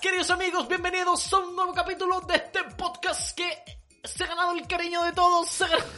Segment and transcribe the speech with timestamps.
[0.00, 3.52] Queridos amigos, bienvenidos a un nuevo capítulo de este podcast que
[4.04, 5.48] se ha ganado el cariño de todos.
[5.48, 5.90] se ha ganado-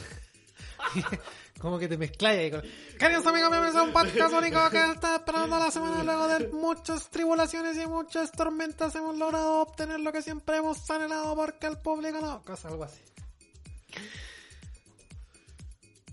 [1.61, 2.63] Como que te mezclas ahí con...
[2.99, 7.11] Queridos amigos, bienvenidos a un podcast único que está esperando la semana luego de muchas
[7.11, 12.21] tribulaciones y muchas tormentas hemos logrado obtener lo que siempre hemos anhelado porque el público
[12.23, 12.43] no...
[12.43, 13.01] Cosa algo así.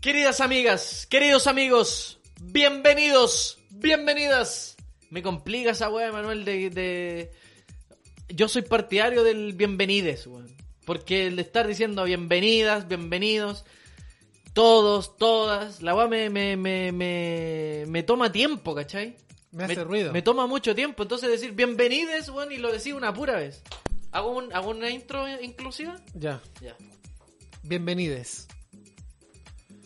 [0.02, 4.76] Queridas amigas, queridos amigos, bienvenidos, bienvenidas.
[5.10, 7.41] Me complica esa weá, Manuel, de, de...
[8.36, 10.48] Yo soy partidario del bienvenides, weón.
[10.86, 13.66] Porque el estar diciendo bienvenidas, bienvenidos,
[14.54, 19.16] todos, todas, la weá me, me, me, me, me toma tiempo, ¿cachai?
[19.52, 20.12] Me hace ruido.
[20.12, 23.62] Me toma mucho tiempo, entonces decir bienvenides, weón, y lo decís una pura vez.
[24.12, 26.00] ¿Hago, un, ¿Hago una intro inclusiva?
[26.14, 26.42] Ya.
[26.62, 26.76] Ya.
[27.64, 28.48] Bienvenides.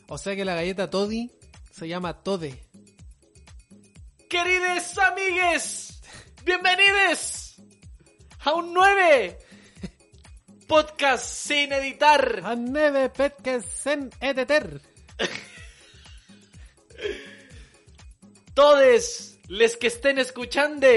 [0.07, 1.31] O sea que la galleta Toddy
[1.71, 2.63] se llama Tode.
[4.29, 6.01] Querides amigues,
[6.45, 7.44] bienvenidos
[8.45, 9.37] a un 9
[10.67, 12.41] podcast sin editar.
[12.43, 14.81] A neve petke sen edeter.
[18.53, 20.87] Todos les que estén escuchando,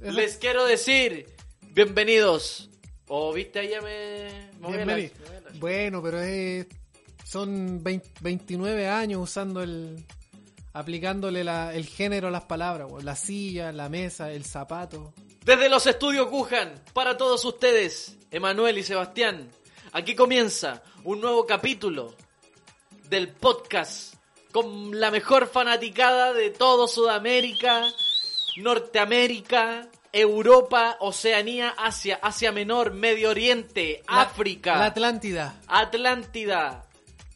[0.00, 1.26] les quiero decir
[1.72, 2.70] bienvenidos.
[3.08, 5.10] O viste, ahí ya me, me
[5.58, 6.66] Bueno, pero es,
[7.24, 10.04] son 20 29 años usando el...
[10.72, 15.14] Aplicándole la- el género a las palabras, la silla, la mesa, el zapato.
[15.44, 19.50] Desde los estudios Wuhan, para todos ustedes, Emanuel y Sebastián,
[19.92, 22.14] aquí comienza un nuevo capítulo
[23.10, 24.14] del podcast
[24.52, 27.84] con la mejor fanaticada de todo Sudamérica,
[28.56, 35.60] Norteamérica, Europa, Oceanía, Asia, Asia Menor, Medio Oriente, La- África, La Atlántida.
[35.66, 36.86] Atlántida,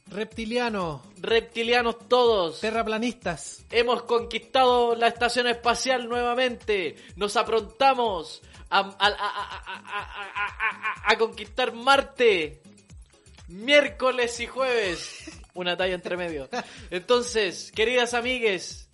[0.06, 1.02] Reptiliano.
[1.20, 2.60] Reptilianos todos.
[2.60, 3.64] Terraplanistas.
[3.70, 6.96] Hemos conquistado la estación espacial nuevamente.
[7.16, 8.96] Nos aprontamos a,
[11.18, 12.60] conquistar Marte.
[13.48, 15.30] Miércoles y jueves.
[15.54, 16.48] Una talla entre medio.
[16.90, 18.88] Entonces, queridas amigues,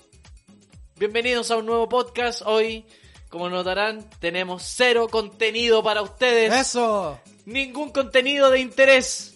[0.97, 2.43] bienvenidos a un nuevo podcast.
[2.47, 2.87] Hoy,
[3.29, 7.21] como notarán, tenemos cero contenido para ustedes ¡Eso!
[7.47, 9.34] ningún contenido de interés.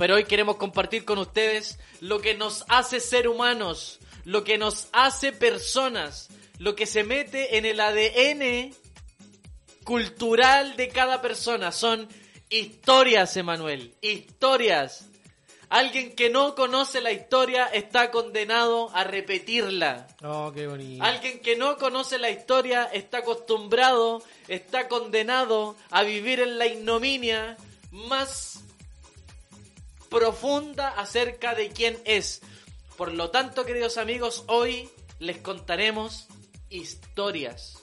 [0.00, 4.88] Pero hoy queremos compartir con ustedes lo que nos hace ser humanos, lo que nos
[4.92, 8.74] hace personas, lo que se mete en el ADN
[9.84, 11.70] cultural de cada persona.
[11.70, 12.08] Son
[12.48, 15.06] historias, Emanuel, historias.
[15.68, 20.08] Alguien que no conoce la historia está condenado a repetirla.
[20.24, 21.04] Oh, qué bonito.
[21.04, 27.58] Alguien que no conoce la historia está acostumbrado, está condenado a vivir en la ignominia
[27.90, 28.60] más
[30.10, 32.42] profunda acerca de quién es.
[32.96, 36.26] Por lo tanto, queridos amigos, hoy les contaremos
[36.68, 37.78] historias.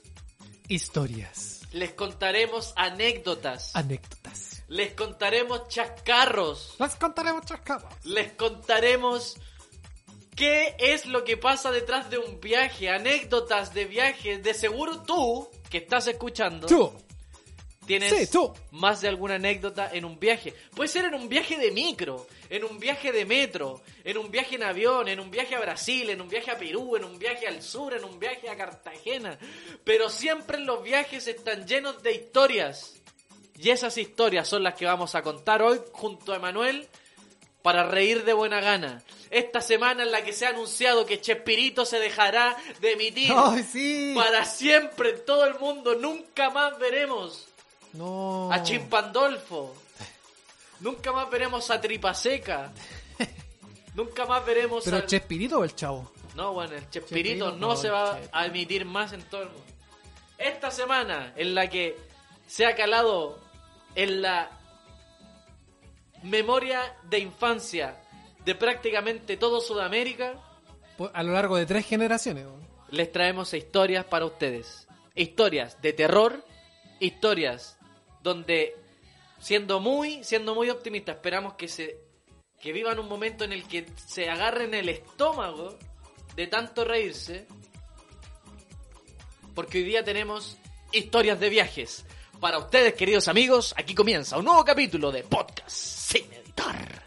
[0.68, 1.62] Historias.
[1.72, 3.76] Les contaremos anécdotas.
[3.76, 4.64] Anécdotas.
[4.68, 6.76] Les contaremos chascarros.
[6.78, 8.06] Las contaremos chascadas.
[8.06, 9.38] Les contaremos
[10.36, 14.44] qué es lo que pasa detrás de un viaje, anécdotas de viajes.
[14.44, 16.94] De seguro tú, que estás escuchando, Tú.
[17.88, 18.54] Tienes Sí, tú.
[18.72, 20.54] más de alguna anécdota en un viaje.
[20.76, 24.56] Puede ser en un viaje de micro, en un viaje de metro, en un viaje
[24.56, 27.48] en avión, en un viaje a Brasil, en un viaje a Perú, en un viaje
[27.48, 29.40] al sur, en un viaje a Cartagena.
[29.84, 32.94] Pero siempre los viajes están llenos de historias.
[33.58, 36.88] Y esas historias son las que vamos a contar hoy junto a Emanuel
[37.64, 39.02] para reír de buena gana.
[39.30, 43.64] Esta semana en la que se ha anunciado que Chespirito se dejará de emitir ¡Ay,
[43.64, 44.14] sí!
[44.16, 45.96] para siempre en todo el mundo.
[45.96, 47.47] Nunca más veremos
[47.94, 48.52] No.
[48.52, 49.76] a Chimpandolfo.
[50.80, 52.72] Nunca más veremos a Tripaseca.
[53.96, 55.06] Nunca más veremos ¿Pero al...
[55.08, 56.12] Chespirito o el chavo?
[56.36, 58.38] No, bueno, el Chespirito Chespirito, no, no, se va Chespirito.
[58.38, 59.64] a emitir más en todo el mundo.
[60.38, 61.98] Esta semana en la que
[62.46, 63.40] se ha calado
[63.96, 64.52] en la
[66.24, 67.96] memoria de infancia
[68.46, 70.36] de prácticamente todo Sudamérica,
[70.98, 72.46] Pues, A lo largo de tres generaciones.
[72.90, 74.88] les traemos historias para ustedes.
[75.16, 76.46] Historias de terror,
[77.00, 77.77] historias
[78.28, 78.76] donde
[79.40, 81.98] siendo muy, siendo muy optimistas, esperamos que se
[82.60, 85.78] que vivan un momento en el que se agarren el estómago
[86.36, 87.48] de tanto reírse.
[89.54, 90.58] Porque hoy día tenemos
[90.92, 92.06] historias de viajes.
[92.40, 97.04] Para ustedes, queridos amigos, aquí comienza un nuevo capítulo de Podcast sin editar.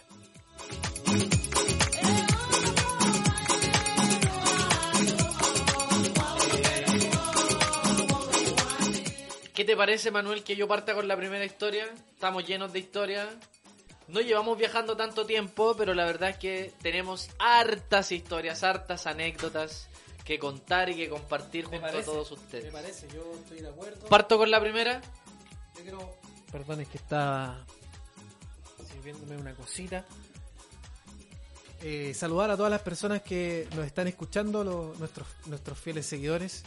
[9.60, 11.86] ¿Qué te parece, Manuel, que yo parta con la primera historia?
[12.14, 13.28] Estamos llenos de historia.
[14.08, 19.86] No llevamos viajando tanto tiempo, pero la verdad es que tenemos hartas historias, hartas anécdotas
[20.24, 22.72] que contar y que compartir Me junto a parece, todos Me ustedes.
[22.72, 24.06] parece, yo estoy de acuerdo.
[24.06, 25.02] Parto con la primera.
[25.76, 26.16] Yo quiero...
[26.50, 27.62] Perdón, es que estaba
[28.90, 30.06] sirviéndome una cosita.
[31.82, 36.62] Eh, saludar a todas las personas que nos están escuchando, los- nuestros, nuestros fieles seguidores.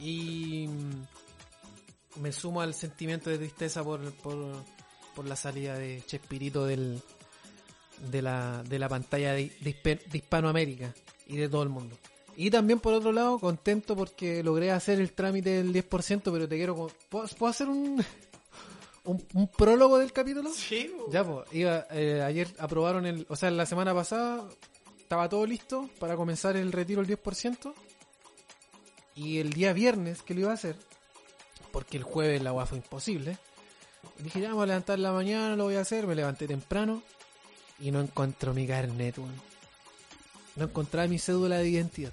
[0.00, 1.02] Y mm,
[2.16, 4.36] me sumo al sentimiento de tristeza por, por,
[5.14, 7.00] por la salida de Chespirito del,
[8.10, 10.94] de, la, de la pantalla de, de Hispe- de Hispanoamérica
[11.26, 11.96] y de todo el mundo.
[12.36, 16.56] Y también por otro lado, contento porque logré hacer el trámite del 10%, pero te
[16.56, 16.88] quiero...
[17.10, 18.02] ¿Puedo, puedo hacer un,
[19.04, 20.50] un, un prólogo del capítulo?
[20.52, 24.48] Sí, Ya, pues, iba, eh, ayer aprobaron el, o sea, la semana pasada
[24.98, 27.74] estaba todo listo para comenzar el retiro del 10%.
[29.14, 30.74] Y el día viernes que lo iba a hacer,
[31.72, 33.38] porque el jueves la agua fue imposible,
[34.18, 37.02] dije, ya, me voy a levantar la mañana, lo voy a hacer, me levanté temprano
[37.80, 39.34] y no encuentro mi carnet, weón.
[40.56, 42.12] No encontraba mi cédula de identidad.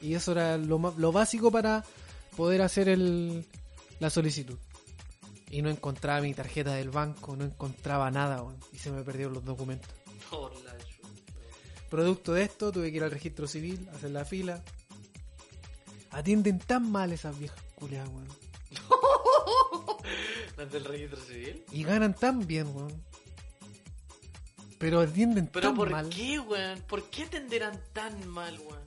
[0.00, 1.84] Y eso era lo, lo básico para
[2.36, 3.44] poder hacer el,
[3.98, 4.58] la solicitud.
[5.50, 8.58] Y no encontraba mi tarjeta del banco, no encontraba nada, weón.
[8.72, 9.90] Y se me perdieron los documentos.
[10.30, 11.08] Por la chucha.
[11.90, 14.62] Producto de esto, tuve que ir al registro civil, hacer la fila.
[16.10, 18.45] Atienden tan mal esas viejas culiadas, weón.
[20.56, 21.64] ¿Las del registro civil?
[21.72, 23.02] Y ganan tan bien, weón.
[24.78, 26.08] Pero atienden Pero tan ¿por mal.
[26.10, 26.82] qué, weón?
[26.82, 28.86] ¿Por qué atenderán tan mal, weón?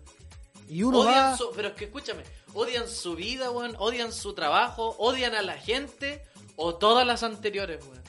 [0.67, 1.37] Y uno odian va...
[1.37, 2.23] su- pero es que escúchame,
[2.53, 6.23] odian su vida, weón, odian su trabajo, odian a la gente
[6.55, 7.99] o todas las anteriores, weón.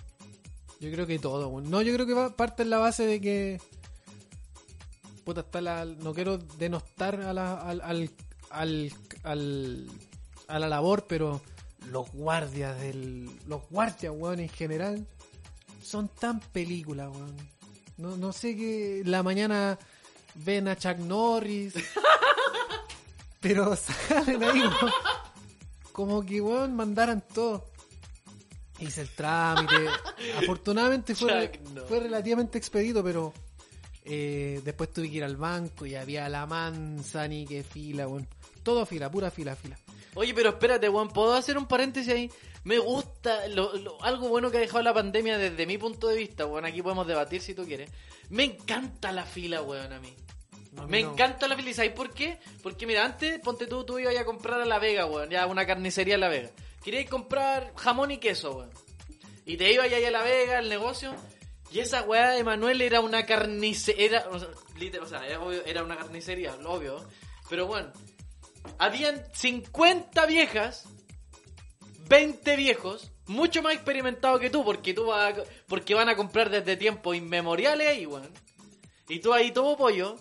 [0.80, 1.70] Yo creo que todo, weón.
[1.70, 3.60] No, yo creo que va, parte en la base de que.
[5.24, 5.84] Puta, está la.
[5.84, 8.10] No quiero denostar a la, al, al,
[8.50, 8.92] al,
[9.22, 9.88] al-
[10.48, 11.40] a la labor, pero
[11.86, 13.30] los guardias del.
[13.46, 15.06] Los guardias, weón, en general.
[15.82, 17.36] Son tan películas, weón.
[17.96, 19.78] No, no sé que la mañana
[20.34, 21.74] ven a Chuck Norris.
[23.40, 24.92] pero salen ahí, weón.
[25.92, 27.70] Como que, weón, mandaran todo.
[28.78, 29.88] Hice el trámite.
[30.38, 33.32] Afortunadamente fue, Chuck fue relativamente expedito, pero
[34.04, 38.26] eh, después tuve que ir al banco y había la mansa ni que fila, weón.
[38.62, 39.78] Todo fila, pura fila, fila.
[40.14, 42.30] Oye, pero espérate, weón, ¿puedo hacer un paréntesis ahí?
[42.64, 46.16] Me gusta, lo- lo- algo bueno que ha dejado la pandemia desde mi punto de
[46.16, 47.90] vista, weón, aquí podemos debatir si tú quieres.
[48.28, 50.14] Me encanta la fila, weón, a mí.
[50.88, 51.12] Me no.
[51.12, 52.38] encanta la fila, ¿y sabes por qué?
[52.62, 55.66] Porque mira, antes, ponte tú, tú ibas a comprar a La Vega, weón, ya una
[55.66, 56.50] carnicería en La Vega.
[56.84, 58.70] Querías comprar jamón y queso, weón.
[59.46, 61.14] Y te ibas ahí a La Vega, al negocio,
[61.72, 64.48] y esa weá de Manuel era una carnicería, era, o sea,
[64.78, 67.04] literal, o sea, era, obvio- era una carnicería, lo obvio.
[67.48, 67.90] Pero bueno,
[68.78, 70.84] habían 50 viejas,
[72.08, 76.50] 20 viejos, mucho más experimentados que tú, porque tú vas a- porque van a comprar
[76.50, 78.28] desde tiempos inmemoriales ahí, weón.
[79.08, 80.16] Y tú ahí todo pollo,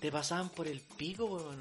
[0.00, 1.60] te pasaban por el pico, weón.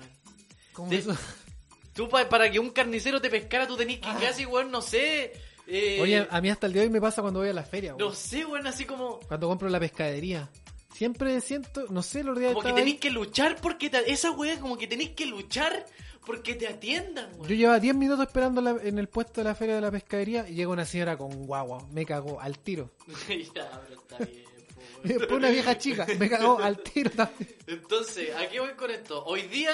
[0.73, 1.15] ¿Cómo De- eso?
[1.93, 5.31] Tú pa- para que un carnicero te pescara, tú tenés que casi, weón, no sé.
[5.67, 7.61] eh, Oye, a mí hasta el día de hoy me pasa cuando voy a la
[7.63, 8.09] feria, weón.
[8.09, 9.19] no sé, weón, así como.
[9.27, 10.49] Cuando compro la pescadería.
[10.93, 14.59] Siempre siento, no sé, los días Como que tenéis que luchar porque te, esa weá
[14.59, 15.85] como que tenéis que luchar
[16.25, 17.57] porque te atiendan, Yo weón.
[17.57, 20.53] llevaba 10 minutos esperando la- en el puesto de la feria de la pescadería y
[20.55, 21.85] llega una señora con guagua.
[21.91, 22.91] Me cagó al tiro.
[23.55, 24.43] ya, pero está bien,
[25.03, 26.07] después una vieja chica.
[26.17, 27.55] Me cagó al tiro también.
[27.67, 29.23] Entonces, ¿a qué voy con esto?
[29.25, 29.71] Hoy día,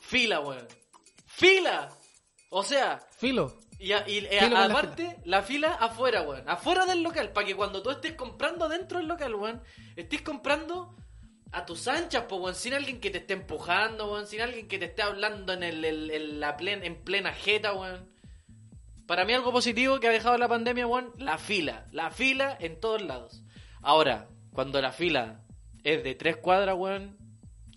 [0.00, 0.66] fila, weón.
[1.26, 1.90] ¡Fila!
[2.50, 3.60] O sea, Filo.
[3.78, 5.74] Y, a- y, eh, la aparte, la fila.
[5.74, 6.48] afuera, weón.
[6.48, 9.62] Afuera del local, para que cuando tú estés comprando dentro del local, weón,
[9.96, 10.96] estés comprando
[11.52, 14.78] a tus anchas, po, weón, sin alguien que te esté empujando, weón, sin alguien que
[14.78, 18.08] te esté hablando en, el, el- el- la plen- en plena jeta, weón.
[19.06, 21.86] Para mí algo positivo que ha dejado la pandemia, weón, la fila.
[21.92, 23.42] La fila en todos lados.
[23.82, 25.42] Ahora, cuando la fila
[25.82, 27.18] es de tres cuadras, weón,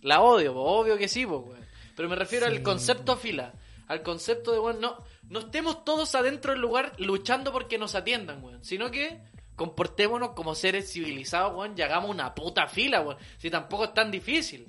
[0.01, 1.65] la odio, po, obvio que sí, po, weón.
[1.95, 2.53] Pero me refiero Sí.
[2.55, 3.53] al concepto fila.
[3.87, 8.43] Al concepto de, weón, no, no estemos todos adentro del lugar luchando porque nos atiendan,
[8.43, 8.63] weón.
[8.63, 9.19] Sino que
[9.55, 13.17] comportémonos como seres civilizados, weón, y hagamos una puta fila, weón.
[13.37, 14.67] Si tampoco es tan difícil.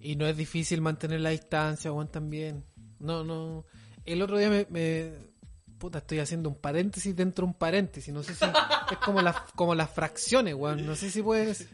[0.00, 2.64] Y no es difícil mantener la distancia, weón, también.
[3.00, 3.64] No, no.
[4.04, 5.12] El otro día me, me-
[5.78, 8.12] Puta, estoy haciendo un paréntesis dentro de un paréntesis.
[8.14, 8.44] No sé si.
[8.90, 10.86] es como las, como las fracciones, weón.
[10.86, 11.68] No sé si puedes.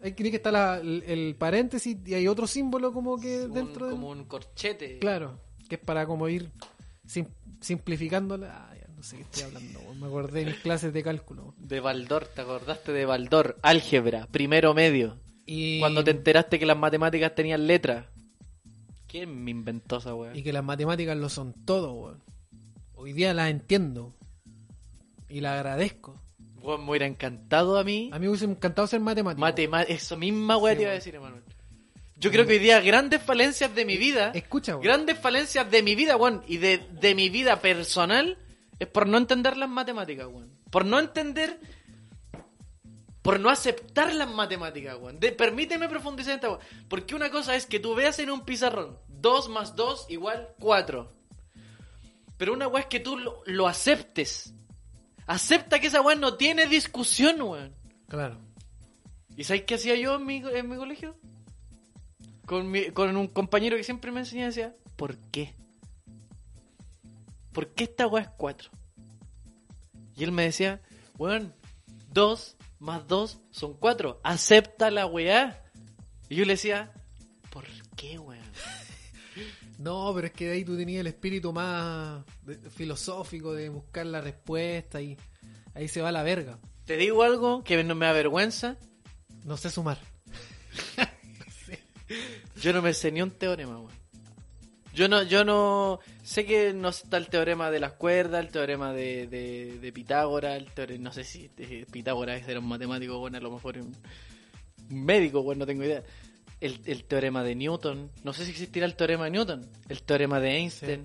[0.00, 3.52] Hay que que está la- el, el paréntesis y hay otro símbolo como que Un-
[3.54, 3.92] dentro de.
[3.92, 4.98] como un corchete.
[5.00, 6.50] Claro, que es para como ir
[7.08, 7.26] sim-
[7.60, 8.68] simplificándola.
[8.70, 9.80] Ah, ya no sé qué estoy hablando.
[9.94, 11.54] Me acordé de mis clases de cálculo.
[11.58, 13.56] De Baldor, ¿te acordaste de Baldor?
[13.62, 15.18] Álgebra, primero medio.
[15.46, 18.06] Y, Cuando te enteraste que las matemáticas tenían letras.
[19.06, 20.36] ¿Quién me inventó esa weá?
[20.36, 22.22] y que las matemáticas lo son todo, weón.
[22.94, 24.14] Hoy día las entiendo.
[25.30, 26.20] Y las agradezco.
[26.60, 28.10] Weón, me hubiera encantado a mí.
[28.12, 29.40] A mí me hubiese encantado ser matemático.
[29.40, 31.42] Matema eso misma weá Sí, te iba a decir, Emanuel.
[32.18, 34.82] Yo creo que hoy día grandes falencias de mi vida, Escucha, weón.
[34.82, 38.36] grandes falencias de mi vida, weón, y de, de mi vida personal,
[38.78, 40.50] es por no entender las matemáticas, weón.
[40.70, 41.60] Por no entender,
[43.22, 45.20] por no aceptar las matemáticas, weón.
[45.20, 46.60] De- permíteme profundizar en esta weón.
[46.88, 51.12] Porque una cosa es que tú veas en un pizarrón 2 más 2 igual 4.
[52.36, 54.54] Pero una weá es que tú lo, lo aceptes.
[55.26, 57.74] Acepta que esa weá no tiene discusión, weón.
[58.08, 58.38] Claro.
[59.36, 61.16] ¿Y sabes qué hacía yo en mi, en mi colegio?
[62.48, 65.54] Con, mi- con un compañero que siempre me enseñaba decía, ¿por qué?
[67.52, 68.70] ¿Por qué esta weá es 4?
[70.16, 70.80] Y él me decía,
[71.18, 71.54] weón,
[72.12, 74.20] 2 más 2 son 4.
[74.24, 75.62] Acepta la weá.
[76.30, 76.90] Y yo le decía,
[77.50, 77.64] ¿por
[77.96, 78.42] qué, weón?
[79.78, 82.24] No, pero es que de ahí tú tenías el espíritu más
[82.74, 85.16] filosófico de buscar la respuesta y
[85.74, 86.58] ahí se va la verga.
[86.84, 88.76] Te digo algo que no me avergüenza.
[89.44, 89.98] No sé sumar.
[92.60, 93.98] Yo no me sé ni un teorema, weón.
[94.94, 98.92] Yo no, yo no sé que no está el teorema de las cuerdas, el teorema
[98.92, 103.36] de, de, de Pitágoras, el teorema, no sé si eh, Pitágoras era un matemático, bueno,
[103.36, 103.94] a lo mejor un,
[104.90, 106.02] un médico, bueno, no tengo idea.
[106.60, 110.40] El, el teorema de Newton, no sé si existirá el teorema de Newton, el teorema
[110.40, 111.04] de Einstein.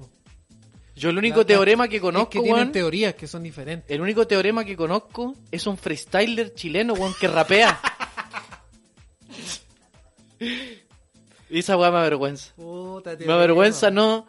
[0.95, 3.91] Yo el único La- teorema que es conozco, que tienen teorías que son diferentes.
[3.91, 7.79] el único teorema que conozco es un freestyler chileno, weón, que rapea.
[11.55, 12.53] y esa weá me avergüenza.
[12.55, 14.25] Puta, Me avergüenza, no.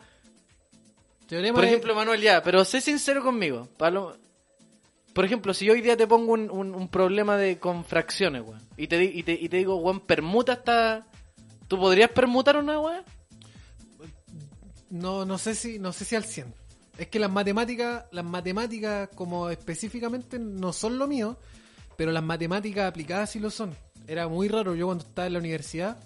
[1.27, 3.69] Teorema Por de- ejemplo, Manuel, ya, pero sé sincero conmigo.
[5.15, 8.43] Por ejemplo, si yo hoy día te pongo un, un- un problema de con fracciones,
[8.43, 11.07] weón, y te, y, te, y te digo, weón, permuta esta...
[11.69, 13.03] ¿Tú podrías permutar una weón?
[14.91, 16.53] No, no sé si, no sé si al 100.
[16.99, 21.37] Es que las matemáticas, las matemáticas como específicamente no son lo mío,
[21.97, 23.75] pero las matemáticas aplicadas sí lo son.
[24.07, 25.99] Era muy raro, yo cuando estaba en la universidad,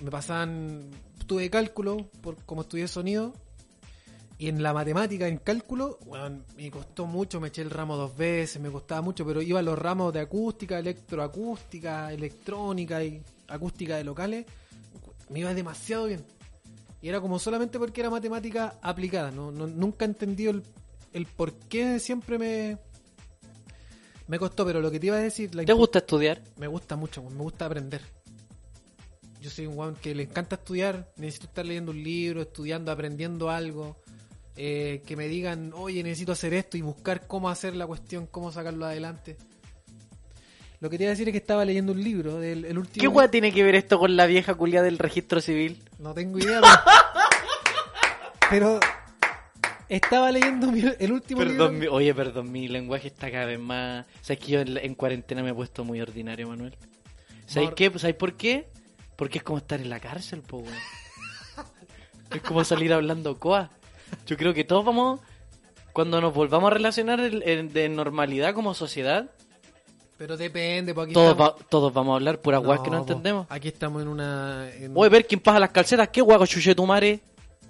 [0.00, 0.90] me pasaban,
[1.26, 3.32] tuve cálculo, por, como estudié sonido,
[4.40, 8.16] y en la matemática, en cálculo, weón, me costó mucho, me eché el ramo dos
[8.16, 13.96] veces, me costaba mucho, pero iba a los ramos de acústica, electroacústica, electrónica y acústica
[13.96, 14.46] de locales,
[15.30, 16.24] me iba demasiado bien.
[17.02, 19.30] Y era como solamente porque era matemática aplicada.
[19.30, 20.62] No, no- nunca he entendido el,
[21.12, 22.76] el por qué siempre me,
[24.26, 24.64] me costó.
[24.66, 26.42] Pero lo que te iba a decir, la ¿Te gusta estudiar?
[26.56, 28.02] me gusta mucho, me gusta aprender.
[29.40, 33.50] Yo soy un weón que le encanta estudiar, necesito estar leyendo un libro, estudiando, aprendiendo
[33.50, 33.96] algo.
[34.60, 38.50] eh, que me digan, oye, necesito hacer esto y buscar cómo hacer la cuestión, cómo
[38.50, 39.36] sacarlo adelante.
[40.80, 43.00] Lo que te iba a decir es que estaba leyendo un libro del el último.
[43.00, 45.80] ¿Qué weá tiene que ver esto con la vieja culia del registro civil?
[46.00, 46.60] No tengo idea.
[46.60, 46.70] Pero,
[48.50, 48.80] pero
[49.88, 54.06] estaba leyendo mi- el último Perdón, mi- oye, perdón, mi lenguaje está cada vez más...
[54.22, 56.76] ¿Sabes que yo en, cuarentena me he puesto muy ordinario, Manuel?
[57.46, 57.92] ¿Sabes Mor- qué?
[57.98, 58.68] ¿Sabes por qué?
[59.18, 60.74] Porque es como estar en la cárcel, po, weón.
[62.30, 63.70] Es como salir hablando coa.
[64.26, 65.20] Yo creo que todos vamos...
[65.92, 69.28] Cuando nos volvamos a relacionar de normalidad como sociedad,
[70.16, 72.98] Pero depende, porque aquí todos, estamos- va- todos vamos a hablar pura weas que no
[72.98, 73.46] po, entendemos.
[73.50, 74.70] Aquí estamos en una.
[74.74, 77.20] en- Oye, ver quién pasa las calcetas, qué guaco chuche tu madre.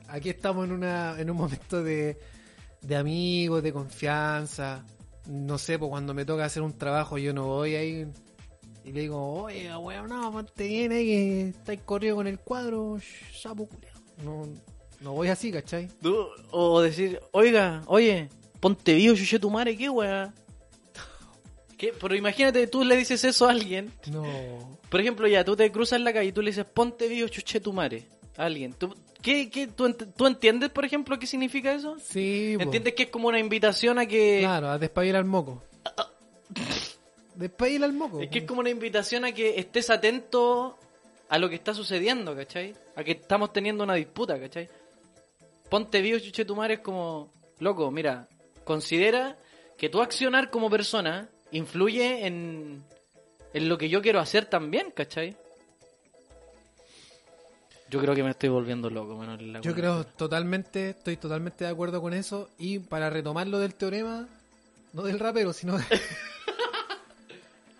[0.08, 2.18] Aquí estamos en una en un momento de,
[2.82, 4.84] de amigos, de confianza.
[5.26, 8.06] No sé, pues cuando me toca hacer un trabajo yo no voy ahí
[8.88, 12.98] y le digo, oye, weón, no, ponte bien ahí que estáis corriendo con el cuadro,
[13.34, 13.94] sapo culiao".
[14.24, 14.48] No,
[15.00, 15.88] no voy así, ¿cachai?
[16.02, 18.28] Tú- O decir, oiga, oye,
[18.60, 20.32] ponte vivo, chuche tu madre, qué wea.
[21.76, 21.92] ¿Qué?
[22.00, 23.92] Pero imagínate, tú le dices eso a alguien.
[24.10, 24.24] No.
[24.88, 27.28] Por ejemplo, ya, tú te cruzas en la calle y tú le dices, ponte vivo,
[27.28, 28.04] chuche tu madre.
[28.36, 28.72] A alguien.
[28.72, 28.92] ¿Tú,
[29.22, 31.96] qué, qué, tú, ent- tú entiendes, por ejemplo, qué significa eso?
[32.00, 32.64] Sí, po.
[32.64, 34.38] ¿Entiendes que es como una invitación a que...
[34.40, 35.24] Claro, a despabilar al
[37.38, 37.42] moco.
[37.42, 38.20] Despabilar al moco.
[38.20, 40.78] Es que es como una invitación a que estés atento
[41.28, 42.74] a lo que está sucediendo, ¿cachai?
[42.96, 44.68] A que estamos teniendo una disputa, ¿cachai?
[45.68, 48.28] Ponte vivo, chuche tu madre, es como, loco, mira,
[48.64, 49.36] considera
[49.76, 52.82] que tu accionar como persona influye en,
[53.52, 55.36] en lo que yo quiero hacer también, ¿cachai?
[57.90, 59.60] Yo creo que me estoy volviendo loco, Manuel.
[59.62, 62.50] Yo creo totalmente, estoy totalmente de acuerdo con eso.
[62.58, 64.28] Y para retomar lo del teorema,
[64.92, 65.78] no del rapero, sino.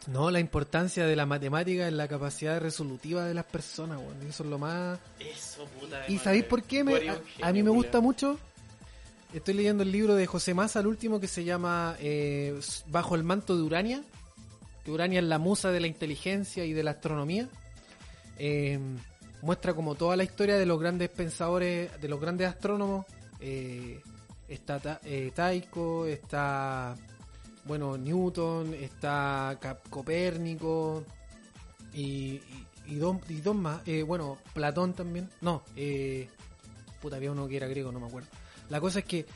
[0.09, 4.01] no, la importancia de la matemática en la capacidad resolutiva de las personas.
[4.29, 4.99] Eso es lo más.
[5.21, 6.03] Eso, puta.
[6.09, 6.83] ¿Y sabéis por qué?
[6.85, 8.39] Me- a, a mí me gusta mucho.
[9.35, 13.23] Estoy leyendo el libro de José Massa, el último que se llama eh, Bajo el
[13.25, 14.03] manto de Urania.
[14.85, 17.47] Que Urania es la musa de la inteligencia y de la astronomía.
[18.39, 18.79] Eh,
[19.43, 23.05] muestra como toda la historia de los grandes pensadores, de los grandes astrónomos.
[23.41, 24.01] Eh,
[24.49, 26.97] está eh, Tycho, está
[27.69, 29.59] bueno Newton, está
[29.91, 31.05] Copérnico
[31.93, 33.87] y, y- y dos, y dos más.
[33.87, 35.29] Eh, bueno, Platón también.
[35.43, 36.29] No, eh,
[37.03, 38.29] puta, había uno que era griego, no me acuerdo.
[38.71, 39.27] La cosa es que,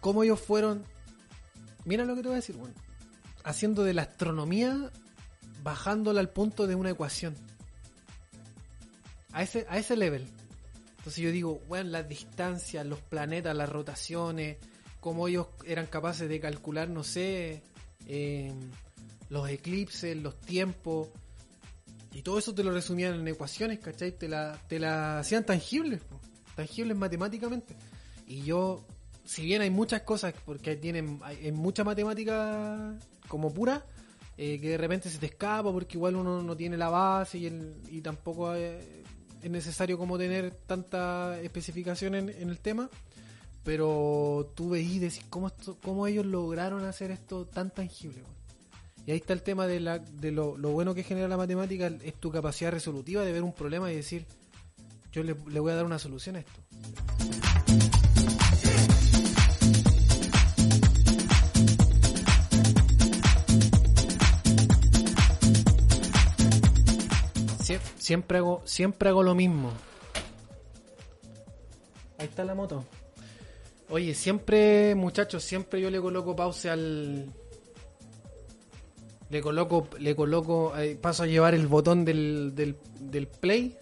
[0.00, 0.82] como ellos fueron.
[1.84, 2.74] Mira lo que te voy a decir, bueno.
[3.44, 4.90] Haciendo de la astronomía,
[5.62, 7.34] bajándola al punto de una ecuación.
[9.32, 10.26] A ese, a ese level.
[10.98, 14.56] Entonces yo digo, bueno, las distancias, los planetas, las rotaciones,
[15.00, 17.62] cómo ellos eran capaces de calcular, no sé,
[18.06, 18.52] eh,
[19.28, 21.08] los eclipses, los tiempos.
[22.12, 24.12] Y todo eso te lo resumían en ecuaciones, ¿cachai?
[24.12, 26.00] Te la, te la hacían tangibles,
[26.54, 27.76] tangibles matemáticamente.
[28.26, 28.84] Y yo,
[29.24, 32.96] si bien hay muchas cosas, porque tienen hay, hay mucha matemática
[33.28, 33.84] como pura,
[34.38, 37.46] eh, que de repente se te escapa porque igual uno no tiene la base y,
[37.46, 39.02] el, y tampoco eh,
[39.42, 42.90] es necesario como tener tanta especificación en, en el tema.
[43.66, 48.22] Pero tú veís y decís, ¿cómo, esto- ¿cómo ellos lograron hacer esto tan tangible?
[49.04, 51.88] Y ahí está el tema de, la, de lo, lo bueno que genera la matemática,
[52.02, 54.24] es tu capacidad resolutiva de ver un problema y decir,
[55.12, 56.52] yo le, voy a dar una solución a esto.
[67.62, 69.72] Sie- Siempre hago, siempre hago lo mismo.
[72.18, 72.84] Ahí está la moto.
[73.88, 77.32] Oye, siempre, muchachos, siempre yo le coloco pause al.
[79.30, 83.76] Le coloco, le coloco, eh, paso a llevar el botón del, del, del play,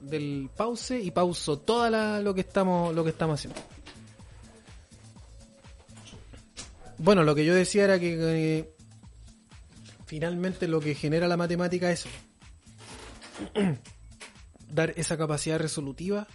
[0.00, 3.60] del pause y pauso toda la, lo que estamos, lo que estamos haciendo.
[6.98, 8.74] Bueno, lo que yo decía era que eh,
[10.06, 12.06] finalmente lo que genera la matemática es
[14.70, 16.26] dar esa capacidad resolutiva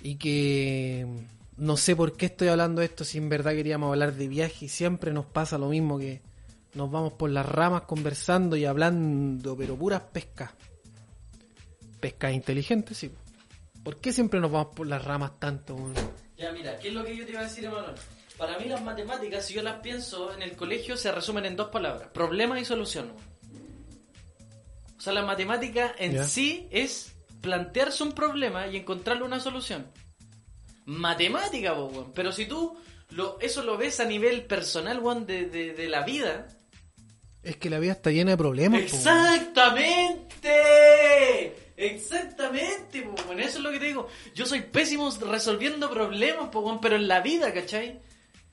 [0.00, 4.14] y que no sé por qué estoy hablando de esto si en verdad queríamos hablar
[4.14, 6.20] de viaje y siempre nos pasa lo mismo que
[6.74, 10.50] nos vamos por las ramas conversando y hablando pero puras pescas
[12.00, 13.10] pescas inteligentes sí
[13.86, 15.76] ¿por qué siempre nos vamos por las ramas tanto?
[16.36, 17.94] Ya, mira, ¿qué es lo que yo te iba a decir, Emanuel?
[18.36, 21.68] Para mí las matemáticas, si yo las pienso en el colegio, se resumen en dos
[21.68, 22.08] palabras.
[22.08, 23.12] Problema y solución.
[24.98, 29.86] O sea, la matemática en sí es plantearse un problema y encontrarle una solución.
[30.86, 32.12] Matemática, po, weón.
[32.14, 32.76] Pero si tú
[33.10, 36.46] lo, eso lo ves a nivel personal, weón, de, de, de la vida.
[37.42, 38.86] es que la vida está llena de problemas po.
[38.86, 41.54] ¡Exactamente!
[41.76, 43.40] Exactamente, po, weón.
[43.40, 44.08] Eso es lo que te digo.
[44.34, 48.00] Yo soy pésimo resolviendo problemas, po, weón, pero en la vida, ¿cachai?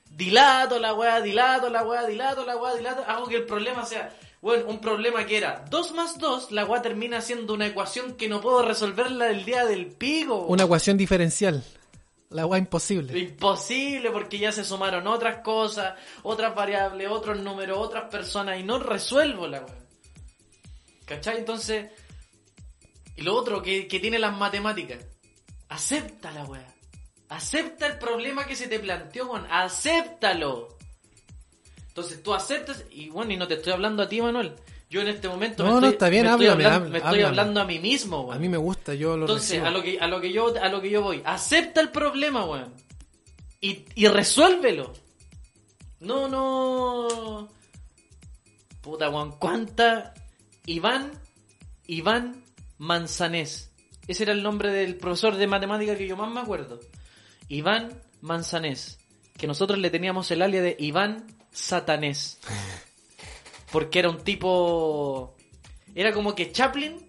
[0.10, 3.04] Dilato la weá, dilato la weá, dilato la weá, dilato.
[3.08, 6.84] Hago que el problema sea, bueno, un problema que era 2 más 2, la weá
[6.84, 10.46] termina siendo una ecuación que no puedo resolverla el día del pico.
[10.48, 11.64] una ecuación diferencial
[12.34, 15.94] la agua imposible Imposible porque ya se sumaron otras cosas,
[16.24, 19.78] otras variables, otros números, otras personas y no resuelvo la weá.
[21.06, 21.38] ¿Cachai?
[21.38, 21.90] Entonces,
[23.16, 25.00] y lo otro que, que tiene las matemáticas,
[25.70, 26.68] acepta la weá.
[27.30, 29.48] Acepta el problema que se te planteó, weón.
[29.50, 30.78] Acéptalo.
[31.88, 34.56] Entonces tú aceptas, y bueno, y no te estoy hablando a ti, Manuel.
[34.94, 36.92] Yo en este momento No, me no, estoy, está bien, me estoy háblame, hablando, háblame,
[36.92, 38.38] me estoy hablando a mí mismo, weón.
[38.38, 39.66] a mí me gusta yo lo Entonces, recibo.
[39.66, 42.46] a lo que a lo que yo a lo que yo voy, acepta el problema,
[42.46, 42.72] weón.
[43.60, 44.94] Y, y resuélvelo.
[46.00, 47.50] No, no.
[48.82, 50.14] Puta, weón, cuánta
[50.68, 51.12] Iván
[51.88, 52.44] Iván
[52.78, 53.72] Manzanés.
[54.08, 56.80] Ese era el nombre del profesor de matemática que yo más me acuerdo.
[57.48, 59.00] Iván Manzanés,
[59.40, 62.40] que nosotros le teníamos el alias de Iván Satanés.
[63.74, 65.36] Porque era un tipo
[65.94, 67.06] era como que Chaplin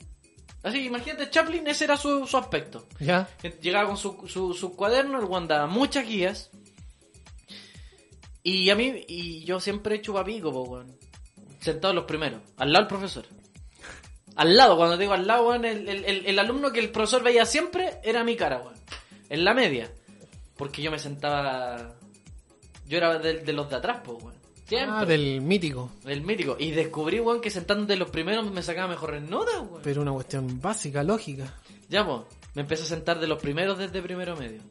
[0.65, 2.87] Así, imagínate, Chaplin, ese era su, su aspecto.
[2.99, 3.29] ya
[3.61, 6.51] Llegaba con su, su, su cuaderno, el weón daba muchas guías.
[8.43, 10.97] Y a mí, y yo siempre he hecho papico, po, weón.
[11.61, 13.27] Sentado en los primeros, al lado del profesor.
[14.37, 17.45] Al lado, cuando digo al lado, weón, el, el, el- alumno que el profesor veía
[17.45, 18.75] siempre era mi cara, weón.
[19.29, 19.93] En la media.
[20.57, 21.95] Porque yo me sentaba.
[22.87, 24.35] Yo era de, de los de atrás, po, weón.
[24.67, 24.97] Siempre.
[24.99, 26.57] ah, del mítico El mítico.
[26.59, 29.81] Y descubrí, weón, que sentándote en los primeros me sacaba mejores notas, weón.
[29.83, 31.53] pero una cuestión básica lógica
[31.89, 32.23] Ya, pues,
[32.55, 34.63] me empecé a sentar de los primeros desde primero medio.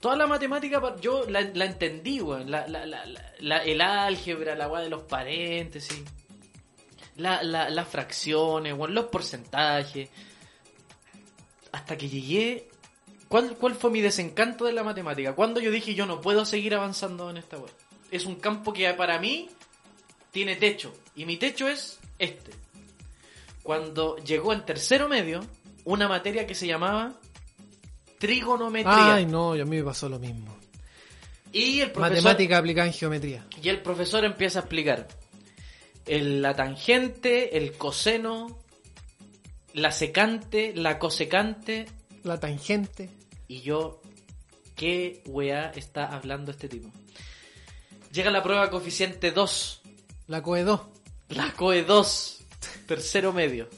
[0.00, 2.50] Toda la matemática yo la, la entendí, weón.
[2.50, 6.02] La, la, la, la- la- el álgebra, la weá de los paréntesis,
[7.16, 10.08] la, la, las fracciones, weón, los porcentajes.
[11.72, 12.68] Hasta que llegué.
[13.28, 15.34] ¿Cuál, ¿Cuál fue mi desencanto de la matemática?
[15.34, 17.70] Cuando yo dije yo no puedo seguir avanzando en esta weá.
[18.10, 19.48] Es un campo que para mí
[20.30, 20.92] tiene techo.
[21.16, 22.52] Y mi techo es este
[23.62, 25.40] cuando llegó en tercero medio
[25.84, 27.12] una materia que se llamaba
[28.18, 29.14] trigonometría.
[29.16, 30.56] ay no y a mí me pasó lo mismo
[31.52, 35.08] y el profesor matemática aplicada en geometría y el profesor empieza a explicar
[36.06, 38.58] el- la tangente, el coseno
[39.74, 41.86] la secante, la cosecante,
[42.24, 43.08] La tangente.
[43.46, 44.00] y yo,
[44.74, 46.90] ¿qué weá está hablando este tipo?
[48.12, 49.82] Llega la prueba coeficiente 2,
[50.26, 50.80] La COE 2.
[51.30, 52.38] la COE 2,
[52.86, 53.68] tercero medio.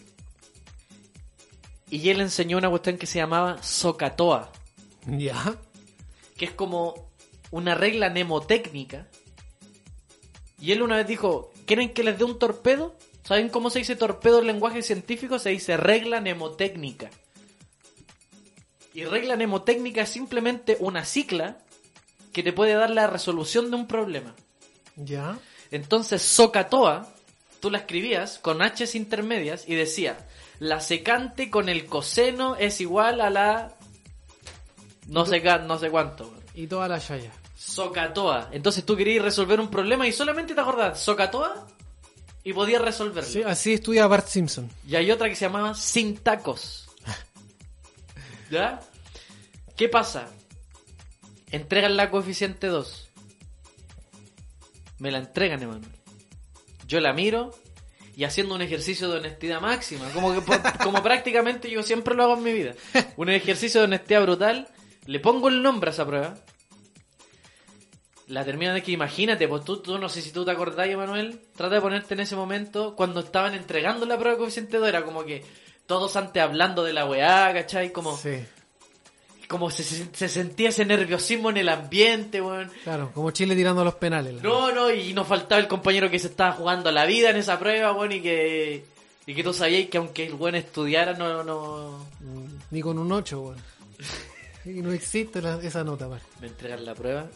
[1.91, 4.51] Y él enseñó una cuestión que se llamaba Socatoa,
[5.07, 5.57] Ya.
[6.37, 7.11] que es como
[7.51, 9.07] una regla mnemotécnica.
[10.59, 12.97] Y él una vez dijo, ¿quieren que les dé un torpedo?
[13.25, 15.39] ¿Saben cómo se dice torpedo en lenguaje científico?
[15.39, 17.11] Se dice regla mnemotécnica.
[18.95, 21.59] Y regla mnemotécnica es simplemente una cicla
[22.33, 24.35] que te puede dar la resolución de un problema.
[24.97, 25.39] Ya.
[25.71, 27.13] Entonces, Socatoa,
[27.61, 30.27] tú la escribías con H's intermedias y decía,
[30.59, 33.75] la secante con el coseno es igual a la...
[35.09, 36.33] No sé, no sé cuánto.
[36.55, 37.33] Y toda la yaya.
[37.57, 38.49] Socatoa.
[38.53, 41.67] Entonces tú querías resolver un problema y solamente te acordás Socatoa
[42.45, 43.31] y podías resolverlo.
[43.31, 44.71] Sí, así estudia Bart Simpson.
[44.87, 46.89] Y hay otra que se llamaba Sin Tacos.
[48.51, 48.81] ¿Ya?
[49.77, 50.29] ¿Qué pasa?
[51.53, 53.09] Entregan la coeficiente 2.
[54.99, 55.91] Me la entregan, Emanuel.
[56.89, 57.51] Yo la miro
[58.17, 60.09] y haciendo un ejercicio de honestidad máxima.
[60.11, 60.43] Como, que,
[60.83, 62.75] como prácticamente yo siempre lo hago en mi vida.
[63.17, 64.69] Un ejercicio de honestidad brutal.
[65.07, 66.35] Le pongo el nombre a esa prueba.
[68.29, 71.41] La termino de que imagínate, pues tú, tú no sé si tú te acordás, Emanuel,
[71.55, 75.05] trata de ponerte en ese momento cuando estaban entregando la prueba de coeficiente 2, era
[75.05, 75.45] como que
[75.87, 77.93] todos antes hablando de la weá, ¿cachai?
[77.93, 78.43] Como, Sí.
[79.53, 82.69] Como se, se- se sentía ese nerviosismo en el ambiente, weón.
[82.83, 84.43] Claro, como Chile tirando los penales.
[84.43, 87.59] No, no, y nos faltaba el compañero que se estaba jugando la vida en esa
[87.61, 88.85] prueba, weón, y que,
[89.27, 92.05] y que tú sabíais que aunque el buen estudiara, no, no...
[92.21, 93.59] Mm, Ni con un 8, weón.
[94.65, 96.21] Y no existe la- esa nota, weón.
[96.41, 97.27] Me entregan la prueba.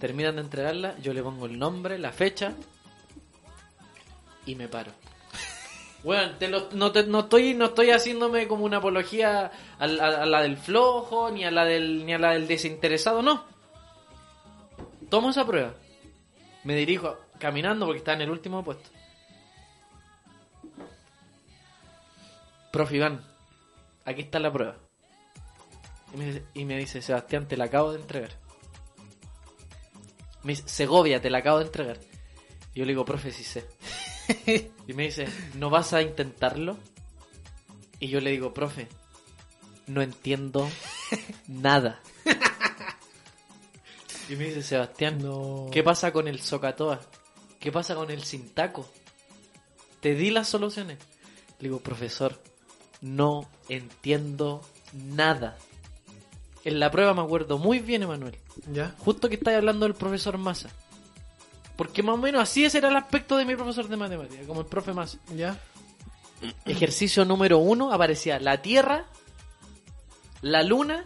[0.00, 2.52] Terminan de entregarla, yo le pongo el nombre, la fecha
[4.46, 4.90] y me paro.
[6.04, 10.56] Bueno, te lo- no, te- estoy no estoy haciéndome como una apología a, la- del
[10.56, 13.44] flojo ni a la del ni a la del desinteresado, no.
[15.08, 15.74] Tomo esa prueba.
[16.64, 18.90] Me dirijo caminando porque está en el último puesto.
[22.72, 23.24] Profe Iván,
[24.04, 24.76] aquí está la prueba.
[26.14, 28.30] Y me, dice- y me dice, Sebastián, te la acabo de entregar.
[30.42, 31.98] Me dice, Segovia, te la acabo de entregar.
[32.74, 33.64] Y yo le digo, profe, sí sé.
[34.88, 36.76] Y me dice, ¿no vas a intentarlo?
[38.00, 38.88] Y yo le digo, profe,
[39.86, 40.68] no entiendo
[41.46, 42.00] nada.
[44.28, 45.68] Y me dice, Sebastián, No.
[45.72, 47.00] ¿qué pasa con el Socatoa?
[47.60, 48.88] ¿Qué pasa con el Sintaco?
[50.00, 50.98] Te di las soluciones.
[51.58, 52.40] Le digo, profesor,
[53.00, 55.58] no entiendo nada.
[56.64, 58.36] En la prueba me acuerdo muy bien, Emanuel.
[58.72, 58.94] ¿Ya?
[58.98, 60.70] Justo que estáis hablando del profesor Massa.
[61.76, 64.60] Porque más o menos así ese era el aspecto de mi profesor de matemáticas, como
[64.60, 65.18] el profe Massa.
[65.34, 65.58] ¿Ya?
[66.64, 69.06] Ejercicio número uno aparecía la Tierra,
[70.40, 71.04] la Luna,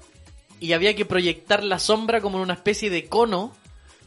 [0.61, 3.55] y había que proyectar la sombra como en una especie de cono,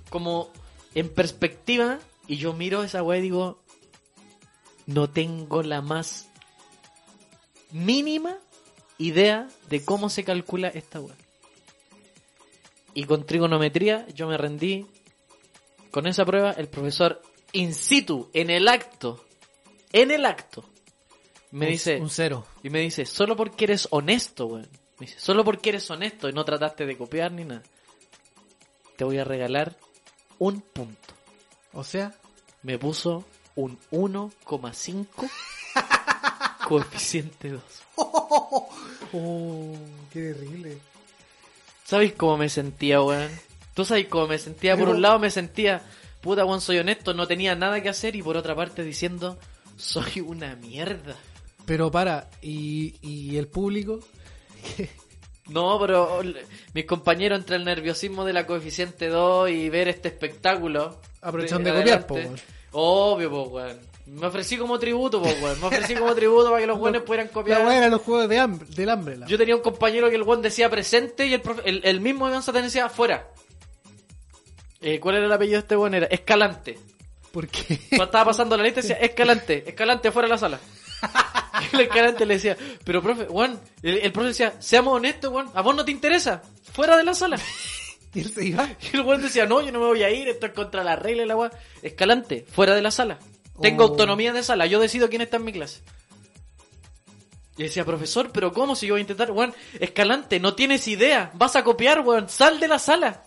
[0.09, 0.49] como
[0.95, 3.59] en perspectiva, y yo miro esa weá y digo,
[4.87, 6.27] no tengo la más
[7.71, 8.37] mínima
[8.97, 11.15] idea de cómo se calcula esta weá.
[12.93, 14.87] Y con trigonometría yo me rendí.
[15.91, 17.21] Con esa prueba el profesor
[17.53, 19.25] in situ, en el acto,
[19.91, 20.63] en el acto,
[21.51, 21.99] me Un- dice...
[21.99, 22.45] Un cero.
[22.63, 24.69] Y me dice, solo porque eres honesto, weón.
[24.99, 27.63] Me dice, solo porque eres honesto y no trataste de copiar ni nada.
[28.97, 29.75] Te voy a regalar
[30.37, 31.13] un punto.
[31.73, 32.13] O sea,
[32.61, 33.23] Me puso
[33.55, 35.07] un 1,5
[36.67, 37.61] coeficiente 2.
[39.13, 39.75] oh,
[40.11, 40.77] qué terrible.
[41.85, 43.31] ¿Sabéis cómo me sentía, weón?
[43.79, 44.75] Tú sabes cómo me sentía.
[44.75, 45.81] Por un lado me sentía,
[46.19, 48.13] puta, weón, soy honesto, no tenía nada que hacer.
[48.13, 49.39] Y por otra parte diciendo,
[49.77, 51.15] soy una mierda.
[51.65, 54.01] Pero para, ¿y, y el público?
[55.47, 56.21] No, pero
[56.75, 60.99] mis compañeros entre el nerviosismo de la coeficiente 2 y ver este espectáculo.
[61.21, 62.35] Aprovecharon de copiar, po, weón.
[62.73, 63.79] Obvio, po, weón.
[64.05, 65.59] Me ofrecí como tributo, po, weón.
[65.59, 67.61] Me ofrecí como tributo para que los buenos pudieran La copiar.
[67.71, 69.17] eran los juegos de hambre, del hambre.
[69.17, 69.25] La.
[69.25, 72.27] Yo tenía un compañero que el weón decía presente y el, profe- el, el mismo
[72.27, 73.27] Iván Satán decía afuera.
[74.81, 75.93] Eh, ¿Cuál era el apellido de este weón?
[75.93, 76.79] Era Escalante.
[77.31, 77.79] ¿Por qué?
[77.89, 80.59] Cuando estaba pasando la lista decía Escalante, Escalante fuera de la sala.
[81.71, 85.49] Y el Escalante le decía, pero profe, weón, el, el profe decía, seamos honestos, weón,
[85.53, 86.41] a vos no te interesa,
[86.73, 87.37] fuera de la sala.
[88.11, 88.67] Y él se iba.
[88.91, 90.95] Y el weón decía, no, yo no me voy a ir, esto es contra la
[90.95, 91.51] regla y la weá.
[91.83, 93.19] Escalante, fuera de la sala.
[93.61, 93.87] Tengo Oh.
[93.89, 95.81] autonomía de sala, yo decido quién está en mi clase.
[97.55, 99.29] Y decía, profesor, pero ¿cómo si yo voy a intentar?
[99.31, 103.25] Weón, Escalante, no tienes idea, vas a copiar, weón, sal de la sala.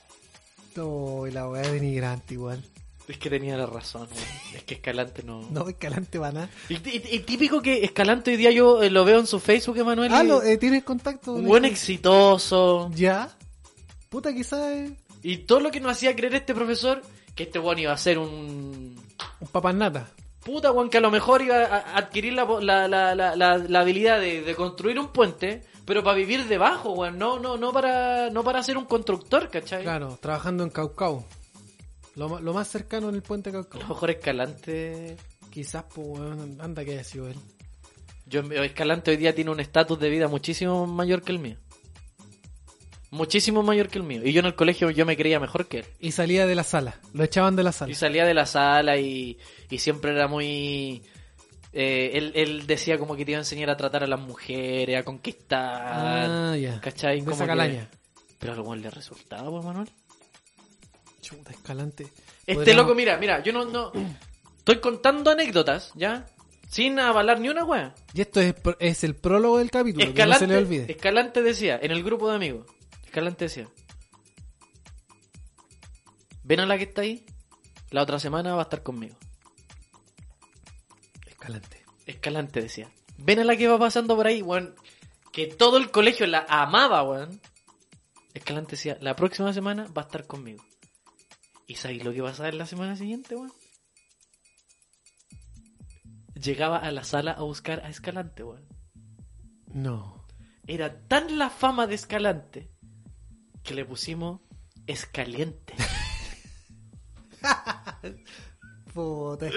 [0.77, 2.63] No, y la weá denigrante igual.
[3.09, 4.29] Es que tenía la razón, weón.
[4.55, 5.43] Es que Escalante no...
[5.51, 6.49] No, Escalante va nada.
[6.69, 9.77] Y, y- y típico que Escalante hoy día yo eh, lo veo en su Facebook,
[9.79, 10.13] Emanuel.
[10.15, 11.35] Ah, y- lo- eh, ¿tienes contacto?
[11.35, 12.91] un buen exitoso.
[12.95, 13.29] Ya.
[14.09, 14.91] Puta, quizás
[15.23, 17.03] Y todo lo que nos hacía creer este profesor,
[17.35, 18.97] que este weón iba a ser un...
[19.41, 20.09] un papanata.
[20.45, 23.81] Puta, weón, que a lo mejor iba a adquirir la, la, la, la, la- la
[23.81, 27.19] habilidad de, de construir un puente, pero para vivir debajo, weón.
[27.19, 29.83] No, no, no para, no para ser un constructor, ¿cachai?
[29.83, 31.25] Claro, trabajando en Caucao.
[32.15, 33.89] Lo, lo más cercano en el puente A lo Caucao.
[33.89, 35.17] mejor Escalante...
[35.51, 37.37] Quizás, pues, weón, anda que haya sido él.
[38.25, 41.59] Yo, Escalante hoy día tiene un estatus de vida muchísimo mayor que el mío.
[43.11, 44.23] Muchísimo mayor que el mío.
[44.25, 45.85] Y yo en el colegio yo me creía mejor que él.
[46.01, 46.99] Y salía de la sala.
[47.13, 47.95] Lo echaban de la Y sala.
[47.95, 51.03] salía de la sala y, y siempre era muy...
[51.73, 54.99] eh, él, él decía como que te iba a enseñar a tratar a las mujeres,
[54.99, 56.31] a conquistar.
[56.31, 56.81] Ah, ya.
[56.81, 57.21] ¿Cachai?
[57.21, 57.89] Como esa que- calaña.
[58.39, 59.89] Pero a lo le resultaba, pues, Manuel.
[61.21, 62.05] Chuta, Escalante.
[62.05, 63.93] Este Podríamos- loco, mira, mira, yo no, no...
[64.59, 66.27] Estoy contando anécdotas, ¿ya?
[66.69, 67.95] Sin avalar ni una wea.
[68.15, 70.93] Y esto es, el prólogo del capítulo, que no Escalante, se le olvide.
[70.93, 72.67] Escalante decía, en el grupo de amigos,
[73.05, 73.69] Escalante decía,
[76.45, 77.25] ven a la que está ahí,
[77.91, 79.17] la otra semana va a estar conmigo.
[81.43, 81.85] Escalante.
[82.07, 84.77] Escalante decía, ven a la que va pasando por ahí, weón,
[85.33, 87.41] que todo el colegio la amaba, weón.
[88.33, 90.65] Escalante decía, la próxima semana va a estar conmigo.
[91.67, 93.53] ¿Y sabéis lo que pasaba en la semana siguiente, weón?
[96.35, 98.65] Llegaba a la sala a buscar a Escalante, weón.
[99.67, 100.25] No.
[100.69, 102.71] Era tan la fama de Escalante
[103.65, 104.43] que le pusimos
[104.87, 105.75] Escaliente.
[108.95, 109.51] Puta.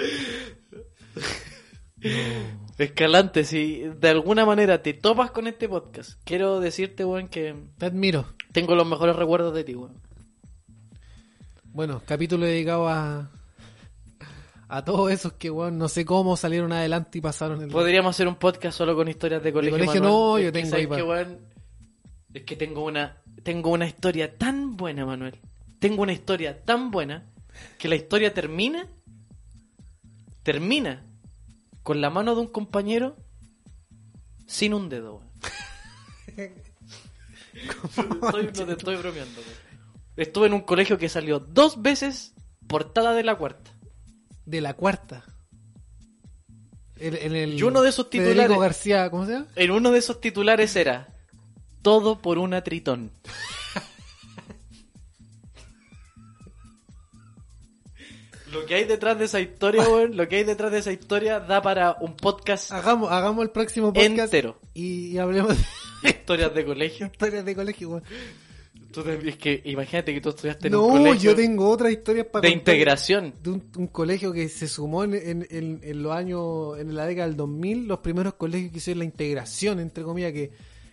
[2.78, 7.86] Escalante, si de alguna manera te topas con este podcast, quiero decirte, weón, que Te
[7.86, 8.26] admiro.
[8.52, 9.94] tengo los mejores recuerdos de ti, weón.
[11.64, 13.30] Bueno, capítulo dedicado a.
[14.68, 17.68] A todos esos que, weón, no sé cómo salieron adelante y pasaron el.
[17.70, 19.78] Podríamos hacer un podcast solo con historias de colegio.
[19.78, 20.12] colegio Manuel.
[20.12, 21.38] no, Es yo que, tengo ¿sabes ahí qué, weón?
[22.34, 25.38] Es que tengo una, tengo una historia tan buena, Manuel.
[25.78, 27.30] Tengo una historia tan buena
[27.78, 28.86] que la historia termina,
[30.42, 31.04] termina
[31.86, 33.16] con la mano de un compañero
[34.48, 35.22] sin un dedo.
[36.36, 36.50] Estoy-
[38.58, 39.40] no te estoy bromeando.
[40.16, 42.34] Estuve en un colegio que salió dos veces
[42.66, 43.70] portada de la cuarta.
[44.44, 45.24] De la cuarta.
[46.98, 49.46] En, en el Y uno de esos Federico titulares- García, ¿cómo se llama?
[49.54, 51.06] En uno de esos titulares era
[51.82, 53.12] Todo por una tritón.
[58.52, 61.40] Lo que hay detrás de esa historia, weón, lo que hay detrás de esa historia
[61.40, 64.58] da para un podcast Hagamos, hagamos el próximo podcast entero.
[64.74, 65.56] y, y hablemos
[66.02, 67.06] de Historias de colegio.
[67.06, 68.04] historias de colegio, weón.
[68.92, 71.92] Tú te- es que imagínate que tú estudiaste en un No, colegio yo tengo otras
[71.92, 73.34] historias para de contar integración.
[73.42, 77.04] De un, un colegio que se sumó en, en- en- en los años, en la
[77.04, 80.50] década del 2000, los primeros colegios que hicieron la integración, entre comillas, que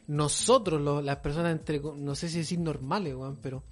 [0.08, 3.64] nosotros, los- las personas, entre, no sé si decir normales, weón, pero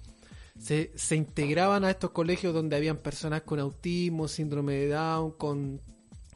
[0.58, 5.80] se, se integraban a estos colegios donde habían personas con autismo, síndrome de Down, con,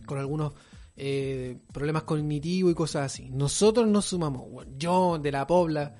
[0.07, 0.52] con algunos
[0.96, 3.29] eh, problemas cognitivos y cosas así.
[3.31, 4.46] Nosotros nos sumamos,
[4.79, 5.94] yo de la Pobla,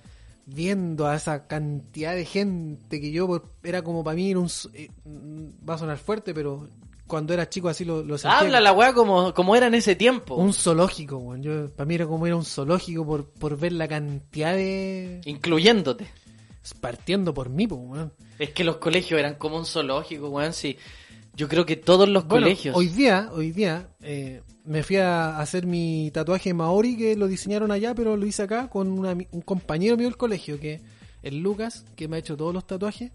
[0.47, 4.49] viendo a esa cantidad de gente que yo por- era como para mí era un
[4.75, 6.69] eh, mm, va a sonar fuerte pero
[7.09, 9.97] cuando era chico así lo, lo sentía Habla la weá como, como era en ese
[9.97, 10.37] tiempo.
[10.37, 11.43] un zoológico weón.
[11.43, 16.07] yo para mí era como era un zoológico por, por ver la cantidad de Incluyéndote.
[16.75, 18.13] Partiendo por mí pues, weón.
[18.39, 20.53] Es que los colegios eran como un zoológico, weón.
[20.53, 20.77] Sí.
[21.35, 22.75] Yo creo que todos los Bueno, colegios.
[22.77, 27.71] hoy día hoy día eh, me fui a hacer mi tatuaje maori que lo diseñaron
[27.71, 30.81] allá pero lo hice acá con una un compañero mío del colegio que
[31.23, 33.13] el Lucas que me ha hecho todos los tatuajes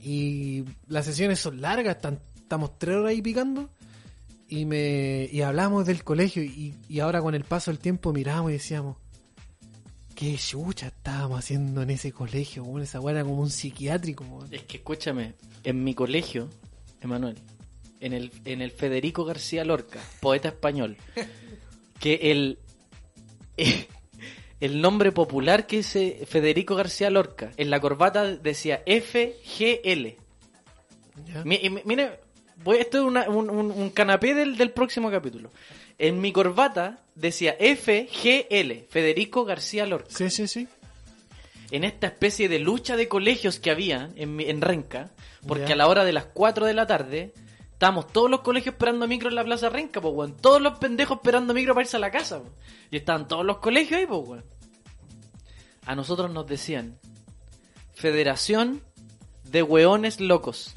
[0.00, 3.70] y las sesiones son largas están- estamos tres horas ahí picando
[4.48, 8.50] y me y hablamos del colegio y, y ahora con el paso del tiempo miramos
[8.50, 8.96] y decíamos
[10.14, 12.82] qué chucha estábamos haciendo en ese colegio weón?
[12.82, 14.44] esa weá era como un psiquiátrico.
[14.50, 16.48] Es que escúchame, en mi colegio,
[17.00, 17.36] Emanuel,
[18.00, 20.96] en el, en el Federico García Lorca, poeta español,
[22.00, 22.58] que el,
[24.60, 30.16] el nombre popular que eh, Federico García Lorca, en la corbata decía FGL.
[31.44, 32.20] Mire,
[32.78, 35.50] esto es una- un, un- un canapé del, del próximo capítulo.
[35.98, 40.10] En mi corbata decía FGL, Federico García Lorca.
[40.10, 40.68] sí sí sí
[41.72, 45.10] en esta especie de lucha de colegios que había en, Renca,
[45.48, 47.32] porque a la hora de las 4 de la tarde
[47.72, 50.36] estábamos todos los colegios esperando micro en la Plaza Renca, pues weón.
[50.36, 52.52] Todos los pendejos esperando micro para irse a la casa, weón.
[52.90, 54.44] Y estaban todos los colegios ahí, pues weón.
[55.86, 56.98] A nosotros nos decían
[57.94, 58.82] Federación
[59.44, 60.74] de Hueones Locos.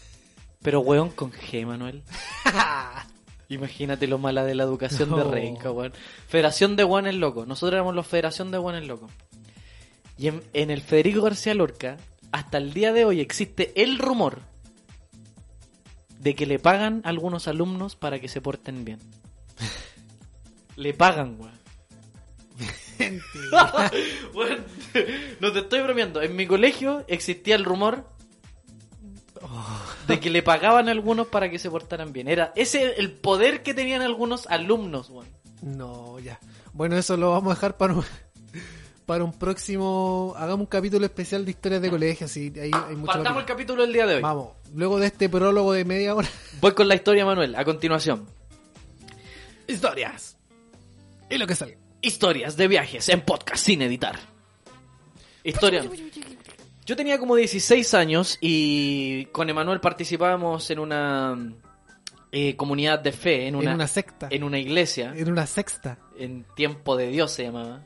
[0.62, 2.04] Pero weón con G, Manuel.
[3.48, 5.22] Imagínate lo mala de la educación de.
[5.22, 5.92] Renca, weón.
[6.28, 7.46] Federación de Guanes Locos.
[7.46, 9.10] Nosotros éramos los Federación de Guanes Locos.
[10.18, 11.96] Y en, en el Federico García Lorca,
[12.32, 14.40] hasta el día de hoy existe el rumor
[16.18, 18.98] de que le pagan a algunos alumnos para que se porten bien.
[20.76, 21.56] le pagan, weón.
[24.34, 24.64] Weón,
[25.40, 26.22] no te estoy bromeando.
[26.22, 28.08] En mi colegio existía el rumor
[30.06, 32.28] de que le pagaban a algunos para que se portaran bien.
[32.28, 35.26] Era ese el poder que tenían algunos alumnos, weón.
[35.62, 36.38] No, ya.
[36.72, 38.04] Bueno, eso lo vamos a dejar para un,
[39.06, 40.34] para un próximo.
[40.36, 42.26] Hagamos un capítulo especial de historias de colegio.
[42.26, 44.22] Así, hay mucho Partamos el capítulo del día de hoy.
[44.22, 46.28] Vamos, luego de este prólogo de media hora.
[46.60, 48.26] Voy con la historia, Manuel, a continuación.
[49.66, 50.36] Historias.
[51.28, 51.78] Y lo que sale.
[52.00, 54.18] Historias de viajes en podcast sin editar.
[55.42, 55.82] Historia.
[56.86, 61.36] Yo tenía como 16 años y con Emanuel participábamos en una
[62.32, 64.28] eh, comunidad de fe, en una, en una secta.
[64.30, 65.98] en una iglesia, En una sexta.
[66.18, 67.82] en tiempo de Dios se llamaba.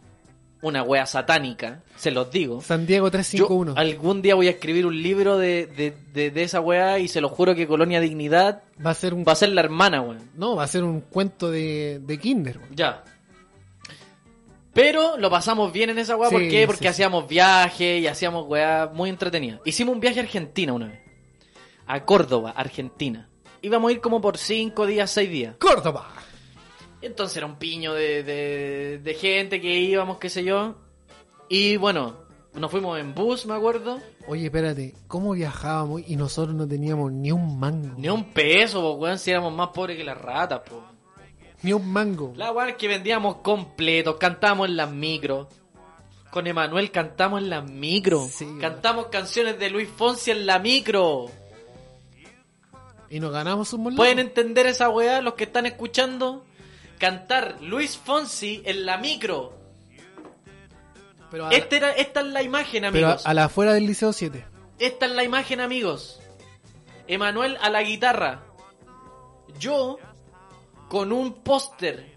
[0.62, 2.60] Una wea satánica, se los digo.
[2.60, 3.72] San Diego Yo 351.
[3.78, 7.22] algún día voy a escribir un libro de, de, de, de esa weá y se
[7.22, 9.24] lo juro que Colonia Dignidad Va a ser un.
[9.26, 10.18] va a ser la hermana, weón.
[10.36, 12.58] No, va a ser un cuento de, de Kinder.
[12.58, 12.76] weón.
[12.76, 13.02] Ya.
[14.72, 16.66] Pero lo pasamos bien en esa weá, ¿por Sí, qué?
[16.66, 19.60] Porque sí, hacíamos viajes y hacíamos weá muy entretenidas.
[19.64, 21.00] Hicimos un viaje a Argentina una vez.
[21.86, 23.28] A Córdoba, Argentina.
[23.62, 25.56] Íbamos a ir como por 5 días, 6 días.
[25.58, 26.08] Córdoba.
[27.02, 30.76] Entonces era un piño de, de, de gente que íbamos, qué sé yo.
[31.48, 32.16] Y bueno,
[32.54, 33.98] nos fuimos en bus, me acuerdo.
[34.28, 37.94] Oye, espérate, ¿cómo viajábamos y nosotros no teníamos ni un mango?
[37.96, 40.82] Ni un peso, po, weón, si éramos más pobres que las ratas, po.
[41.62, 42.32] Ni un mango.
[42.36, 45.48] La weá es que vendíamos completos, cantamos en las micros.
[46.30, 47.64] Con Emanuel cantamos en las.
[47.68, 48.60] Sí, weón.
[48.60, 51.26] cantamos canciones de Luis Fonsi en la micro.
[53.10, 53.96] Y nos ganamos un molado.
[53.96, 56.44] ¿Pueden entender esa weá los que están escuchando?
[56.98, 59.58] Cantar Luis Fonsi en la micro.
[61.30, 63.26] Pero a, Este era, esta es la imagen, pero a, amigos.
[63.26, 64.44] a la afuera del Liceo 7.
[64.78, 66.20] Esta es la imagen, amigos.
[67.08, 68.44] Emanuel a la guitarra.
[69.58, 69.98] Yo
[70.90, 72.16] con un póster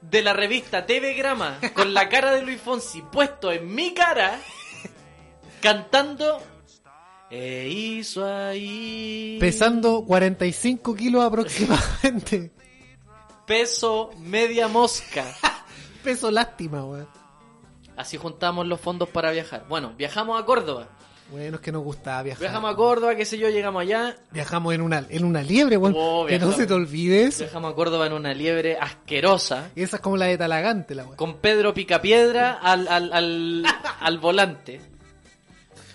[0.00, 4.38] de la revista TV Grama con la cara de Luis Fonsi puesto en mi cara
[5.60, 6.40] cantando
[7.28, 12.52] E hizo ahí Pesando 45 kilos aproximadamente.
[13.46, 15.24] peso media mosca.
[16.04, 17.08] Peso lástima, weón.
[17.96, 19.66] Así juntamos los fondos para viajar.
[19.68, 20.88] Bueno, viajamos a Córdoba.
[21.30, 22.40] Bueno, es que nos gustaba viajar.
[22.40, 24.16] Viajamos a Córdoba, qué sé yo, llegamos allá.
[24.30, 25.94] Viajamos en una, en una liebre, weón.
[25.96, 27.40] Oh, que no se te olvide eso.
[27.44, 29.70] Viajamos a Córdoba en una liebre asquerosa.
[29.76, 31.16] Esa es como la de Talagante, la weón.
[31.16, 33.64] con Pedro Picapiedra al, al, al,
[34.00, 34.80] al volante.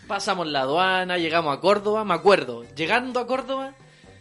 [0.08, 3.74] Pasamos la aduana, llegamos a Córdoba, me acuerdo, llegando a Córdoba,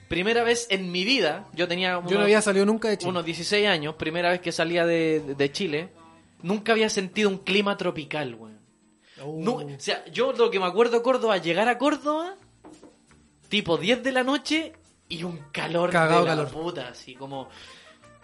[0.09, 3.11] primera vez en mi vida, yo tenía unos, Yo no había salido nunca de Chile.
[3.11, 5.89] unos 16 años, primera vez que salía de, de Chile,
[6.41, 8.62] nunca había sentido un clima tropical, weón.
[9.25, 9.39] Oh.
[9.41, 12.37] No, o sea, yo lo que me acuerdo de Córdoba, llegar a Córdoba,
[13.49, 14.73] tipo 10 de la noche
[15.09, 16.51] y un calor Cagado de la calor.
[16.53, 17.49] puta, así como...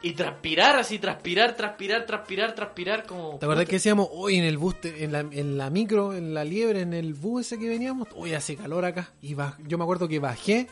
[0.01, 3.31] Y transpirar, así, transpirar, transpirar, transpirar, transpirar, como...
[3.39, 3.71] ¿Te acordás puta.
[3.71, 6.95] que decíamos hoy en el bus, en la, en la micro, en la liebre, en
[6.95, 8.07] el bus ese que veníamos?
[8.15, 9.13] Hoy hace calor acá.
[9.21, 10.69] Y baj- yo me acuerdo que bajé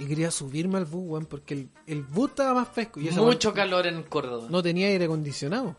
[0.00, 2.98] y quería subirme al bus, weón, porque el, el bus estaba más fresco.
[3.00, 4.48] Y Mucho calor en Córdoba.
[4.50, 5.76] No tenía aire acondicionado.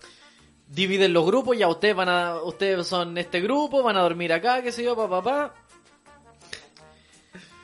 [0.67, 4.61] Dividen los grupos, ya ustedes van a, ustedes son este grupo, van a dormir acá,
[4.63, 5.53] qué sé yo, papá, papá.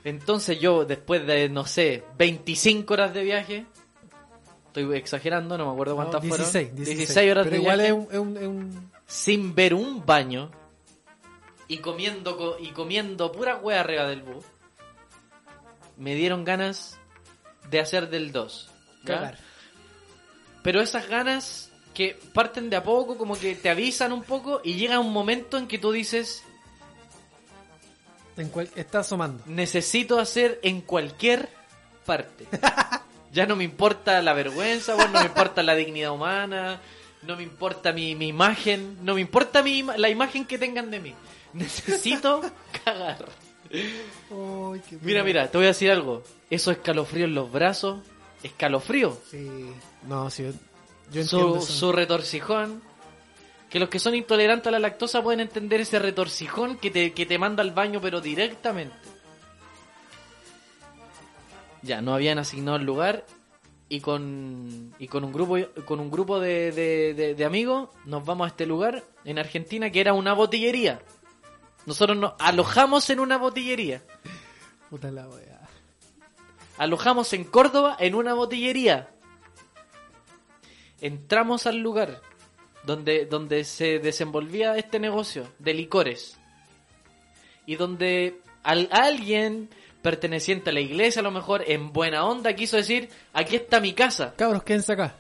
[0.04, 3.66] Entonces yo, después de, no sé, 25 horas de viaje,
[4.68, 6.76] estoy exagerando, no me acuerdo cuántas No, 16, fueron.
[6.76, 6.98] 16.
[7.08, 10.50] 16 horas Pero de igual viaje, es un, es un- sin ver un baño
[11.68, 14.44] y comiendo co- y comiendo pura hueá arriba del bus.
[15.98, 16.98] Me dieron ganas
[17.70, 18.70] de hacer del 2.
[19.04, 19.16] ¿ya?
[19.16, 19.38] cagar.
[20.64, 24.76] Pero esas ganas que parten de a poco, como que te avisan un poco y
[24.76, 26.44] llega un momento en que tú dices,
[28.38, 29.44] En cual, está asomando.
[29.46, 31.50] necesito hacer en cualquier
[32.06, 32.48] parte.
[33.34, 36.80] ya no me importa la vergüenza, weón, no me importa la dignidad humana,
[37.24, 41.00] no me importa mi, mi imagen, no me importa mi, la imagen que tengan de
[41.00, 41.16] mí.
[41.54, 42.42] Necesito
[42.86, 43.26] cagar.
[43.70, 46.24] Qué Mira, mira, te voy a decir algo.
[46.50, 48.00] Eso escalofrío en los brazos,
[48.44, 49.18] escalofrío.
[49.30, 49.48] Sí.
[50.08, 50.52] No, sí.
[51.12, 51.62] Yo, su, eso.
[51.62, 52.82] su retorcijón.
[53.70, 57.26] Que los que son intolerantes a la lactosa pueden entender ese retorcijón que te, que
[57.26, 58.96] te manda al baño, pero directamente.
[61.82, 63.26] Ya, no habían asignado el lugar
[63.90, 68.24] y con, y con un grupo, con un grupo de, de- de- de amigos nos
[68.26, 71.02] vamos a este lugar en Argentina que era una botillería.
[71.86, 74.04] Nosotros nos alojamos en una botillería.
[74.90, 75.60] Puta la wea.
[76.78, 79.10] alojamos en Córdoba en una botillería.
[81.02, 82.22] Entramos al lugar
[82.84, 86.38] donde, donde se desenvolvía este negocio de licores.
[87.66, 89.70] Y donde al, alguien
[90.02, 93.94] perteneciente a la iglesia, a lo mejor en buena onda, quiso decir, aquí está mi
[93.94, 94.34] casa.
[94.36, 95.16] Cabros, quédense acá.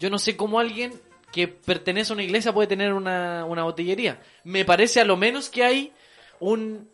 [0.00, 0.92] Yo no sé cómo alguien
[1.32, 4.20] que pertenece a una iglesia puede tener una, una botillería.
[4.44, 5.92] Me parece a lo menos que hay
[6.40, 6.88] un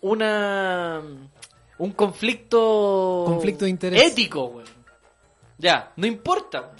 [0.00, 1.02] una
[1.78, 4.02] un conflicto Conflicto de interés.
[4.12, 4.62] ético.
[5.58, 6.72] Ya, no importa.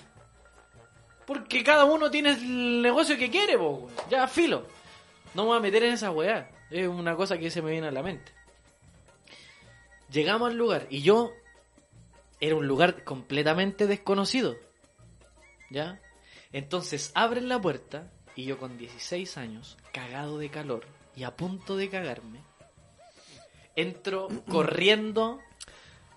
[1.28, 3.90] Porque cada uno tiene el negocio que quiere, po.
[4.08, 4.66] Ya, filo.
[5.34, 6.50] No me voy a meter en esa weá.
[6.70, 8.32] Es una cosa que se me viene a la mente.
[10.10, 11.34] Llegamos al lugar y yo
[12.40, 14.56] era un lugar completamente desconocido.
[15.68, 16.00] ¿Ya?
[16.50, 21.76] Entonces abren la puerta y yo con 16 años, cagado de calor y a punto
[21.76, 22.40] de cagarme,
[23.76, 25.40] entro corriendo,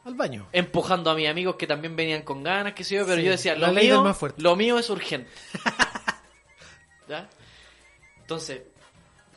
[0.03, 0.47] Al baño.
[0.51, 3.31] empujando a mis amigos que también venían con ganas, que sé yo, pero Sí, yo
[3.31, 4.41] decía, lo mío, más fuerte.
[4.41, 5.29] lo mío es urgente.
[7.07, 7.29] ¿Ya?
[8.19, 8.61] Entonces,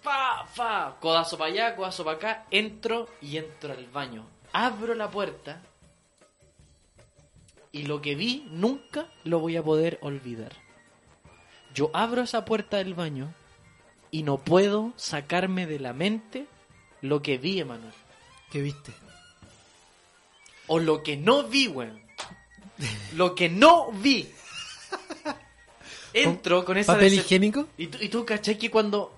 [0.00, 4.26] fa, fa, codazo para allá, codazo para acá, entro y entro al baño.
[4.52, 5.60] Abro la puerta
[7.72, 10.52] y lo que vi nunca lo voy a poder olvidar.
[11.74, 13.34] Yo abro esa puerta del baño
[14.12, 16.46] y no puedo sacarme de la mente
[17.00, 17.92] lo que vi, Emanuel.
[18.52, 18.92] ¿Qué viste?
[20.66, 22.00] O lo que no vi, weón.
[23.14, 24.30] Lo que no vi.
[26.12, 27.66] Entro con esa ¿Papel higiénico?
[27.76, 29.12] Y tú, y tú cachai que cuando,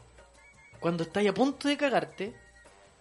[0.80, 2.34] cuando estás a punto de cagarte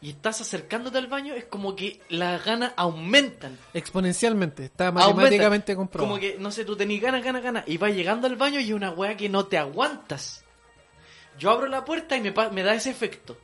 [0.01, 3.57] y estás acercándote al baño, es como que las ganas aumentan.
[3.73, 4.65] Exponencialmente.
[4.65, 5.15] Está Aumentan.
[5.15, 6.09] matemáticamente comprobado.
[6.09, 7.63] Como que, no sé, tú tenés ganas, ganas, ganas.
[7.67, 10.43] Y vas llegando al baño y es una weá que no te aguantas.
[11.39, 13.37] Yo abro la puerta y me, me da ese efecto.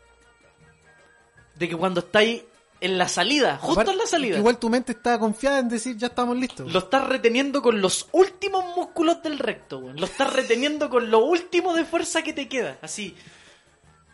[1.56, 2.44] De que cuando estáis
[2.82, 4.38] en la salida, justo Aparte, en la salida.
[4.40, 6.72] Igual tu mente está confiada en decir ya estamos listos.
[6.74, 9.98] Lo estás reteniendo con los últimos músculos del recto, weón.
[10.00, 12.78] Lo estás reteniendo con lo último de fuerza que te queda.
[12.82, 13.16] Así.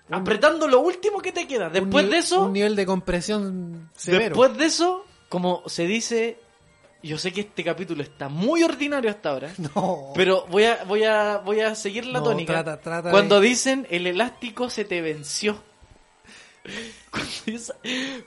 [0.09, 1.69] Apretando lo último que te queda.
[1.69, 2.43] Después de eso.
[2.43, 4.29] Un nivel de compresión severo.
[4.35, 6.39] Después de eso, como se dice.
[7.03, 9.51] Yo sé que este capítulo está muy ordinario hasta ahora.
[9.75, 10.11] No.
[10.15, 12.53] Pero voy a, voy a, voy a seguir la No, tónica.
[12.53, 15.61] trata- trata cuando dicen el elástico se te venció.
[17.11, 17.75] Cuando esa,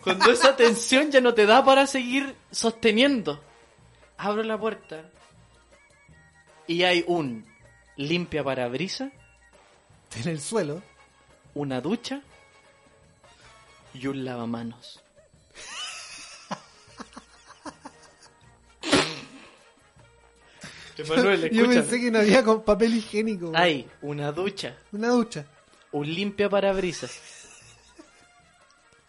[0.03, 3.43] cuando esa tensión ya no te da para seguir sosteniendo.
[4.17, 5.03] Abro la puerta
[6.67, 7.45] y hay un
[7.97, 9.13] limpia parabrisas,
[10.23, 10.83] En el suelo.
[11.55, 12.23] una ducha
[13.95, 15.01] y un lavamanos.
[20.99, 21.75] Emanuel, Yo escúchame.
[21.75, 23.53] pensé que no había con papel higiénico.
[23.55, 25.47] Hay una ducha, Una ducha.
[25.93, 27.11] un limpia parabrisas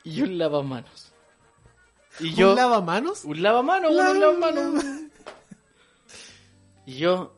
[0.03, 1.11] y un lavamanos.
[2.19, 3.23] Y yo ¿Un lavamanos?
[3.25, 4.83] un lavamanos, La- un lavamanos.
[6.85, 7.35] Y yo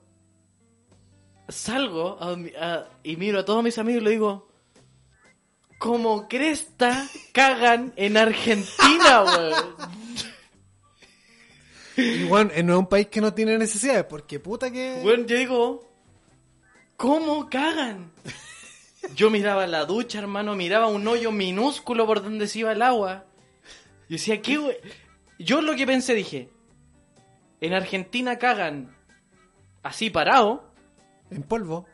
[1.50, 4.48] salgo a mi- a- y miro a todos mis amigos y le digo,
[5.78, 9.76] como cresta cagan en Argentina, weón.
[11.98, 15.00] Y bueno, en un país que no tiene necesidades, porque puta que...
[15.04, 15.94] Bueno, yo digo,
[16.98, 18.12] ¿cómo cagan?
[19.16, 23.26] Yo miraba la ducha, hermano, miraba un hoyo minúsculo por donde se iba el agua.
[24.10, 24.80] Y decía, ¿qué we-?"
[25.40, 26.50] Yo lo que pensé, dije,
[27.60, 28.96] en Argentina cagan
[29.84, 30.72] así parado,
[31.30, 31.86] En polvo.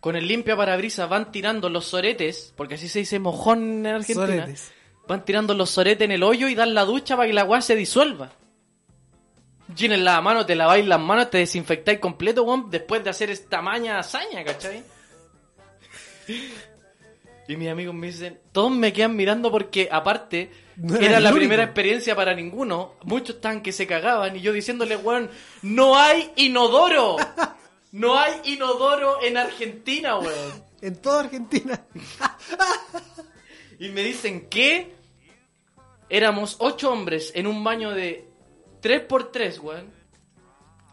[0.00, 4.26] con el limpia parabrisas van tirando los soretes, porque así se dice mojón en Argentina.
[4.26, 4.72] Soretes.
[5.08, 7.60] Van tirando los soretes en el hoyo y dan la ducha para que la agua
[7.62, 8.32] se disuelva.
[9.74, 13.62] Llenen la mano, te laváis las manos, te desinfectáis completo, weón, después de hacer esta
[13.62, 14.82] maña hazaña, ¿cachai?
[17.46, 21.40] Y mis amigos me dicen, todos me quedan mirando porque aparte No era la único.
[21.40, 22.94] primera experiencia para ninguno.
[23.02, 25.28] Muchos estaban que se cagaban y yo diciéndole, weón,
[25.60, 27.16] no hay inodoro.
[27.92, 30.64] No hay inodoro en Argentina, weón.
[30.80, 31.84] En toda Argentina.
[33.78, 34.94] Y me dicen que
[36.08, 38.26] éramos ocho hombres en un baño de
[38.82, 39.92] 3x3, weón.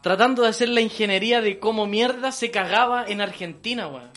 [0.02, 4.10] Tratando de hacer la ingeniería de cómo mierda se cagaba en Argentina, weón.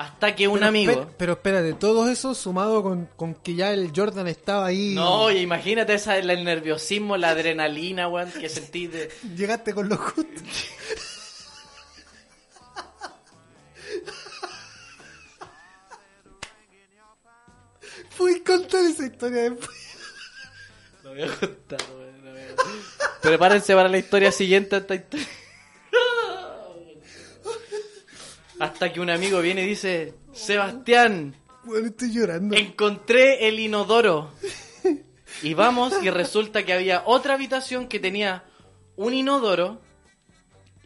[0.00, 0.92] Hasta que un Pero amigo...
[0.92, 4.94] espe- pero espérate, todo eso sumado con, con que ya el Jordan estaba ahí.
[4.94, 9.10] No, y imagínate esa, el nerviosismo, la adrenalina, weón, que sentí de...
[9.36, 10.40] Llegaste con los justo.
[18.10, 19.76] Fui contar esa historia después.
[21.04, 24.94] No voy a contar, weón, no voy a- Prepárense para la historia siguiente a esta
[24.94, 25.26] historia.
[28.60, 31.34] Hasta que un amigo viene y dice, Sebastián,
[31.64, 32.56] Bueno, estoy llorando.
[32.56, 34.32] encontré el inodoro.
[35.42, 38.44] Y vamos y resulta que había otra habitación que tenía
[38.96, 39.80] un inodoro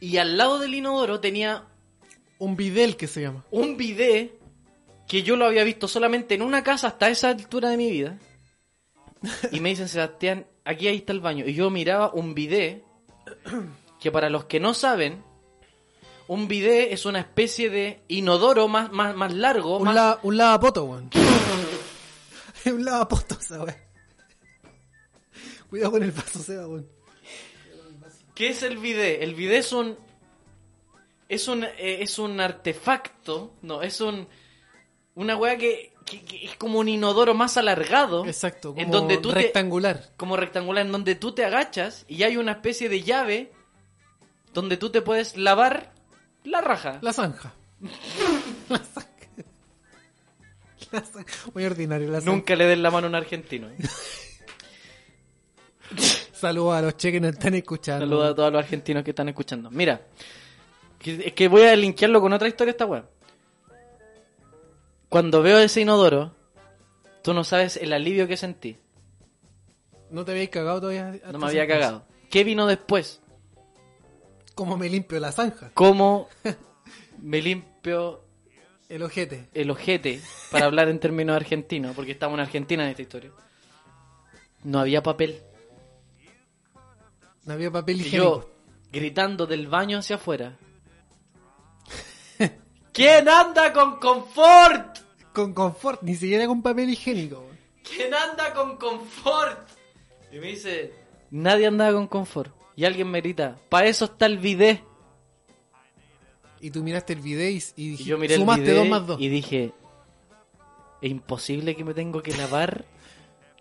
[0.00, 1.64] y al lado del inodoro tenía
[2.38, 3.44] Un bidel que se llama.
[3.50, 4.32] un bidet
[5.08, 8.18] que yo lo había visto solamente en una casa hasta esa altura de mi vida.
[9.52, 11.46] Y me dicen, Sebastián, aquí ahí está el baño.
[11.46, 12.82] Y yo miraba un bidet
[14.00, 15.22] que para los que no saben,
[16.32, 19.78] un bidet es una especie de inodoro más, más, más largo.
[19.78, 21.10] Un, más- la, un lavapoto, weón.
[22.66, 23.76] un lavapoto, esa weón.
[25.68, 26.88] Cuidado con el vaso, Seba, weón.
[28.34, 29.22] ¿Qué es el bidet?
[29.22, 29.96] El bidet es un
[31.28, 34.26] es un eh, es un artefacto, no, es un
[35.14, 38.24] una weá que, que- que es como un inodoro más alargado.
[38.26, 40.10] Exacto, como en donde tú te- rectangular.
[40.16, 43.52] como rectangular en donde tú te agachas y hay una especie de llave
[44.54, 45.92] donde tú te puedes lavar
[46.44, 46.98] la raja.
[47.00, 47.52] La zanja.
[48.68, 49.08] la zanja.
[50.90, 51.34] La zanja.
[51.54, 52.32] Muy ordinario, la zanja.
[52.32, 53.68] Nunca le den la mano a un argentino.
[53.68, 53.76] ¿eh?
[56.32, 58.04] Saludos a los cheques que nos están escuchando.
[58.04, 59.70] Saludos a todos los argentinos que están escuchando.
[59.70, 60.00] Mira,
[61.04, 63.04] es que voy a linkearlo con otra historia esta weá.
[65.08, 66.34] Cuando veo ese inodoro,
[67.22, 68.76] tú no sabes el alivio que sentí.
[70.10, 71.20] ¿No te habías cagado todavía?
[71.30, 72.04] No me había cagado.
[72.28, 73.21] ¿Qué vino después?
[74.54, 75.70] ¿Cómo me limpio la zanja?
[75.74, 76.28] ¿Cómo
[77.22, 78.22] me limpio
[78.88, 79.48] El ojete.
[79.54, 81.94] el ojete para hablar en términos argentinos?
[81.96, 83.30] Porque estamos en Argentina en esta historia.
[84.64, 85.42] No había papel.
[87.44, 88.40] No había papel Y higiénico.
[88.42, 88.50] yo
[88.92, 90.56] gritando del baño hacia afuera.
[92.92, 94.98] ¿Quién anda con confort?
[95.32, 97.44] Con confort, ni siquiera con papel higiénico.
[97.82, 99.68] ¿Quién anda con confort?
[100.30, 100.92] Y me dice,
[101.30, 102.54] nadie andaba con confort.
[102.76, 104.82] Y alguien me grita, para eso está el bidet.
[106.60, 109.20] Y tú miraste el video y, y Y yo miré el sumaste dos más dos.
[109.20, 109.72] y dije,
[111.00, 112.84] es imposible que me tengo que lavar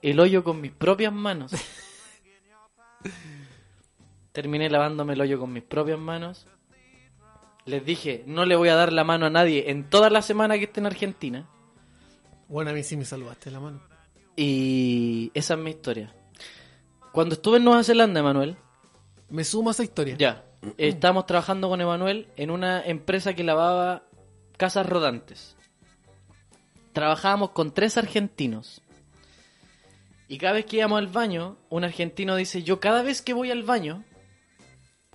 [0.01, 1.51] el hoyo con mis propias manos.
[4.31, 6.47] Terminé lavándome el hoyo con mis propias manos.
[7.65, 10.57] Les dije, no le voy a dar la mano a nadie en toda la semana
[10.57, 11.49] que esté en Argentina.
[12.47, 13.81] Bueno, a mí sí me salvaste la mano.
[14.35, 16.13] Y esa es mi historia.
[17.11, 18.57] Cuando estuve en Nueva Zelanda, Emanuel,
[19.31, 20.17] Me sumo a esa historia.
[20.17, 20.43] ya,
[20.77, 24.03] estábamos trabajando con Emanuel en una empresa que lavaba
[24.57, 25.55] casas rodantes.
[26.91, 28.81] Trabajábamos con tres argentinos.
[30.27, 33.51] Y cada vez que íbamos al baño, un argentino dice, yo cada vez que voy
[33.51, 34.03] al baño,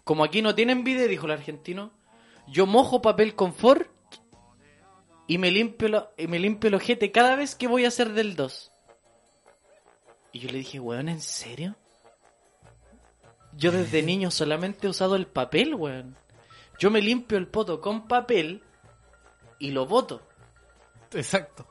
[0.03, 1.93] como aquí no tienen bidet, dijo el argentino,
[2.49, 3.87] yo mojo papel confort
[5.27, 8.35] y me limpio, y me limpio el ojete cada vez que voy a hacer del
[8.35, 8.73] 2.
[10.33, 11.77] Y yo le dije, weón, ¿en serio?
[13.57, 16.17] Yo desde niño solamente he usado el papel, weón.
[16.79, 18.63] Yo me limpio el poto con papel
[19.59, 20.21] y lo boto.
[21.15, 21.67] Exacto.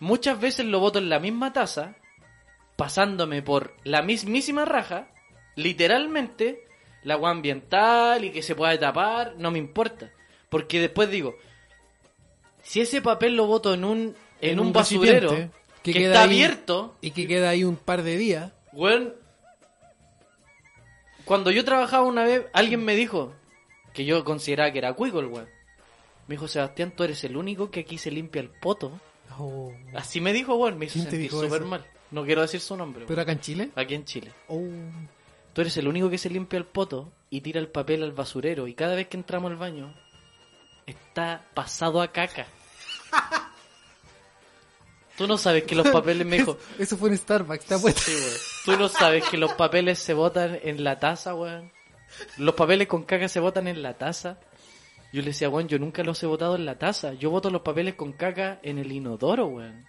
[0.00, 1.96] Muchas veces lo boto en la misma taza,
[2.76, 5.08] pasándome por la mismísima raja,
[5.56, 6.64] literalmente,
[7.02, 10.10] la agua ambiental y que se pueda tapar, no me importa.
[10.48, 11.34] Porque después digo,
[12.62, 13.98] si ese papel lo boto en un,
[14.40, 15.50] en, En un, un basurero que,
[15.82, 16.28] que queda está ahí.
[16.28, 18.52] abierto, Y que queda ahí un par de días.
[18.72, 19.14] Weón,
[21.26, 23.34] cuando yo trabajaba una vez, alguien me dijo
[23.92, 25.48] que yo consideraba que era cuico el weón.
[26.28, 28.98] Me dijo, Sebastián, tú eres el único que aquí se limpia el poto.
[29.38, 29.72] Oh.
[29.94, 31.84] Así me dijo, weón, me hizo ¿Quién te sentir súper mal.
[32.12, 33.70] No quiero decir su nombre, ¿Pero acá en Chile?
[33.74, 34.32] aquí en Chile.
[34.46, 34.62] Oh.
[35.52, 38.68] Tú eres el único que se limpia el poto y tira el papel al basurero.
[38.68, 39.94] Y cada vez que entramos al baño,
[40.86, 42.46] está pasado a caca.
[45.16, 48.02] Tú no sabes que los papeles, me dijo, Eso fue en Starbucks, está puesto.
[48.02, 48.12] Sí.
[48.64, 51.72] Tú no sabes que los papeles se botan en la taza, weón.
[52.36, 54.38] Los papeles con caca se botan en la taza.
[55.12, 57.14] Yo le decía, weón, yo nunca los he botado en la taza.
[57.14, 59.86] Yo boto los papeles con caca en el inodoro, weón.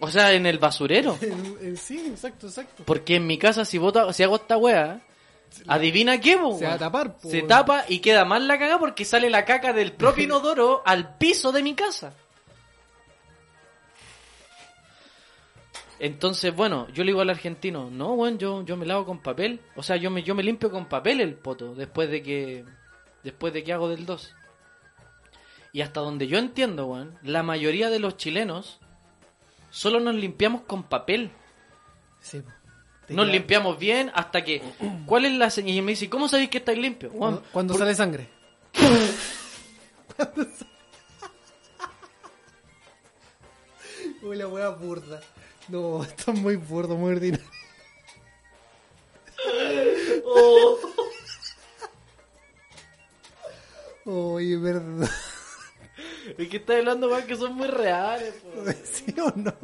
[0.00, 1.18] O sea, en el basurero.
[1.76, 2.84] sí, exacto, exacto.
[2.84, 5.00] Porque en mi casa, si, bota, si hago esta weá,
[5.66, 8.78] adivina qué, po, Se va a tapar, po, Se tapa y queda mal la caga
[8.78, 12.12] porque sale la caca del propio inodoro al piso de mi casa.
[15.98, 19.60] Entonces, bueno, yo le digo al argentino, no, weón, yo, yo me lavo con papel.
[19.76, 22.64] O sea, yo me, yo me limpio con papel el poto después de que
[23.22, 24.34] después de que hago del 2.
[25.72, 28.78] Y hasta donde yo entiendo, weón, la mayoría de los chilenos
[29.70, 31.30] solo nos limpiamos con papel.
[32.20, 32.42] Sí,
[33.08, 34.62] Nos queda- limpiamos bien hasta que...
[35.06, 35.76] ¿Cuál es la señal?
[35.76, 37.12] Y me dice, ¿cómo sabéis que estáis limpios?
[37.14, 38.28] Weón, Cuando, por- sale sangre.
[44.22, 45.20] Uy, la wea burda.
[45.68, 47.44] No, esto es muy burdo, muy ordinario.
[54.04, 55.10] Oye, verdad.
[56.38, 58.34] Es que estás hablando, weón, que son muy reales.
[58.34, 58.50] po.
[58.84, 59.54] ¿Sí o no?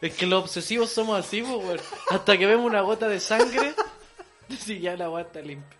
[0.00, 1.78] Es que los obsesivos somos así, weón.
[2.10, 3.74] Hasta que vemos una gota de sangre,
[4.58, 5.78] si ya la agua está limpia.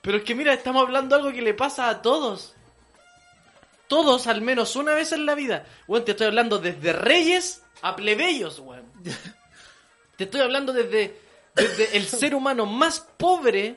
[0.00, 2.54] Pero es que mira, estamos hablando de algo que le pasa a todos.
[3.88, 5.64] Todos, al menos una vez en la vida.
[5.86, 8.84] Weón, te estoy hablando desde reyes a plebeyos, weón.
[10.16, 11.20] Te estoy hablando desde,
[11.54, 13.76] desde el ser humano más pobre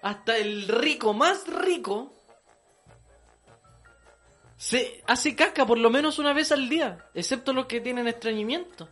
[0.00, 2.14] hasta el rico más rico.
[4.56, 8.88] Se hace caca por lo menos una vez al día, excepto los que tienen estreñimiento.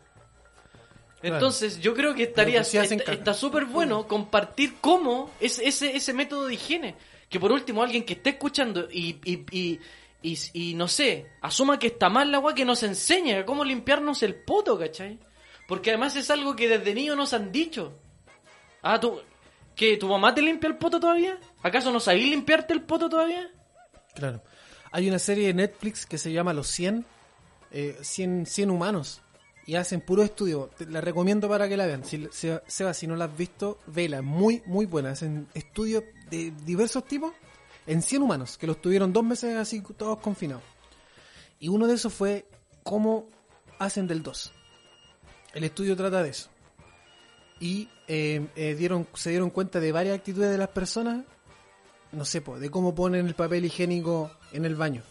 [1.21, 1.37] Claro.
[1.37, 6.13] Entonces, yo creo que estaría que hacen está- súper bueno compartir cómo es ese, ese
[6.13, 6.97] método de higiene.
[7.29, 9.81] Que por último alguien que esté escuchando y, y, y,
[10.23, 13.65] y, y no sé, asuma que está mal la agua, que nos enseñe a cómo
[13.65, 15.19] limpiarnos el poto, ¿cachai?
[15.67, 17.99] Porque además es algo que desde niño nos han dicho.
[18.83, 19.21] Ah, tú,
[19.77, 21.39] ¿que tu mamá te limpia el poto todavía?
[21.63, 23.51] ¿Acaso no sabís limpiarte el poto todavía?
[24.15, 24.43] Claro.
[24.91, 27.05] Hay una serie de Netflix que se llama Los 100,
[27.73, 29.21] eh, 100, 100 humanos.
[29.67, 30.71] Y hacen puro estudio.
[30.79, 32.03] Te la recomiendo para que la vean.
[32.03, 34.23] Si, se- Seba, si no la has visto, vela.
[34.23, 35.11] Muy, muy buena.
[35.11, 37.35] Hacen estudios de diversos tipos
[37.89, 40.63] en 100 humanos, que los tuvieron dos meses así todos confinados.
[41.59, 42.47] Y uno de esos fue
[42.85, 43.27] cómo
[43.81, 44.53] hacen del 2.
[45.55, 46.51] El estudio trata de eso.
[47.59, 51.25] Y eh, eh, dieron, se dieron cuenta de varias actitudes de las personas
[52.13, 55.03] no sé, po, de cómo ponen el papel higiénico en el baño.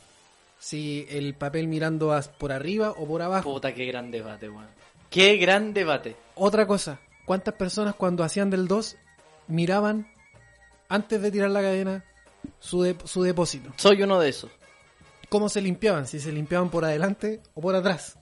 [0.60, 3.54] Si el papel mirando por arriba o por abajo.
[3.54, 4.68] Puta, qué gran debate, weón.
[5.10, 6.16] Qué gran debate.
[6.36, 8.98] Otra cosa, ¿cuántas personas cuando hacían del 2
[9.48, 10.12] miraban
[10.90, 12.04] antes de tirar la cadena
[12.60, 13.72] su, de- su depósito?
[13.78, 14.52] Soy uno de esos.
[15.30, 16.08] ¿Cómo se limpiaban?
[16.08, 18.18] Si se limpiaban por adelante o por atrás.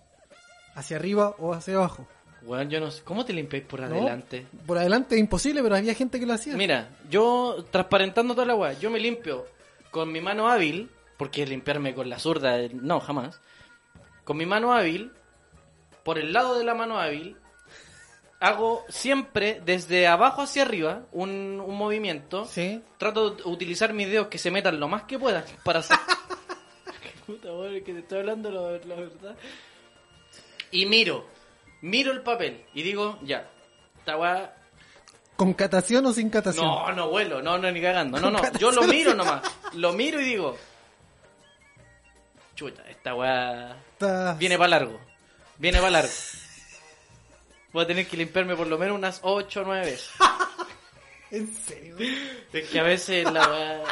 [0.74, 2.08] Hacia arriba o hacia abajo.
[2.42, 3.04] Weón, yo no sé.
[3.04, 3.86] ¿Cómo te limpiáis por ¿No?
[3.88, 4.46] adelante?
[4.66, 6.56] Por adelante es imposible, pero había gente que lo hacía.
[6.56, 9.46] Mira, yo, transparentando toda la weá, yo me limpio
[9.92, 13.40] con mi mano hábil, porque limpiarme con la zurda, eh, no, jamás.
[14.26, 15.12] Con mi mano hábil,
[16.04, 17.38] por el lado de la mano hábil,
[18.40, 22.46] hago siempre desde abajo hacia arriba un, un movimiento.
[22.46, 22.82] Sí.
[22.98, 25.98] Trato de utilizar mis dedos que se metan lo más que pueda para hacer.
[27.26, 29.36] Puta madre, que te estoy hablando la, la verdad.
[30.72, 31.26] Y miro,
[31.82, 33.50] miro el papel y digo, ya,
[33.98, 34.54] esta weá
[35.36, 36.66] ¿Con catación o sin catación?
[36.66, 38.20] no, no vuelo, no, no, ni cagando.
[38.20, 39.42] No, no, yo lo miro nomás.
[39.74, 40.56] Lo miro y digo,
[42.56, 43.76] chuta, esta weá
[44.40, 45.00] viene para largo.
[45.58, 46.12] Viene para largo.
[47.76, 50.10] Voy a tener que limpiarme por lo menos unas 8 o 9 veces.
[51.30, 51.98] ¿En serio?
[52.54, 53.84] Es que a veces la weá...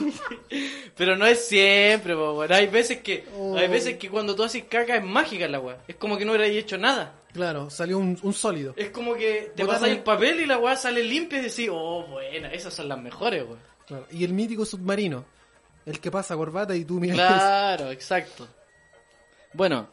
[0.96, 2.42] Pero no es siempre, po.
[2.50, 3.56] Hay veces que Oh.
[3.56, 5.78] hay veces que cuando tú haces caca es mágica la weá.
[5.86, 7.14] Es como que no hubieras hecho nada.
[7.32, 8.74] Claro, salió un, un sólido.
[8.76, 12.02] Es como que te un- el papel y la weá sale limpia y decís, oh,
[12.08, 13.60] buena, esas son las mejores, weón.
[13.86, 14.06] Claro.
[14.10, 15.24] Y el mítico submarino.
[15.86, 17.16] El que pasa corbata y tú miras.
[17.16, 18.48] Claro, exacto.
[19.52, 19.88] Bueno,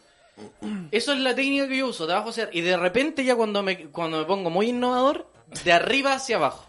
[0.92, 3.64] eso es la técnica que yo uso, de abajo hacia Y de repente ya cuando
[3.64, 5.28] me, cuando me pongo muy innovador,
[5.64, 6.68] de arriba hacia abajo.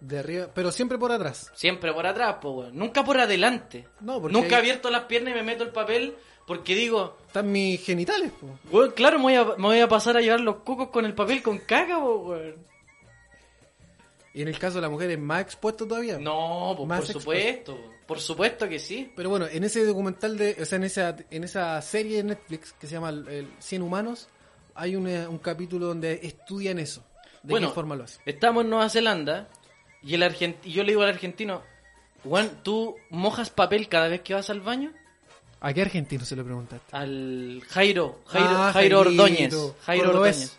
[0.00, 1.50] De arriba, pero siempre por atrás.
[1.54, 2.78] Siempre por atrás, pues, weón.
[2.78, 3.88] Nunca por adelante.
[4.00, 6.16] No, porque Nunca he abierto las piernas y me meto el papel
[6.48, 8.58] porque digo, están mis genitales, po.
[8.70, 11.14] weón, claro, me voy, a, me voy a pasar a llevar los cocos con el
[11.14, 12.66] papel con caca, po, weón.
[14.38, 16.16] Y en el caso de la mujer es más expuesto todavía.
[16.18, 17.72] No, pues, Más por expuesto.
[17.76, 17.94] supuesto.
[18.06, 19.10] Por supuesto que sí.
[19.16, 22.72] Pero bueno, en ese documental de, o sea, en esa, en esa serie de Netflix
[22.74, 24.28] que se llama el, el 100 humanos,
[24.76, 27.02] hay una- un capítulo donde estudian eso.
[27.42, 28.22] De Bueno, qué forma lo hacen.
[28.26, 29.48] Estamos en Nueva Zelanda
[30.02, 31.62] y el argent- y yo le digo al argentino,
[32.22, 34.92] Juan, ¿tú mojas papel cada vez que vas al baño?
[35.60, 36.96] ¿A qué argentino se lo preguntaste?
[36.96, 39.00] Al Jairo, Jairo, Ah, Jairo.
[39.00, 39.52] Ordóñez.
[39.82, 40.36] Jairo Cordobés.
[40.36, 40.58] Ordóñez.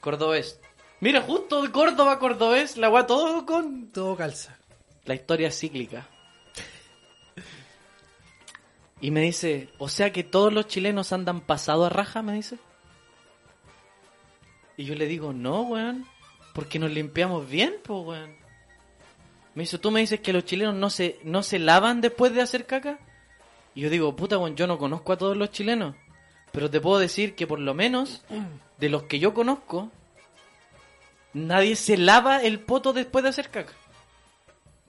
[0.00, 0.60] Cordobés.
[1.00, 3.88] Mira, justo de Córdoba, Cordobés, la weá todo con...
[3.92, 4.56] Todo calza.
[5.04, 6.06] La historia cíclica.
[9.00, 12.58] Y me dice, o sea que todos los chilenos andan pasado a raja, me dice.
[14.78, 16.06] Y yo le digo, no, weón,
[16.54, 18.36] porque nos limpiamos bien, pues, weón.
[19.54, 22.42] Me dice, tú me dices que los chilenos no se, no se lavan después de
[22.42, 22.98] hacer caca.
[23.74, 25.94] Y yo digo, puta, weón, yo no conozco a todos los chilenos.
[26.52, 28.24] Pero te puedo decir que por lo menos,
[28.78, 29.90] de los que yo conozco,
[31.36, 33.72] nadie se lava el poto después de hacer caca.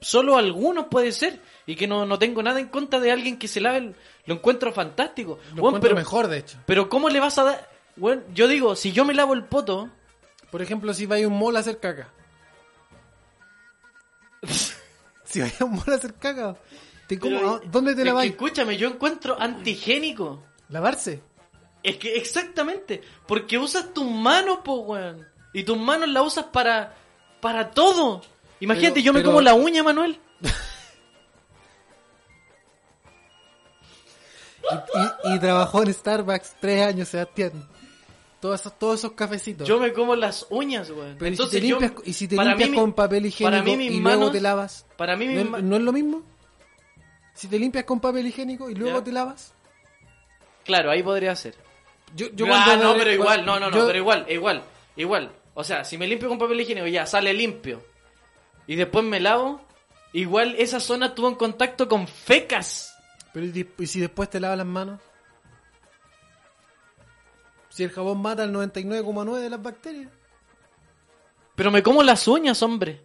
[0.00, 1.40] Solo algunos puede ser.
[1.66, 3.78] Y que no, no tengo nada en contra de alguien que se lave.
[3.78, 3.94] el-
[4.26, 5.38] Lo encuentro fantástico.
[5.54, 6.58] Lo Weón, encuentro pero, mejor, de hecho.
[6.66, 7.70] pero ¿cómo le vas a dar...?
[7.96, 9.90] Weón, yo digo, si yo me lavo el poto...
[10.50, 12.08] Por ejemplo, si vais a un mall a hacer caca.
[15.24, 16.56] si vais a un mall a hacer caca,
[17.06, 18.30] ¿te pero- ah, ¿dónde te es la que vais?
[18.30, 20.42] escúchame, yo encuentro antigénico.
[20.70, 21.22] ¿Lavarse?
[21.82, 23.02] Es que exactamente.
[23.26, 25.26] Porque usas tus manos, po, weón.
[25.52, 26.94] Y tus manos las usas para...
[27.40, 28.22] Para todo.
[28.60, 30.18] Imagínate, Pero- yo me pero- como la uña, Manuel.
[35.24, 37.52] Y, y- y trabajó en Starbucks tres años, Sebastián.
[38.40, 39.66] Todos esos, todos esos cafecitos.
[39.66, 41.16] Yo me como las uñas, weón.
[41.18, 43.50] Pero Entonces ¿y si te yo- limpias, y si te limpias mí con papel higiénico
[43.50, 44.86] para mí mis y luego manos- te lavas?
[44.96, 46.22] Para mí ¿No, mis es- ma- no es lo mismo?
[47.34, 49.04] Si te limpias con papel higiénico y luego Ya.
[49.04, 49.54] te lavas.
[50.64, 51.54] Claro, ahí podría ser.
[52.14, 54.62] Yo, yo ah, no, pero igual, no, no, no, yo- pero igual, igual,
[54.96, 55.32] igual.
[55.58, 57.84] O sea, si me limpio con papel higiénico ya sale limpio
[58.68, 59.60] y después me lavo,
[60.12, 62.96] igual esa zona estuvo en contacto con fecas.
[63.32, 65.00] Pero ¿y, si después te lavas las manos?
[67.70, 70.12] Si el jabón mata el 99,9 de las bacterias.
[71.56, 73.04] Pero me como las uñas, hombre.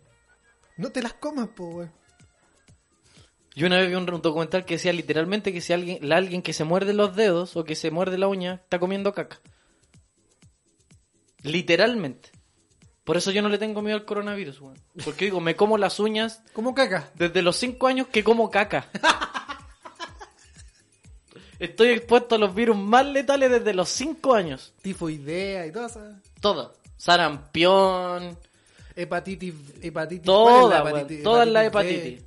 [0.77, 1.91] No te las comas, po, weón.
[3.55, 6.53] Yo una vez vi un documental que decía literalmente que si alguien, la alguien que
[6.53, 9.41] se muerde los dedos o que se muerde la uña está comiendo caca.
[11.41, 12.32] Literalmente.
[13.03, 14.77] Por eso yo no le tengo miedo al coronavirus, weón.
[15.03, 17.11] Porque digo, me como las uñas Como caca.
[17.15, 18.87] desde los 5 años que como caca.
[21.59, 24.73] Estoy expuesto a los virus más letales desde los 5 años.
[24.81, 26.15] Tifoidea y todas esas.
[26.41, 26.73] Todo.
[26.97, 28.37] Sarampión,
[28.95, 29.53] Hepatitis.
[29.81, 31.23] hepatitis ¿cuál es todas, la hepatitis?
[31.23, 32.21] Todas las hepatitis.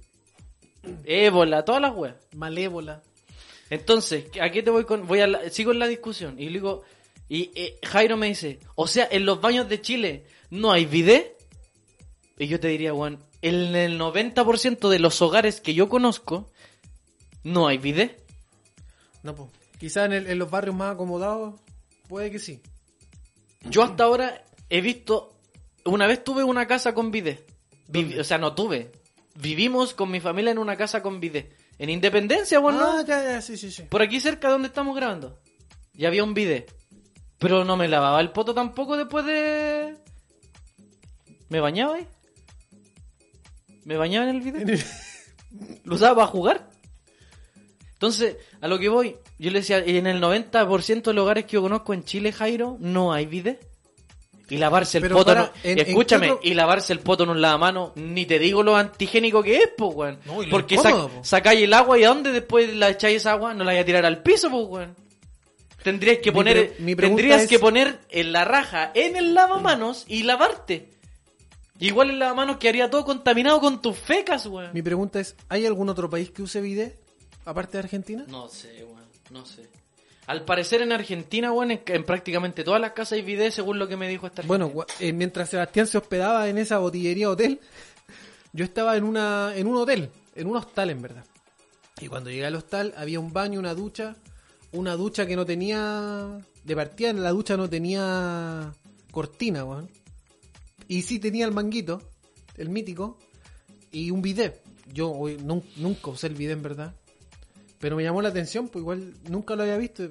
[1.05, 2.15] Ébola, todas las weas.
[2.35, 3.03] Malévola.
[3.71, 5.07] Entonces, ¿a qué te voy con?
[5.07, 6.83] Voy a la- sigo en la discusión y digo,
[7.29, 11.37] y eh, Jairo me dice, o sea, en los baños de Chile no hay bidet.
[12.39, 16.51] Y yo te diría, Juan, en el 90% de los hogares que yo conozco
[17.45, 18.23] no hay bidet.
[19.23, 19.51] No, pues.
[19.79, 21.61] Quizás en, el- en los barrios más acomodados,
[22.09, 22.61] puede que sí.
[23.69, 25.35] Yo hasta ahora he visto,
[25.85, 27.47] una vez tuve una casa con bidet.
[27.89, 28.93] Vivi- o sea, no tuve.
[29.35, 31.55] Vivimos con mi familia en una casa con bidet.
[31.79, 33.83] En Independencia, bueno, ah, ya, ya, sí, sí, sí.
[33.83, 35.39] Por aquí cerca de donde estamos grabando.
[35.95, 36.75] Y había un bidet.
[37.39, 39.76] Pero no me lavaba el poto tampoco después de...
[41.49, 42.07] ¿Me bañaba ahí?
[43.85, 44.85] ¿Me bañaba en el bidet?
[45.85, 46.71] ¿Lo usaba para jugar?
[47.93, 51.53] Entonces, a lo que voy, yo le decía, en el 90% de los hogares que
[51.53, 53.65] yo conozco en Chile, Jairo, no hay bidet.
[54.49, 57.41] Y lavarse el Pero poto, para- no- en- escúchame, y lavarse el poto en un
[57.41, 60.19] lavamano, ni te digo lo antigénico que es, pues, weón.
[60.25, 61.25] No, Porque incómodo, sac- po.
[61.25, 63.87] sacáis el agua y a dónde después la echáis esa agua, no la vais a
[63.87, 64.95] tirar al piso, pues, weón.
[65.83, 69.17] Tendrías que Mi poner, pre- mi pregunta tendrías es- que poner en la raja, en
[69.17, 70.91] el lavamanos y lavarte.
[71.79, 74.71] Igual el lavamanos quedaría todo contaminado con tus fecas, weón.
[74.73, 76.99] Mi pregunta es, ¿hay algún otro país que use bidet?
[77.45, 78.25] Aparte de Argentina.
[78.29, 79.69] No sé, weón, no sé.
[80.27, 83.87] Al parecer en Argentina, weón, en, en prácticamente todas las casas hay bidet según lo
[83.87, 87.61] que me dijo esta Bueno, eh, mientras Sebastián se hospedaba en esa botillería hotel,
[88.53, 91.25] yo estaba en una en un hotel, en un hostal en verdad.
[92.01, 94.17] Y cuando llegué al hostal había un baño, una ducha,
[94.73, 98.73] una ducha que no tenía de partida la ducha no tenía
[99.13, 99.89] cortina, weón.
[100.89, 102.03] Y sí tenía el manguito,
[102.57, 103.19] el mítico,
[103.91, 104.63] y un bidet.
[104.93, 106.95] Yo hoy nunca usé el bidet en verdad.
[107.79, 110.09] Pero me llamó la atención, pues igual nunca lo había visto.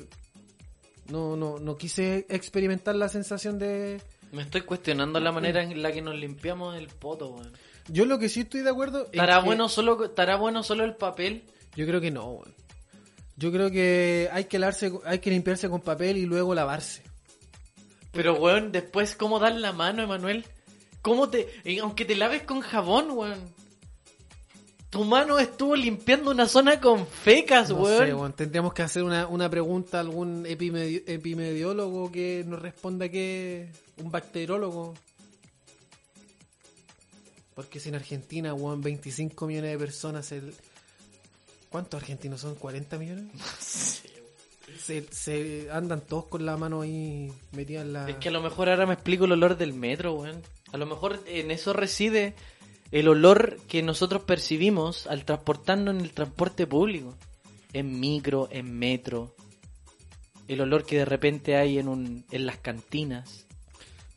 [1.09, 4.01] No, no, no quise experimentar la sensación de,
[4.32, 7.51] Me estoy cuestionando la manera en la que nos limpiamos el poto, weón.
[7.88, 10.84] Yo lo que sí estoy de acuerdo es ¿Estará que- bueno solo, estará bueno solo
[10.84, 11.43] el papel?
[11.76, 12.53] Yo creo que no, weón.
[13.38, 17.03] Yo creo que hay que lavarse, hay que limpiarse con papel y luego lavarse.
[18.11, 20.45] Pero, weón, después, ¿cómo dar la mano, Emanuel?
[21.06, 21.47] ¿Cómo te...?
[21.64, 23.39] y aunque te laves con jabón, weón.
[24.89, 28.08] Tu mano estuvo limpiando una zona con fecas, No weón.
[28.08, 28.34] sé, weón.
[28.34, 34.10] Tendríamos que hacer una, una pregunta a algún epimedi- epimediólogo que nos responda que un
[34.10, 34.95] bacteriólogo.
[37.53, 40.56] Porque si en Argentina, weón, 25 millones de personas, el...
[41.70, 42.58] ¿cuántos argentinos son?
[42.58, 44.01] ¿40 millones?
[44.80, 48.10] Se, se andan todos con la mano ahí metida en la...
[48.10, 50.41] Es que a lo mejor ahora me explico el olor del metro, weón.
[50.76, 52.34] A lo mejor en eso reside
[52.91, 57.15] el olor que nosotros percibimos al transportarnos en el transporte público.
[57.71, 59.34] En micro, en metro.
[60.49, 63.45] El olor que de repente hay en, un, en las cantinas.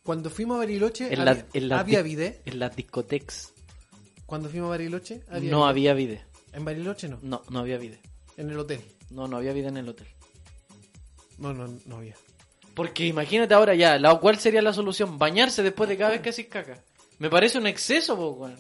[0.02, 2.42] Cuando fuimos a Bariloche, En había, en las ¿había di- bidet.
[2.44, 3.52] En las discotecas.
[4.26, 6.24] Cuando fuimos a Bariloche, había No había vide.
[6.52, 8.00] En Bariloche no, No, no había vide.
[8.36, 8.80] en el hotel.
[9.10, 10.08] No, no había vida en el hotel.
[11.38, 12.16] No, no, no había.
[12.78, 15.18] Porque imagínate ahora ya, la, ¿cuál sería la solución?
[15.18, 16.78] Bañarse después de cada vez que haces caca.
[17.18, 18.56] Me parece un exceso, po, weón.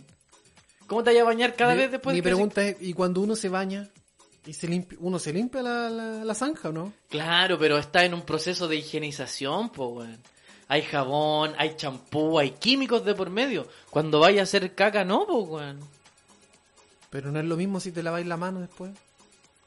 [0.88, 2.92] ¿Cómo te vayas a bañar cada mi, vez después Mi de haces- pregunta es, ¿y
[2.94, 3.88] cuando uno se baña
[4.44, 6.92] y se limpia, uno se limpia la, la, la zanja o no?
[7.08, 10.18] Claro, pero está en un proceso de higienización, po, weón.
[10.66, 13.68] Hay jabón, hay champú, hay químicos de por medio.
[13.88, 15.78] Cuando vaya a hacer caca, no, po, weón.
[17.10, 18.90] Pero no es lo mismo si te laváis la mano después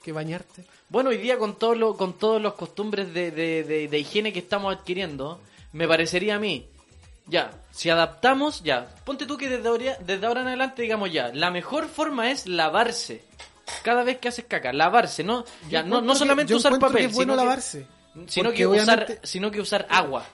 [0.03, 0.65] que bañarte.
[0.89, 4.33] Bueno, hoy día con todo lo, con todos los costumbres de, de, de, de higiene
[4.33, 5.39] que estamos adquiriendo,
[5.73, 6.67] me parecería a mí,
[7.27, 11.29] ya, si adaptamos, ya, ponte tú que desde ahora, desde ahora en adelante digamos ya,
[11.33, 13.23] la mejor forma es lavarse.
[13.83, 15.45] Cada vez que haces caca, lavarse, ¿no?
[15.69, 17.87] Ya, no, no que- solamente usar papel, es bueno sino que- lavarse.
[18.27, 20.25] Sino que, usar, sino que usar agua.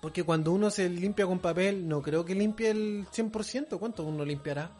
[0.00, 3.78] Porque cuando uno se limpia con papel, no creo que limpie el 100%.
[3.78, 4.70] ¿Cuánto uno limpiará?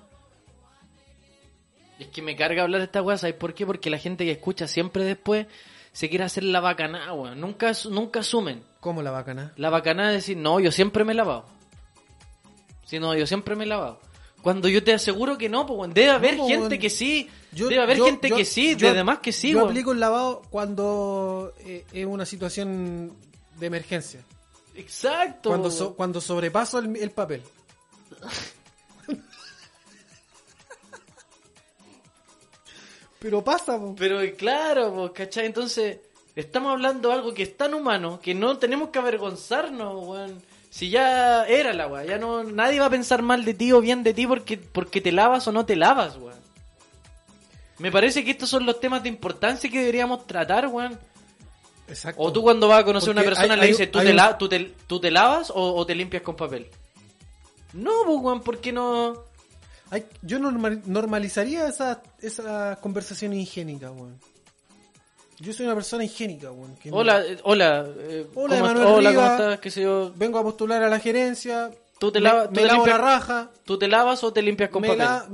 [2.02, 3.64] Es que me carga hablar de esta weá, ¿sabes por qué?
[3.66, 5.46] Porque la gente que escucha siempre después
[5.92, 7.40] se quiere hacer la bacana, weón.
[7.40, 8.62] Nunca, nunca asumen.
[8.80, 9.52] ¿Cómo la bacana?
[9.56, 11.44] La bacana es decir, no, yo siempre me he lavado.
[12.84, 14.00] Si no, yo siempre me he lavado.
[14.42, 15.94] Cuando yo te aseguro que no, pues, weón.
[15.94, 16.78] debe haber No, gente weón.
[16.80, 17.30] que sí.
[17.52, 19.70] Yo- debe haber yo- gente yo- que sí, yo- de demás que sí, Yo weón.
[19.70, 23.12] aplico el lavado cuando eh, es una situación
[23.60, 24.20] de emergencia.
[24.74, 25.50] Exacto.
[25.50, 27.42] Cuando, so- cuando sobrepaso el, el papel.
[33.22, 33.94] Pero pasa, po.
[33.96, 35.46] Pero claro, pues, ¿cachai?
[35.46, 35.98] Entonces,
[36.34, 40.42] estamos hablando de algo que es tan humano que no tenemos que avergonzarnos, weón.
[40.70, 43.80] Si ya era la weá, ya no, nadie va a pensar mal de ti o
[43.80, 46.40] bien de ti porque, porque te lavas o no te lavas, weón.
[47.78, 50.98] Me parece que estos son los temas de importancia que deberíamos tratar, weón.
[51.88, 52.22] Exacto.
[52.22, 54.16] O tú cuando vas a conocer a una persona hay- le dices, ¿tú, te un-
[54.16, 56.66] la- tú, te, tú te lavas o, o te limpias con papel?
[57.74, 59.24] No, pues, weón, ¿por qué no?
[59.92, 64.18] Hay- yo normal- normalizaría esa, esa conversación higiénica, weón.
[65.38, 66.76] Yo soy una persona higiénica, weón.
[66.84, 69.60] me- Hola, eh, hola, eh, Hola, ¿cómo, Emanuel hola, ¿cómo estás?
[69.60, 70.12] ¿Qué sé yo?
[70.16, 71.70] Vengo a postular a la gerencia.
[71.98, 73.50] Tú te me, tú me te lavo la raja.
[73.64, 75.04] ¿Tú te lavas o te limpias con me, papel?
[75.04, 75.28] la-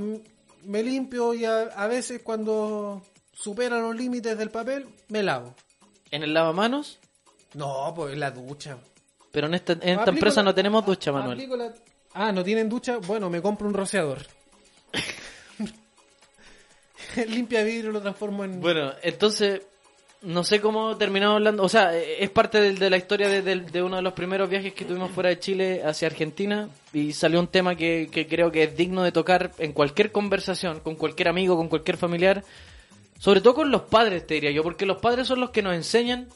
[0.65, 3.03] me limpio y a, a veces cuando
[3.33, 5.55] supera los límites del papel, me lavo.
[6.11, 6.99] ¿En el lavamanos?
[7.55, 8.77] No, pues en la ducha.
[9.31, 11.49] Pero en esta, en esta empresa la- no tenemos ducha, Manuel.
[11.57, 11.73] la-
[12.15, 12.97] Ah, ¿no tienen ducha?
[12.99, 14.27] Bueno, me compro un rociador.
[17.29, 18.61] Limpia vidrio lo transformo en...
[18.61, 19.63] Bueno, entonces,
[20.23, 21.63] no sé cómo terminamos hablando.
[21.63, 25.11] O sea, es parte de, la historia de, uno de los primeros viajes que tuvimos
[25.11, 26.69] fuera de Chile hacia Argentina.
[26.93, 30.81] Y salió un tema que, que creo que es digno de tocar en cualquier conversación,
[30.81, 32.45] con cualquier amigo, con cualquier familiar.
[33.19, 35.75] Sobre todo con los padres, te diría yo, porque los padres son los que nos
[35.75, 36.29] enseñan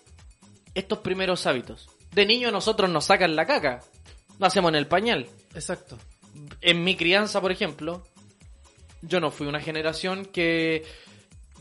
[0.75, 1.89] estos primeros hábitos.
[2.13, 3.81] De niño nosotros nos sacan la caca.
[4.39, 5.27] Lo hacemos en el pañal.
[5.55, 5.99] Exacto.
[6.61, 8.03] en mi crianza, por ejemplo,
[9.03, 10.85] yo no fui una generación que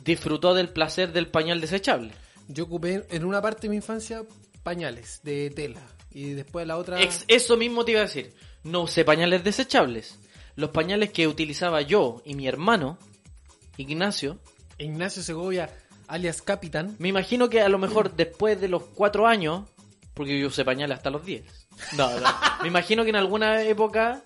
[0.03, 2.11] disfrutó del placer del pañal desechable.
[2.47, 4.23] Yo ocupé en una parte de mi infancia
[4.63, 5.81] pañales de tela.
[6.13, 7.01] Y después la otra...
[7.01, 8.33] Ex- eso mismo te iba a decir.
[8.63, 10.19] No usé pañales desechables.
[10.55, 12.97] Los pañales que utilizaba yo y mi hermano,
[13.77, 14.37] Ignacio,
[14.77, 15.69] Ignacio Segovia,
[16.07, 16.95] alias Capitán.
[16.99, 19.63] me imagino que a lo mejor después de los cuatro años,
[20.13, 21.43] porque yo usé pañales hasta los 10.
[21.97, 22.27] No, no.
[22.63, 24.21] Me imagino que en alguna época,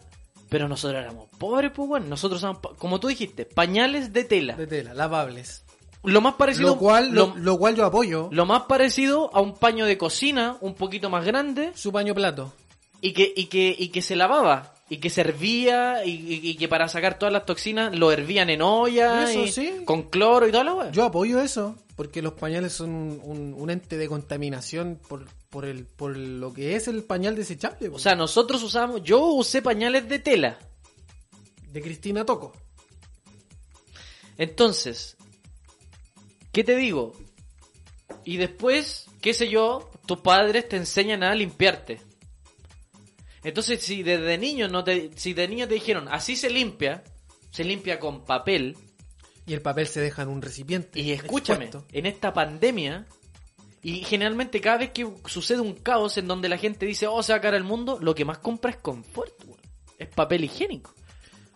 [0.49, 4.55] pero nosotros éramos pobres, pues bueno, nosotros usamos, pa- como tú dijiste, pañales de tela.
[4.55, 5.63] De tela, lavables.
[6.03, 8.29] Lo más parecido, Lo cual, lo- lo cual yo apoyo.
[8.31, 12.53] Lo más parecido a un paño de cocina, un poquito más grande, Su paño plato.
[13.01, 16.67] y que, y que, y que se lavaba, y que servía, y, y- y que
[16.67, 19.73] para sacar todas las toxinas lo hervían en olla, Eso y- sí.
[19.85, 20.91] con cloro y toda la weá.
[20.91, 25.65] Yo apoyo eso, porque los pañales son un, un- un ente de contaminación por, por,
[25.65, 27.89] el, por lo que es el pañal desechable.
[27.89, 27.95] po.
[27.95, 30.59] O sea, nosotros usamos, yo usé pañales de tela.
[31.71, 32.53] de Cristina Toco.
[34.37, 35.17] Entonces,
[36.51, 37.13] ¿qué te digo?
[38.23, 42.01] Y después, qué sé yo, tus padres te enseñan a limpiarte.
[43.45, 47.03] Entonces, si desde niño no te, si de niño te dijeron, así se limpia,
[47.51, 48.75] se limpia con papel,
[49.47, 50.99] Y el papel se deja en un recipiente.
[50.99, 51.87] y escúchame, expuesto.
[51.97, 53.05] en esta pandemia,
[53.83, 57.31] y generalmente cada vez que sucede un caos en donde la gente dice, oh, se
[57.33, 59.59] va a caer el mundo, lo que más compra es confort, weón.
[59.99, 60.93] es papel higiénico.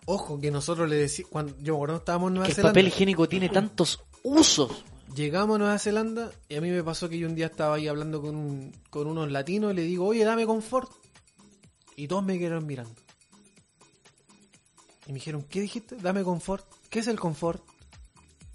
[0.06, 1.30] Ojo, que nosotros le decimos.
[1.30, 2.72] Cuando yo me acuerdo estábamos en Nueva Que el Zelanda.
[2.72, 4.84] papel higiénico tiene tantos usos.
[5.14, 7.86] Llegamos a Nueva Zelanda y a mí me pasó que yo un día estaba ahí
[7.88, 10.90] hablando con, un- con unos latinos y le digo, oye, dame confort.
[12.00, 12.94] Y todos me quedaron mirando.
[15.06, 15.96] Y me dijeron, ¿qué dijiste?
[15.96, 16.66] Dame confort.
[16.88, 17.62] ¿Qué es el confort?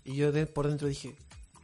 [0.04, 1.16] Y yo de- por dentro dije,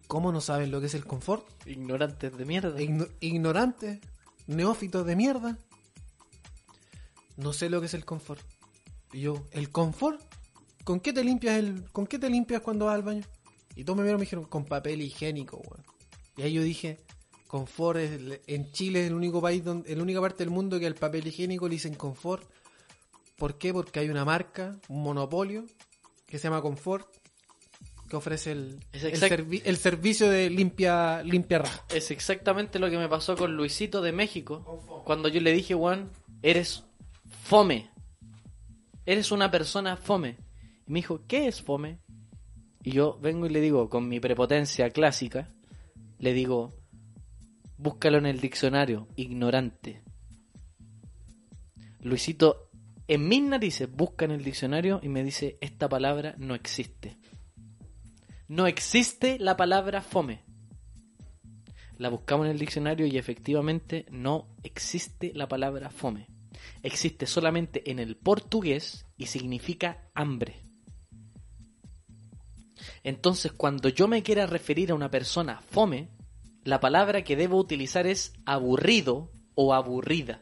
[0.07, 1.43] ¿cómo no saben lo que es el confort?
[1.65, 2.79] Ignorantes de mierda.
[2.79, 3.99] Igno- ignorantes,
[4.45, 5.57] neófitos de mierda.
[7.37, 8.41] No sé lo que es el confort.
[9.11, 10.21] Y yo, ¿el confort?
[10.83, 13.23] ¿Con qué te limpias el, con qué te limpias cuando vas al baño?
[13.75, 15.83] Y todos me vieron y me dijeron, con papel higiénico, weón.
[16.37, 16.99] Y ahí yo dije,
[17.51, 20.87] confort es, en Chile es el único país donde, la única parte del mundo que
[20.87, 22.49] al papel higiénico le dicen confort.
[23.35, 23.73] ¿Por qué?
[23.73, 25.65] Porque hay una marca, un monopolio,
[26.27, 27.07] que se llama Confort,
[28.07, 31.83] que ofrece el, Es el, exact- servi- el servicio de limpia, limpia raja.
[31.93, 35.03] Es exactamente lo que me pasó con Luisito de México.
[35.05, 36.09] Cuando yo le dije, Juan,
[36.41, 36.85] eres
[37.43, 37.89] fome.
[39.05, 40.37] Eres una persona fome.
[40.87, 41.99] Y me dijo, ¿qué es fome?
[42.83, 45.49] Y yo vengo y le digo, con mi prepotencia clásica,
[46.19, 46.71] le digo,
[47.81, 50.03] búscalo en el diccionario, ignorante.
[52.01, 52.69] Luisito,
[53.07, 57.17] en mis narices, busca en el diccionario y me dice, esta palabra no existe.
[58.47, 60.43] No existe la palabra fome.
[61.97, 66.27] La buscamos en el diccionario y efectivamente no existe la palabra fome.
[66.83, 70.61] Existe solamente en el portugués y significa hambre.
[73.03, 76.09] Entonces, cuando yo me quiera referir a una persona fome,
[76.63, 80.41] la palabra que debo utilizar es aburrido o aburrida.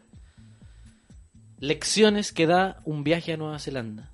[1.59, 4.11] Lecciones que da un viaje a Nueva Zelanda.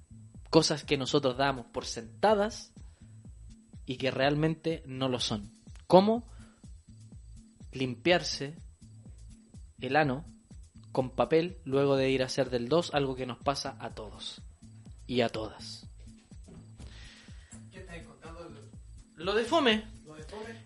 [0.50, 2.72] Cosas que nosotros damos por sentadas
[3.86, 5.52] y que realmente no lo son.
[5.88, 6.28] ¿Cómo?
[7.72, 8.56] Limpiarse
[9.80, 10.26] el ano
[10.92, 14.42] con papel luego de ir a hacer del 2, algo que nos pasa a todos
[15.08, 15.88] y a todas.
[19.16, 19.95] Lo de fome.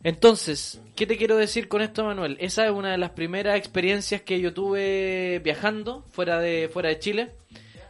[0.04, 2.38] Entonces, ¿qué te quiero decir con esto, Manuel?
[2.40, 7.00] Esa es una de las primeras experiencias que yo tuve viajando fuera de, fuera de
[7.00, 7.32] Chile,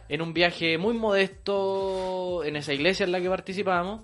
[0.08, 4.02] en un viaje muy modesto en esa iglesia en la que participábamos.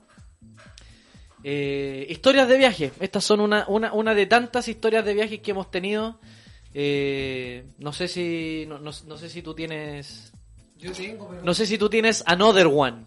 [1.44, 2.92] Eh, historias de viaje.
[3.00, 6.18] Estas son una, una, una de tantas historias de viajes que hemos tenido.
[6.74, 10.32] Eh, no sé si no, no- no sé si tú tienes
[10.76, 11.42] Yo tengo, pero...
[11.42, 13.04] no sé si tú tienes another one.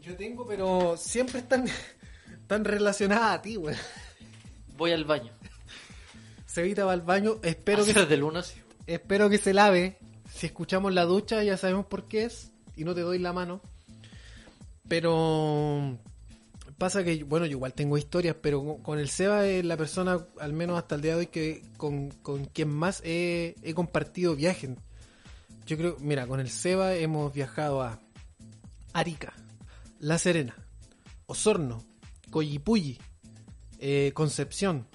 [0.00, 1.66] Yo tengo, pero siempre están,
[2.46, 3.76] tan relacionadas a ti, güey.
[4.76, 5.32] Voy al baño.
[6.46, 8.60] Cevita va al baño, espero que, Hacer del uno así.
[8.86, 9.98] espero que se lave.
[10.32, 13.60] Si escuchamos la ducha ya sabemos por qué es y no te doy la mano.
[14.88, 15.98] Pero
[16.78, 20.18] pasa que, bueno, yo igual tengo historias, pero con- con el Seba es la persona,
[20.40, 24.36] al menos hasta el día de hoy, que con, con quien más he, he compartido
[24.36, 24.70] viajes.
[25.66, 27.98] Yo creo, mira, con el Seba hemos viajado a
[28.92, 29.32] Arica,
[29.98, 30.54] La Serena,
[31.26, 31.84] Osorno,
[32.30, 32.98] Coyipulli,
[33.78, 34.86] eh, Concepción.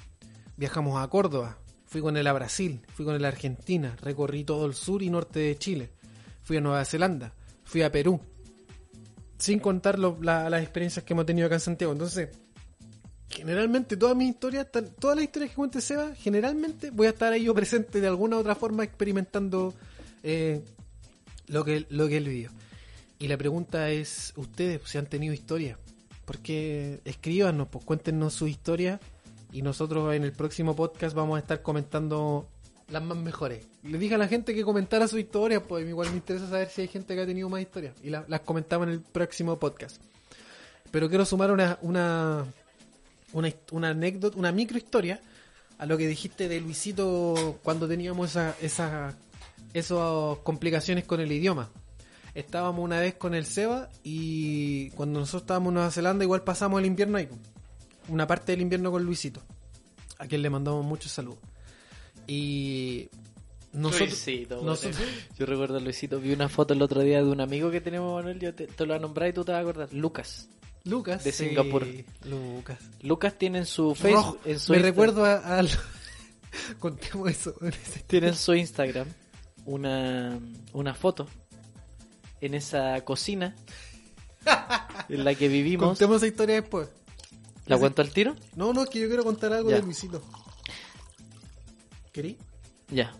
[0.58, 4.66] Viajamos a Córdoba, fui con él a Brasil, fui con él a Argentina, recorrí todo
[4.66, 5.92] el sur y norte de Chile,
[6.44, 8.20] fui a Nueva Zelanda, fui a Perú,
[9.38, 11.94] sin contar la- las experiencias que hemos tenido acá en Santiago.
[11.94, 12.30] Entonces,
[13.30, 14.68] generalmente todas mis historias,
[15.00, 18.36] todas las historias que cuente Seba, generalmente voy a estar ahí yo presente de alguna
[18.38, 19.74] u otra forma experimentando
[20.22, 20.62] eh,
[21.48, 22.52] lo, que, lo que él vivió.
[23.20, 25.80] Y la pregunta es, ustedes si han tenido historia,
[26.26, 28.99] porque escríbanos, pues cuéntenos su historia
[29.51, 32.47] y nosotros en el próximo podcast vamos a estar comentando
[32.89, 33.65] las más mejores.
[33.84, 36.82] Le dije a la gente que comentara su historia, pues igual me interesa saber si
[36.82, 40.01] hay gente que ha tenido más historias y la- las comentamos en el próximo podcast.
[40.91, 42.45] Pero quiero sumar una, una,
[43.34, 45.22] una, una anécdota, una micro historia
[45.78, 49.15] a lo que dijiste de Luisito cuando teníamos esa, esa,
[49.74, 51.69] esas complicaciones con el idioma.
[52.34, 56.80] Estábamos una vez con el Seba y cuando nosotros estábamos en Nueva Zelanda igual pasamos
[56.80, 57.28] el invierno ahí.
[58.08, 59.42] Una parte del invierno con Luisito.
[60.18, 61.40] A quien le mandamos muchos saludos.
[62.28, 63.10] Y
[63.74, 64.10] nosotros...
[64.10, 64.78] Luisito, bueno.
[65.38, 68.40] Yo recuerdo, Luisito, vi una foto el otro día de un amigo que tenemos, Manuel,
[68.40, 69.94] yo te, te lo voy a nombrar y tú te vas a acordar.
[69.94, 70.48] Lucas.
[70.86, 71.24] Lucas.
[71.24, 71.86] De sí, Singapur.
[72.26, 72.80] Lucas.
[73.02, 74.38] Lucas tiene en su Facebook, Rojo.
[74.46, 75.60] en su Me Insta- recuerdo a...
[75.60, 75.64] a-
[76.80, 77.54] Contemos eso.
[78.08, 79.08] tiene en su Instagram
[79.66, 80.40] una,
[80.74, 81.28] una foto
[82.42, 83.56] en esa cocina
[85.10, 85.88] en la que vivimos.
[85.88, 86.89] Contemos esa historia después.
[87.68, 88.36] ¿La cuento al tiro?
[88.56, 89.78] No, no, es que yo quiero contar algo Ya.
[89.78, 90.22] de Luisito.
[92.12, 92.38] ¿Querí?
[92.89, 93.14] Ya.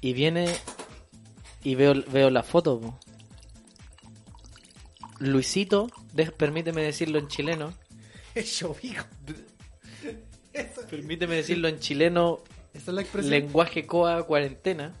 [0.00, 0.52] Y viene
[1.62, 2.80] y veo, veo la foto.
[2.80, 2.98] po.
[5.20, 7.74] Luisito, de- permíteme decirlo en chileno.
[8.34, 9.04] Es llovido.
[10.90, 12.38] Permíteme decirlo en chileno,
[12.72, 13.30] Esa es la expresión.
[13.32, 14.94] lenguaje coa cuarentena.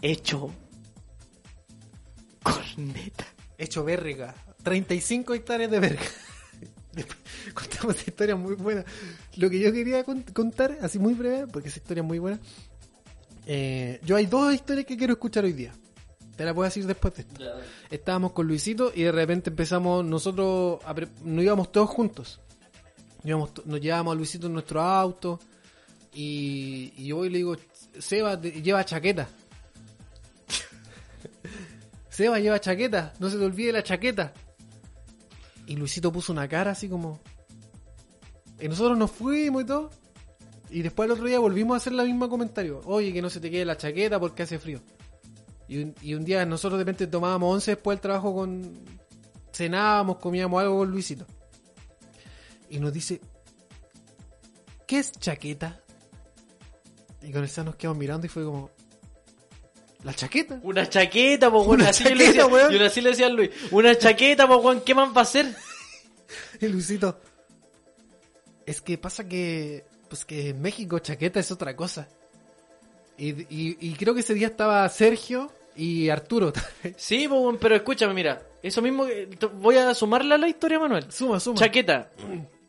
[0.00, 0.50] Hecho
[2.42, 3.26] corneta.
[3.58, 4.34] Hecho verga.
[4.62, 6.02] 35 hectáreas de verga.
[7.54, 8.84] Contamos esa historia muy buena.
[9.36, 12.38] Lo que yo quería con- contar, así muy breve, porque esa historia es muy buena.
[13.46, 15.72] Eh, yo hay dos historias que quiero escuchar hoy día.
[16.36, 17.44] Te la puedo decir después de esto.
[17.90, 22.40] Estábamos con Luisito y de repente empezamos, nosotros a pre- nos íbamos todos juntos.
[23.24, 25.38] Íbamos nos llevábamos a Luisito en nuestro auto
[26.14, 27.56] y, y yo voy y le digo,
[27.98, 29.28] Seba, lleva chaqueta.
[32.12, 34.34] Seba, lleva chaqueta, no se te olvide la chaqueta.
[35.66, 37.20] Y Luisito puso una cara así como...
[38.60, 39.90] Y nosotros nos fuimos y todo.
[40.68, 42.82] Y después el otro día volvimos a hacer la misma comentario.
[42.84, 44.80] Oye, que no se te quede la chaqueta porque hace frío.
[45.68, 48.84] Y un, día nosotros de repente tomábamos once después del trabajo con...
[49.50, 51.26] Cenábamos, comíamos algo con Luisito.
[52.68, 53.22] Y nos dice...
[54.86, 55.80] ¿Qué es chaqueta?
[57.22, 58.70] Y con esa nos quedamos mirando y fue como...
[60.04, 60.58] ¿La chaqueta?
[60.62, 61.80] Una chaqueta, po, weón.
[61.80, 62.82] Una Así chaqueta, decía, weón.
[62.82, 63.50] así le decía a Luis.
[63.70, 64.80] Una chaqueta, po, weón.
[64.80, 65.46] ¿Qué más va a hacer?
[66.60, 67.18] Y Luisito,
[68.64, 72.08] es que pasa que, pues que en México chaqueta es otra cosa.
[73.18, 76.52] Y, y- y creo que ese día estaba Sergio y Arturo.
[76.96, 78.42] Sí, po, weón, pero escúchame, mira.
[78.62, 79.06] Eso mismo,
[79.54, 81.10] voy a sumarle a la historia, Manuel.
[81.10, 81.58] suma, suma.
[81.58, 82.10] Chaqueta.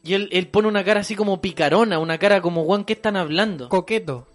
[0.04, 3.16] Y él, él pone una cara así como picarona, una cara como, Juan, ¿qué están
[3.16, 3.70] hablando?
[3.70, 4.28] Coqueto.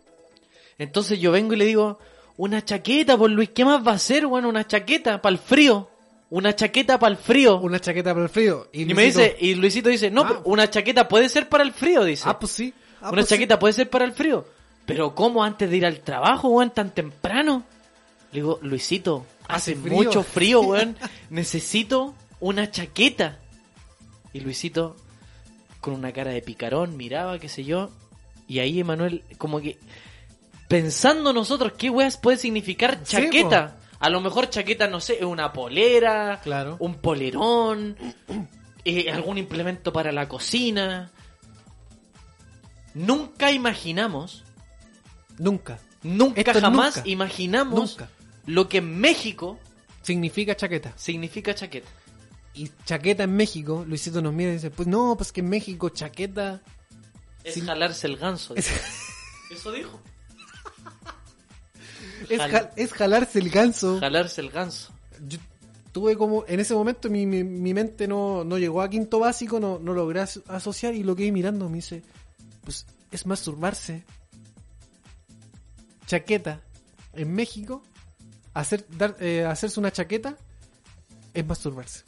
[0.78, 1.98] Entonces yo vengo y le digo,
[2.38, 4.46] una chaqueta, por Luis, ¿qué más va a hacer, weón?
[4.46, 5.90] Una chaqueta para el frío.
[6.30, 7.58] Una chaqueta para el frío.
[7.58, 8.68] Una chaqueta para el frío.
[8.72, 10.28] Y, Y me Luisito, dice, y Luisito dice, no, Ah.
[10.28, 12.24] pero una chaqueta puede ser para el frío, dice.
[12.26, 12.72] Ah, pues sí.
[13.00, 13.34] Ah, una pues sí.
[13.34, 14.46] chaqueta puede ser para el frío.
[14.86, 17.64] Pero ¿cómo antes de ir al trabajo, weón, tan temprano?
[18.32, 19.94] Le digo, Luisito, hace, Hace frío.
[19.94, 20.96] mucho frío, weón.
[21.30, 23.38] Necesito una chaqueta.
[24.32, 24.96] Y Luisito,
[25.80, 27.90] con una cara de picarón, miraba, qué sé yo.
[28.46, 29.78] Y ahí Emanuel, como que,
[30.68, 33.76] pensando nosotros, ¿qué weas puede significar Sí, chaqueta?
[34.00, 36.76] A lo mejor chaqueta, no sé, es una polera, Claro.
[36.78, 37.96] un polerón,
[38.84, 41.10] eh, algún implemento para la cocina.
[42.94, 44.44] Nunca imaginamos,
[45.38, 45.78] Nunca.
[46.02, 47.08] nunca Esto jamás nunca.
[47.08, 48.08] imaginamos Nunca.
[48.46, 49.58] lo que en México
[50.02, 50.92] Significa chaqueta.
[50.96, 51.88] significa chaqueta.
[52.54, 55.90] Y chaqueta en México, Luisito nos mira y dice, pues no, pues que en México
[55.90, 56.60] chaqueta...
[57.44, 58.54] Es jalarse el ganso.
[58.56, 58.70] Es,
[59.50, 60.00] Eso dijo.
[62.28, 63.98] Es Jal- ja- es jalarse el ganso.
[64.00, 64.92] Jalarse el ganso.
[65.26, 65.38] Yo
[65.92, 69.58] tuve como, en ese momento mi, mi, mi mente no, no llegó a quinto básico,
[69.60, 72.02] no, no logré as- asociar y lo que mirando me dice,
[72.64, 74.04] pues es masturbarse.
[76.06, 76.60] Chaqueta
[77.14, 77.82] en México,
[78.54, 80.36] hacer, dar, eh, hacerse una chaqueta
[81.34, 82.04] es masturbarse.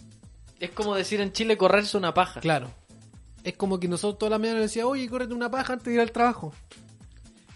[0.58, 2.40] Es como decir en Chile correrse una paja.
[2.40, 2.70] Claro.
[3.44, 6.00] Es como que nosotros toda la mañana decía, oye, córrete una paja antes de ir
[6.00, 6.52] al trabajo.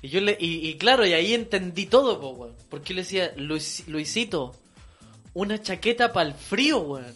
[0.05, 2.55] Y yo le, y, y claro, y ahí entendí todo, po, weón.
[2.69, 4.55] Porque yo le decía, Luis- Luisito,
[5.33, 7.15] una chaqueta para el frío, weón.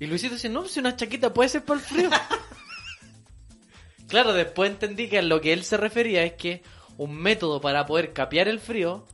[0.00, 2.08] Y Luisito decía, no, si una chaqueta puede ser para el frío.
[4.08, 6.62] claro, después entendí que a lo que él se refería es que
[6.96, 9.04] un método para poder capear el frío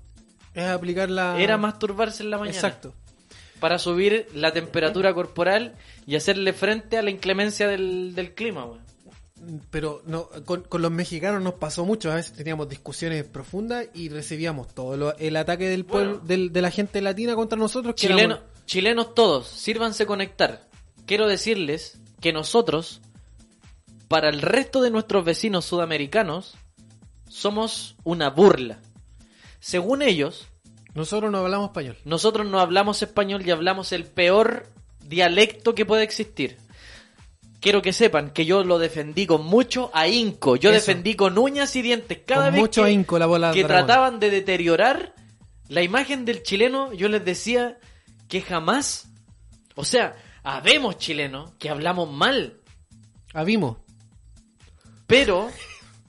[0.55, 1.41] Es aplicar la...
[1.41, 2.55] era masturbarse en la mañana.
[2.57, 2.95] Exacto.
[3.59, 5.75] Para subir la temperatura corporal
[6.07, 8.89] y hacerle frente a la inclemencia del, del clima, weón.
[9.71, 14.09] Pero no, con, con los mexicanos nos pasó mucho, a veces teníamos discusiones profundas y
[14.11, 16.27] recibíamos todo lo- el ataque del pueblo, Bueno.
[16.27, 17.95] del- de la gente latina contra nosotros.
[17.95, 20.69] Que Chileno- éramos- chilenos todos, sírvanse conectar.
[21.07, 23.01] Quiero decirles que nosotros,
[24.09, 26.55] para el resto de nuestros vecinos sudamericanos,
[27.29, 28.79] somos una burla.
[29.61, 30.49] Según ellos,
[30.95, 31.97] nosotros no hablamos español.
[32.05, 34.67] nosotros no hablamos español y hablamos el peor
[35.07, 36.59] dialecto que puede existir.
[37.61, 40.57] Quiero que sepan que yo lo defendí con mucho ahínco.
[40.57, 40.79] Yo Eso.
[40.81, 42.19] defendí con uñas y dientes.
[42.27, 43.87] Cada Con vez mucho que, ahínco la bola que dragón.
[43.87, 45.15] trataban de deteriorar
[45.69, 47.79] la imagen del chileno, yo les decía
[48.29, 49.09] que jamás.
[49.75, 52.61] O sea, habemos chilenos que hablamos mal,
[53.35, 53.77] Habimos.
[55.07, 55.51] pero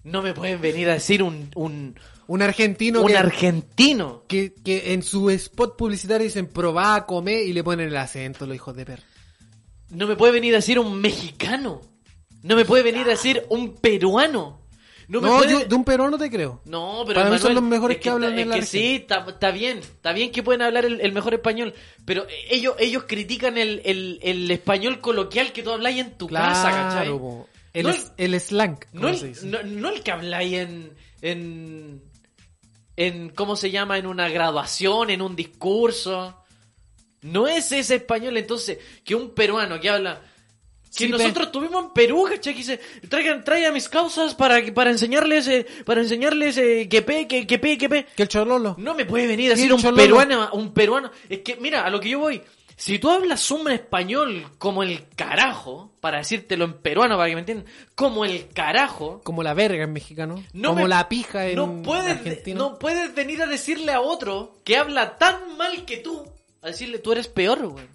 [0.04, 4.24] no me pueden venir a decir un, un, Un argentino un que, argentino.
[4.28, 8.56] que, que en su spot publicitario dicen probá, come y le ponen el acento, los
[8.56, 9.04] hijos de perra.
[9.92, 11.82] No me puede venir a decir un mexicano.
[12.44, 14.60] No me puede venir a decir un peruano.
[15.08, 15.52] No me No, puede...
[15.52, 16.62] yo de un peruano te creo.
[16.66, 19.52] No, pero Para mí son los mejores es que hablan en la que sí, está,
[19.52, 21.74] bien, está bien que pueden hablar el, el mejor español,
[22.06, 26.72] pero ellos ellos critican el, el, el español coloquial que tú habláis en tu casa,
[26.72, 27.10] ¿cachai?
[27.10, 27.48] Po.
[27.74, 32.02] el, No es- el slang, No el, no el que habláis en, en
[32.96, 36.38] en cómo se llama en una graduación, en un discurso.
[37.22, 40.22] No es ese español, entonces, que un peruano que habla
[40.96, 42.52] que Sí, nosotros tuvimos en Perú, ¿cachai?
[42.54, 47.28] Que dice, traigan, traigan mis causas para, para enseñarles, eh, para enseñarles eh, que pe,
[47.30, 48.06] que, que pe, que pe.
[48.14, 48.76] Que el chorlolo.
[48.78, 50.02] No me puede venir a decir un Chololo.
[50.04, 51.10] peruano, un peruano.
[51.30, 52.42] Es que, mira, a lo que yo voy.
[52.76, 57.40] Si tú hablas un español como el carajo, para decírtelo en peruano, para que me
[57.42, 60.44] entiendan, como el carajo, Como la verga en mexicano.
[60.52, 62.58] no como me- la pija en no puedes, argentino.
[62.72, 66.26] no puedes venir a decirle a otro que habla tan mal que tú,
[66.62, 67.86] a decirle tú eres peor, güey.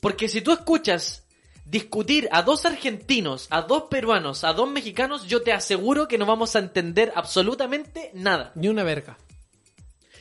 [0.00, 1.24] Porque si tú escuchas
[1.64, 6.26] discutir a dos argentinos, a dos peruanos, a dos mexicanos, yo te aseguro que no
[6.26, 8.52] vamos a entender absolutamente nada.
[8.54, 9.18] Ni una verga.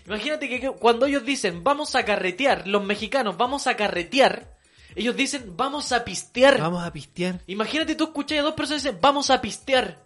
[0.05, 4.57] Imagínate que cuando ellos dicen vamos a carretear, los mexicanos vamos a carretear,
[4.95, 6.59] ellos dicen vamos a pistear.
[6.59, 7.41] Vamos a pistear.
[7.47, 10.01] Imagínate tú escuchas a dos personas y dicen vamos a pistear.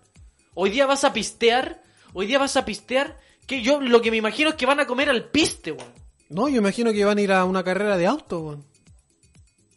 [0.56, 1.82] Hoy día vas a pistear,
[2.14, 4.88] hoy día vas a pistear, que yo lo que me imagino es que van a
[4.88, 6.01] comer al piste, weón.
[6.32, 8.66] No, yo imagino que van a ir a una carrera de auto, weón.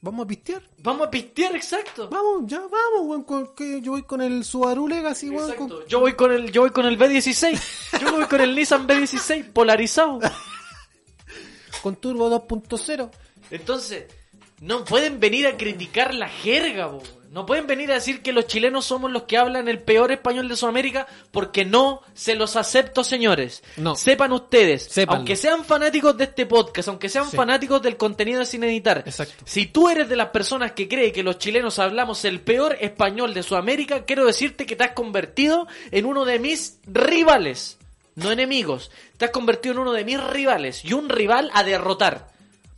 [0.00, 0.62] Vamos a pistear.
[0.82, 2.08] Vamos a pistear, exacto.
[2.10, 3.24] Vamos, ya vamos, weón.
[3.24, 5.50] con- que yo voy con el Subaru Legacy, weón.
[5.50, 5.86] Exacto.
[5.86, 8.00] Yo voy con el, yo voy con el B16.
[8.00, 10.20] Yo voy con el Nissan B16 polarizado.
[11.82, 13.10] Con, turbo 2.0.
[13.50, 14.04] Entonces,
[14.60, 17.23] no pueden venir a criticar la jerga, po, weón.
[17.34, 20.48] No pueden venir a decir que los chilenos somos los que hablan el peor español
[20.48, 23.64] de Sudamérica porque no se los acepto, señores.
[23.76, 23.96] No.
[23.96, 25.16] Sepan ustedes, Sépanlo.
[25.18, 27.36] aunque sean fanáticos de este podcast, aunque sean Sí.
[27.36, 29.34] fanáticos del contenido de Sin Editar, Exacto.
[29.44, 33.34] si tú eres de las personas que cree que los chilenos hablamos el peor español
[33.34, 37.78] de Sudamérica, quiero decirte que te has convertido en uno de mis rivales,
[38.14, 38.92] no enemigos.
[39.16, 42.28] Te has convertido en uno de mis rivales y un rival a derrotar.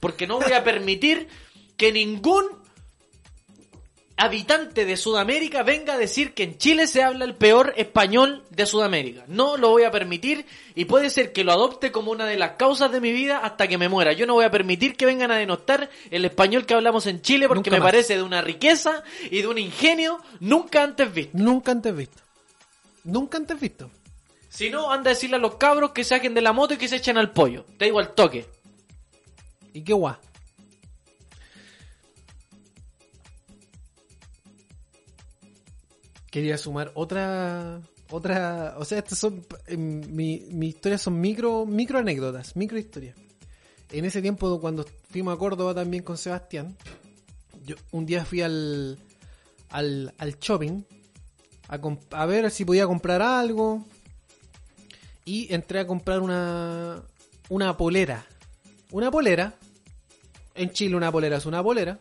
[0.00, 1.28] Porque no voy a permitir
[1.76, 2.46] que ningún
[4.16, 8.64] habitante de Sudamérica venga a decir que en Chile se habla el peor español de
[8.64, 9.24] Sudamérica.
[9.28, 12.52] No lo voy a permitir y puede ser que lo adopte como una de las
[12.52, 14.12] causas de mi vida hasta que me muera.
[14.12, 17.46] Yo no voy a permitir que vengan a denostar el español que hablamos en Chile
[17.46, 17.92] porque Nunca me más.
[17.92, 21.36] parece de una riqueza y de un ingenio nunca antes visto.
[21.36, 22.22] Nunca antes visto.
[23.04, 23.90] Nunca antes visto.
[24.48, 26.88] Si no, anda a decirle a los cabros que saquen de la moto y que
[26.88, 27.66] se echen al pollo.
[27.76, 28.46] Te digo al toque.
[29.74, 30.14] ¿Y qué guay?
[36.30, 37.80] Quería sumar otra.
[38.10, 38.74] Otra.
[38.78, 39.44] O sea, estas son.
[39.66, 43.16] eh, mi, mi historias son micro, micro anécdotas, micro historias.
[43.90, 46.76] En ese tiempo, cuando fuimos a Córdoba también con Sebastián,
[47.64, 48.98] yo un día fui al.
[49.70, 50.82] al, al shopping
[51.68, 51.80] a,
[52.10, 53.84] a ver si podía comprar algo.
[55.24, 57.02] Y entré a comprar una.
[57.48, 58.24] una polera.
[58.92, 59.54] Una polera.
[60.54, 61.98] En Chile una polera es una polera.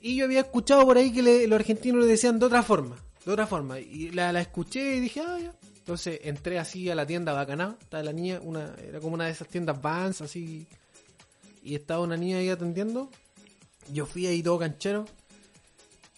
[0.00, 2.96] Y yo había escuchado por ahí que los argentinos le decían de otra forma.
[3.26, 3.80] De otra forma.
[3.80, 5.52] Y la, la escuché y dije, ah, ya.
[5.78, 7.76] Entonces entré así a la tienda Bacaná.
[7.80, 10.66] Estaba la niña, una, era como una de esas tiendas Vans, así.
[11.64, 13.10] Y estaba una niña ahí atendiendo.
[13.92, 15.06] Yo fui ahí todo canchero.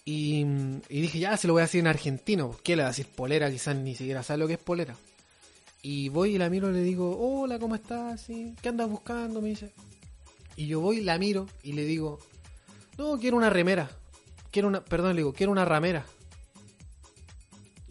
[0.05, 0.41] Y,
[0.87, 2.55] y dije, ya, se lo voy a decir en argentino.
[2.63, 3.49] ¿Qué le va a decir polera?
[3.49, 4.95] Quizás ni siquiera sabe lo que es polera.
[5.81, 8.27] Y voy y la miro y le digo, hola, ¿cómo estás?
[8.27, 9.41] ¿Qué andas buscando?
[9.41, 9.71] Me dice.
[10.55, 12.19] Y yo voy la miro y le digo,
[12.99, 13.89] no, quiero una remera.
[14.51, 16.05] Quiero una, perdón, le digo, quiero una ramera.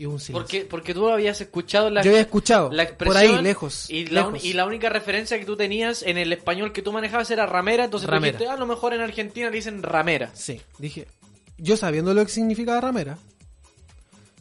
[0.01, 0.33] Y un silencio.
[0.35, 3.91] Porque, porque tú habías escuchado la, Yo había escuchado, la por ahí, lejos.
[3.91, 7.47] Y la, y única referencia que tú tenías en el español que tú manejabas era
[7.47, 8.39] ramera, entonces tú Ramera.
[8.39, 10.31] dijiste, "Ah, a lo mejor en Argentina le dicen ramera.
[10.35, 11.09] Sí, dije,
[11.57, 13.19] yo sabiendo lo que significa ramera,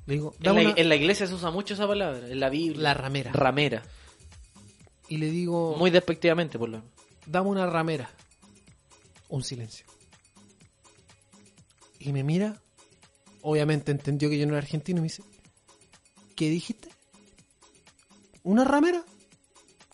[0.05, 2.49] le digo, En la, una- en la iglesia se usa mucho esa palabra, en la
[2.49, 2.81] Biblia.
[2.83, 3.31] la ramera.
[3.33, 3.83] Ramera.
[5.09, 6.91] y le digo, Muy despectivamente, por lo menos.
[7.25, 8.11] dame una ramera.
[9.29, 9.85] Un silencio.
[11.99, 12.61] Y me mira,
[13.41, 15.23] obviamente entendió que yo no era argentino y me dice,
[16.37, 16.89] ¿qué dijiste?
[18.43, 19.03] ¿Una ramera?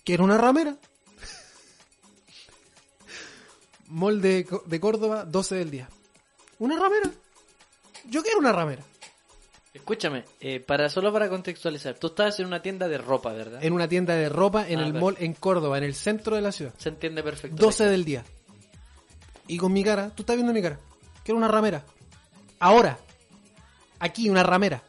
[0.03, 0.77] ¿Quiero una ramera?
[3.87, 5.89] Molde de Córdoba, 12 del día.
[6.59, 7.09] ¿Una ramera?
[8.09, 8.83] Yo quiero una ramera.
[9.73, 13.63] Escúchame, eh, para solo para contextualizar, tú estabas en una tienda de ropa, ¿verdad?
[13.63, 16.43] En una tienda de ropa en Ah, el mall en Córdoba, en el centro de
[16.43, 16.73] la ciudad.
[16.77, 17.63] Se entiende perfecto.
[17.63, 18.23] 12 del día.
[19.47, 20.79] Y con mi cara, tú estás viendo mi cara.
[21.23, 21.83] Quiero una ramera.
[22.59, 22.99] Ahora.
[23.99, 24.83] Aquí, una ramera.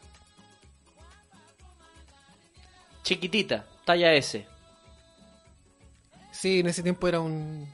[3.05, 4.45] Chiquitita, talla S.
[6.31, 7.65] Sí, en ese tiempo era un.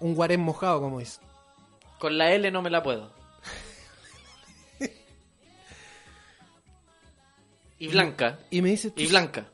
[0.00, 1.20] Un guarén mojado, como es.
[1.98, 3.10] Con la L no me la puedo.
[7.78, 8.38] Y blanca.
[8.50, 9.46] Y me dice, ¿tú, Y blanca.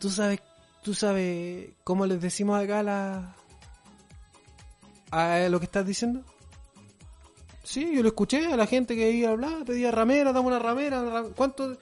[0.00, 0.40] tú sabes,
[0.82, 3.34] tú sabes cómo les decimos acá a la.
[5.12, 6.22] a lo que estás diciendo?
[7.62, 10.58] Sí, yo lo escuché a la gente que iba a hablar, pedía ramera, dame una
[10.58, 11.02] ramera.
[11.02, 11.78] ram- ¿Cuánto?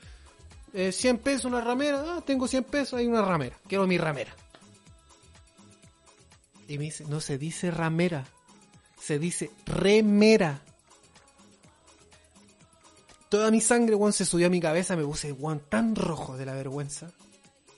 [0.75, 2.17] Eh, 100 pesos una ramera.
[2.17, 3.57] Ah, tengo 100 pesos, hay una ramera.
[3.67, 4.35] Quiero mi ramera.
[6.69, 8.27] Y me dice, no se dice ramera,
[9.01, 10.61] se dice remera.
[13.29, 16.47] Toda mi sangre, weón, se subió a mi cabeza, me puse, weón, tan rojo de
[16.47, 17.11] la vergüenza.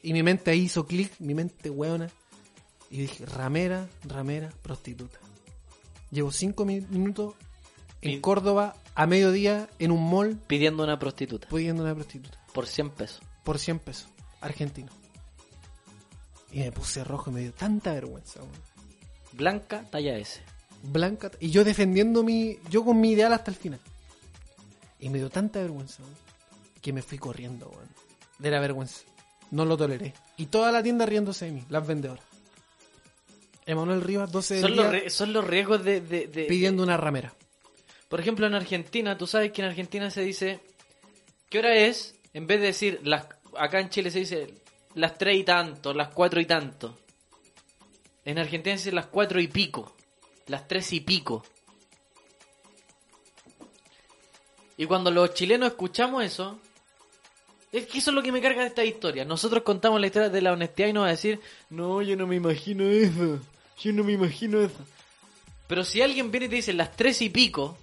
[0.03, 2.09] Y mi mente ahí hizo clic, mi mente weona.
[2.91, 5.19] Y dije, ramera, ramera, prostituta.
[6.11, 7.35] Llevo cinco mi- minutos
[8.03, 11.47] en Córdoba a mediodía en un mall Pidiendo una prostituta.
[11.49, 12.40] pidiendo una prostituta.
[12.53, 13.21] Por 100 pesos.
[13.45, 14.09] Por 100 pesos.
[14.41, 14.91] Argentino.
[16.53, 18.53] Y me puse rojo y me dio tanta vergüenza, weón.
[19.33, 20.41] Blanca, talla S.
[20.83, 21.31] Blanca.
[21.41, 22.59] Y yo defendiendo mi.
[22.71, 23.81] Yo con mi ideal hasta el final.
[24.99, 26.15] Y me dio tanta vergüenza, weón,
[26.83, 27.89] Que me fui corriendo, weón.
[28.39, 29.03] De la vergüenza.
[29.53, 30.15] No lo toleré.
[30.37, 32.25] Y toda la tienda riéndose de mí, las vendedoras.
[33.67, 36.97] Emanuel Rivas, 12 del Son los, día, son los riesgos de, de- de- pidiendo una
[36.97, 37.35] ramera.
[38.09, 40.61] Por ejemplo, en Argentina, tú sabes que en Argentina se dice,
[41.49, 42.15] ¿qué hora es?
[42.33, 43.27] En vez de decir, las,
[43.57, 44.55] acá en Chile se dice
[44.95, 46.99] las tres y tanto, las cuatro y tanto.
[48.25, 49.95] En Argentina se dice las cuatro y pico,
[50.47, 51.45] las tres y pico.
[54.77, 56.59] Y cuando los chilenos escuchamos eso,
[57.73, 59.25] es que eso es lo que me carga de esta historia.
[59.25, 62.27] Nosotros contamos la historia de la honestidad y nos va a decir, no, yo no
[62.27, 63.41] me imagino eso,
[63.79, 64.85] yo no me imagino eso.
[65.67, 67.79] Pero si alguien viene y te dice las tres y pico,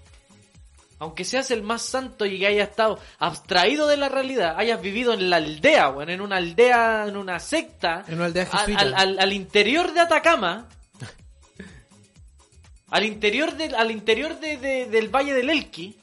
[0.99, 5.14] aunque seas el más santo y que hayas estado abstraído de la realidad, hayas vivido
[5.14, 8.48] en la aldea, weón, en una aldea, en una secta, En una aldea
[8.95, 10.68] al, al- interior de Atacama,
[12.90, 15.98] al interior del, al interior de- de- del Valle del Elqui,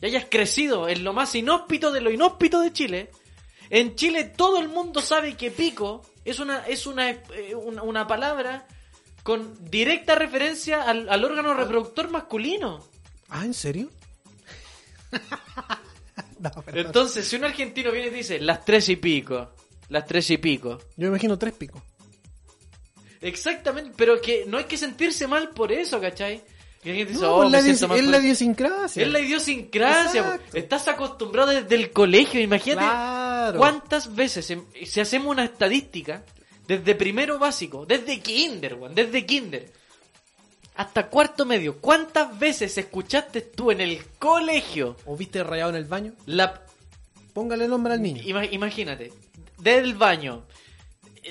[0.00, 3.10] y hayas crecido en lo más inhóspito de lo inhóspito de Chile,
[3.70, 8.06] en Chile todo el mundo sabe que pico es una, es una, eh, una, una
[8.06, 8.66] palabra
[9.22, 12.84] con directa referencia al, al órgano reproductor masculino.
[13.28, 13.90] Ah, ¿en serio?
[16.38, 16.50] no.
[16.72, 19.50] Entonces, si un argentino viene y dice las tres y pico,
[19.88, 21.82] las tres y pico, Yo me imagino tres picos.
[23.20, 26.42] exactamente, pero que no hay que sentirse mal por eso, ¿cachai?
[26.82, 28.24] Que alguien dice, No, "Oh, es la, me siento idios- mal es por la eso".
[28.26, 29.02] idiosincrasia.
[29.04, 33.58] Es la idiosincrasia, estás acostumbrado desde el colegio, imagínate Claro.
[33.58, 36.24] cuántas veces, em- si hacemos una estadística,
[36.68, 39.72] desde primero básico, desde kinder, weón, desde kinder,
[40.76, 45.84] hasta cuarto medio, ¿cuántas veces escuchaste tú en el colegio ¿O viste rayado en el
[45.84, 46.12] baño?
[46.26, 46.62] la
[47.32, 48.22] Póngale nombre al niño.
[48.22, 49.12] Ima- imagínate,
[49.58, 50.44] del baño,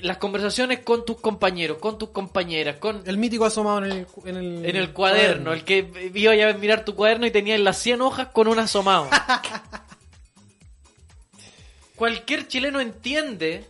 [0.03, 4.35] las conversaciones con tus compañeros, con tus compañeras, con El mítico asomado en el, en
[4.37, 8.01] el, en el cuaderno, el que iba a mirar tu cuaderno y tenía las 100
[8.01, 9.09] hojas con un asomado.
[11.95, 13.65] Cualquier chileno entiende.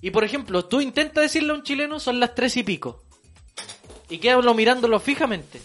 [0.00, 3.03] Y por ejemplo, tú intentas decirle a un chileno, son las tres y pico.
[4.10, 5.60] Y quédalo mirándolo fijamente.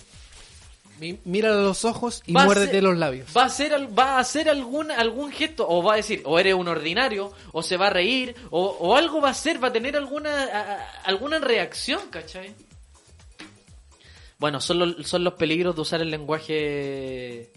[1.00, 3.28] Mi- Mírale a los ojos y Va muérdete ser- los labios.
[3.36, 6.56] Va a hacer, va a hacer algún, algún gesto, o va a decir, o eres
[6.56, 9.74] un ordinario, o se va a reír, o, o algo va a hacer, va a
[9.74, 12.54] tener alguna, a- alguna reacción, ¿cachai?
[14.40, 17.52] Bueno, son los, son los peligros de usar el lenguaje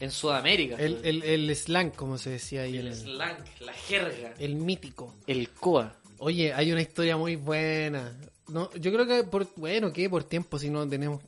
[0.00, 0.76] en Sudamérica.
[0.76, 2.76] El, el, el slang, como se decía ahí.
[2.76, 5.14] El El, slang, la jerga, el mítico.
[5.26, 5.94] el coa.
[6.18, 8.14] Oye, hay una historia muy buena.
[8.48, 11.20] No, yo creo que por bueno, que por tiempo si no tenemos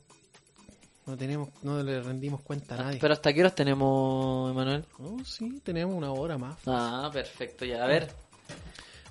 [1.05, 2.99] no tenemos no le rendimos cuenta a nadie.
[3.01, 4.85] Pero hasta qué horas tenemos, Emanuel?
[4.99, 6.57] Oh, sí, tenemos una hora más.
[6.67, 7.83] Ah, perfecto, ya.
[7.83, 8.09] A ver,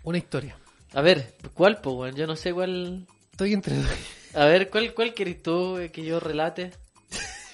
[0.04, 0.56] Una historia.
[0.94, 2.14] a ver, ¿cuál, pues, weón?
[2.14, 3.04] Yo no sé cuál...
[3.32, 3.76] Estoy entre
[4.34, 6.70] A ver, ¿cuál, cuál querés tú eh, que yo relate?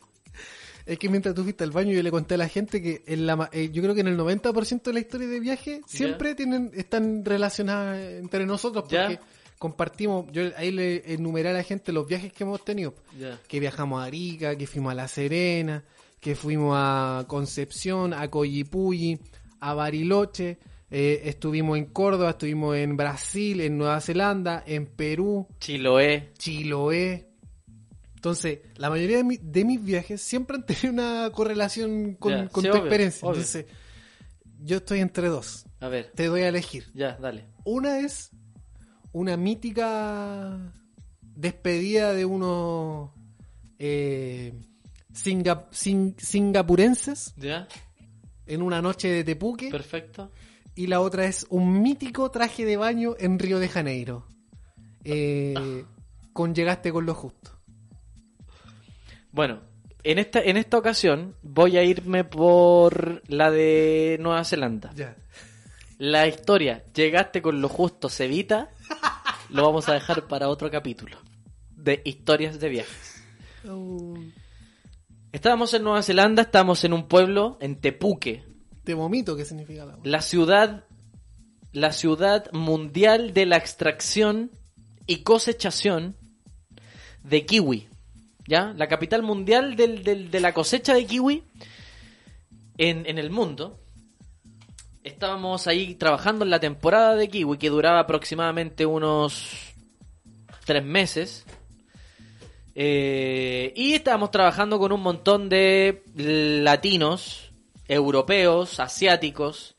[0.85, 3.25] Es que mientras tú fuiste al baño yo le conté a la gente que en
[3.25, 6.71] la, eh, yo creo que en el 90% de la historia de viaje siempre tienen
[6.73, 9.19] están relacionadas entre nosotros porque
[9.57, 12.93] compartimos, yo ahí le enumeré a la gente los viajes que hemos tenido.
[13.47, 15.83] Que viajamos a Arica, que fuimos a La Serena,
[16.19, 19.19] que fuimos a Concepción, a Coyipulli,
[19.59, 20.57] a Bariloche,
[20.89, 26.31] eh, estuvimos en Córdoba, estuvimos en Brasil, en Nueva Zelanda, en Perú, Chiloé.
[26.37, 27.27] Chiloé.
[28.15, 32.63] Entonces, la mayoría de, mi- de mis viajes siempre han tenido una correlación con, con
[32.63, 33.27] sí, tu obvio, experiencia.
[33.27, 33.39] obvio.
[33.41, 33.65] Entonces,
[34.63, 35.65] yo estoy entre dos.
[35.79, 36.85] A ver, Te doy a elegir.
[36.95, 37.45] ya, dale.
[37.63, 38.31] Una es
[39.17, 40.57] una mítica
[41.21, 43.09] despedida de unos
[43.79, 44.53] eh,
[45.13, 47.67] singa- sin- singapurenses ¿Ya?
[48.45, 49.69] en una noche de Tepuque.
[49.69, 50.31] Perfecto.
[50.75, 54.25] Y la otra es un mítico traje de baño en Río de Janeiro.
[55.03, 55.83] Eh,
[56.33, 57.51] con Llegaste con lo justo.
[59.31, 59.61] Bueno,
[60.03, 64.91] en esta, en esta ocasión voy a irme por la de Nueva Zelanda.
[64.95, 65.15] Ya.
[65.97, 68.69] La historia, llegaste con lo justo, se evita,
[69.49, 71.17] lo vamos a dejar para otro capítulo
[71.75, 73.23] de historias de viajes.
[75.31, 78.43] Estábamos en Nueva Zelanda, estábamos en un pueblo, en Tepuque,
[78.83, 80.85] Te vomito, ¿qué significa la la ciudad,
[81.73, 84.51] la ciudad mundial de la extracción
[85.05, 86.15] y cosechación
[87.23, 87.87] de kiwi.
[88.47, 88.73] ¿Ya?
[88.77, 91.43] La capital mundial del- del- de la cosecha de kiwi
[92.77, 93.77] en, en el mundo.
[95.07, 99.73] Estábamos ahí trabajando en la temporada de kiwi que duraba aproximadamente unos
[100.65, 101.45] tres meses.
[102.75, 107.53] Eh, y estábamos trabajando con un montón de latinos,
[107.87, 109.77] europeos, asiáticos.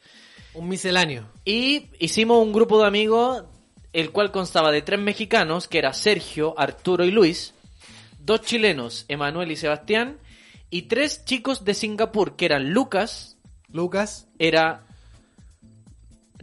[0.54, 1.30] Un misceláneo.
[1.44, 3.44] Y hicimos un grupo de amigos,
[3.92, 7.52] el cual constaba de tres mexicanos, que era Sergio, Arturo y Luis,
[8.18, 10.20] dos chilenos, Emanuel y Sebastián,
[10.70, 13.36] y tres chicos de Singapur, que eran Lucas,
[13.70, 14.26] Lucas.
[14.38, 14.86] era...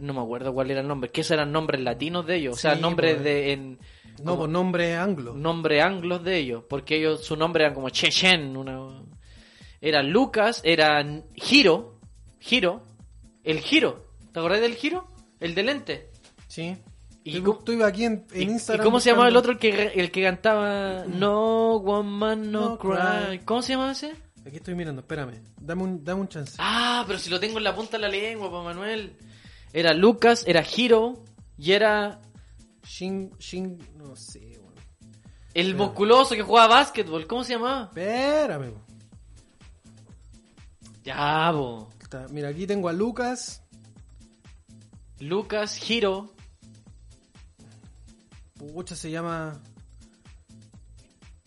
[0.00, 2.58] No me acuerdo cuál era el nombre, que esos eran nombres latinos de ellos, o
[2.58, 3.24] sea, nombres pues.
[3.24, 3.52] de...
[3.52, 3.78] En,
[4.18, 5.34] No, como- por nombre anglo.
[5.34, 9.02] nombre anglos de ellos, porque ellos, su nombre era como Chechen, una...
[9.80, 11.04] Era Lucas, era
[11.34, 11.98] Giro,
[12.40, 12.82] Giro,
[13.44, 15.06] el Giro, ¿te acordás del Giro?
[15.40, 16.10] El de lente.
[16.48, 16.76] Sí.
[17.24, 18.84] ¿Y ¿Y cómo- tú ibas aquí en, en ¿Y, y Instagram.
[18.84, 22.90] cómo se llamaba el otro el que, el que cantaba No Woman No, No cry.
[23.28, 23.38] Cry.
[23.44, 24.12] ¿Cómo se llama ese?
[24.46, 25.42] Aquí estoy mirando, espérame.
[25.60, 26.54] Dame un, dame un chance.
[26.58, 29.16] Ah, pero si lo tengo en la punta de la lengua, pa' Manuel.
[29.76, 31.22] Era Lucas, era Giro
[31.58, 32.22] y era
[32.82, 34.74] Shin, Shin, no sé, weón.
[35.52, 37.26] el musculoso que jugaba básquetbol.
[37.26, 37.82] ¿Cómo se llamaba?
[37.84, 38.60] Espérame.
[38.70, 38.86] weón.
[41.04, 41.90] Ya, bo.
[42.00, 43.62] Está- Mira, aquí tengo a Lucas.
[45.20, 46.32] Lucas, Hiro.
[48.58, 49.60] Pucha, se llama.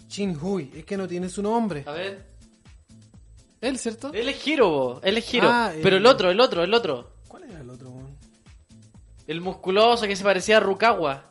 [0.08, 0.72] Shin Hui.
[0.76, 1.84] Es que no tiene su nombre.
[1.88, 2.28] A ver.
[3.62, 4.14] Él, ¿cierto?
[4.14, 5.02] Él es Hiro, bo.
[5.04, 5.50] Él es Hiro.
[5.50, 7.19] Ah, Pero el- el otro, el otro, el otro.
[9.30, 11.24] El musculoso que se parecía a Rukawa.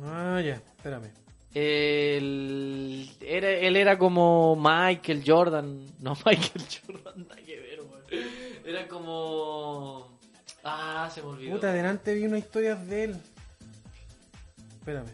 [0.00, 1.10] Ah, ya, espérame.
[1.52, 5.84] El- era, él era como Michael Jordan.
[6.00, 8.02] No, Michael Jordan, nada que ver, weón.
[8.64, 10.18] Era como.
[10.62, 11.54] Ah, se me olvidó.
[11.56, 13.16] Puta, delante vi una historia de él.
[14.78, 15.08] Espérame.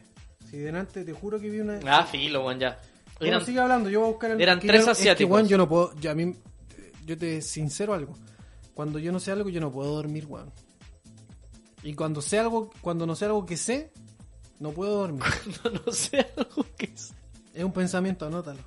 [0.50, 1.80] Si delante te juro que vi una.
[1.86, 2.78] Ah, filo, weón, ya.
[3.20, 4.40] Eran- sigue hablando, yo voy a buscar el.
[4.40, 5.32] eran tres yo- es que, asiáticos.
[5.32, 5.94] weón, yo no puedo.
[5.98, 6.34] Yo, a mí,
[7.06, 8.14] yo te sincero algo.
[8.74, 10.52] Cuando yo no sé algo, yo no puedo dormir, weón.
[11.84, 13.92] Y cuando sé algo, cuando no sé algo que sé,
[14.58, 15.22] no puedo dormir.
[15.64, 17.12] no, no sé algo que es.
[17.54, 18.58] es un pensamiento, anótalo.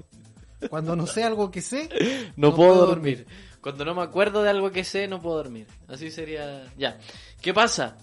[0.70, 1.90] Cuando no sé algo que sé,
[2.38, 3.28] No, No puedo, puedo dormir.
[3.62, 5.68] Cuando no me acuerdo de algo que sé, no puedo dormir.
[5.88, 6.72] Así sería.
[6.78, 6.98] Ya.
[7.42, 7.98] ¿Qué pasa?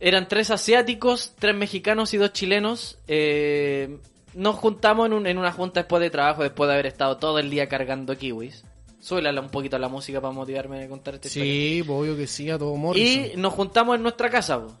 [0.00, 2.98] Eran tres asiáticos, tres mexicanos y dos chilenos.
[3.06, 3.98] Eh,
[4.34, 7.38] nos juntamos en, un- en una junta después de trabajo, después de haber estado todo
[7.38, 8.64] el día cargando kiwis.
[9.02, 11.42] Súbele un poquito a la música para motivarme a contar historia.
[11.42, 13.32] sí, pues, obvio que sí, a todo Morrison.
[13.34, 14.60] Y nos juntamos en nuestra casa.
[14.60, 14.72] po.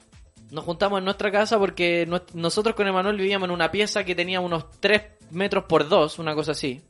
[0.52, 4.38] Nos juntamos en nuestra casa porque nosotros con Emanuel vivíamos en una pieza que tenía
[4.38, 6.82] unos 3 metros por 2, una cosa así.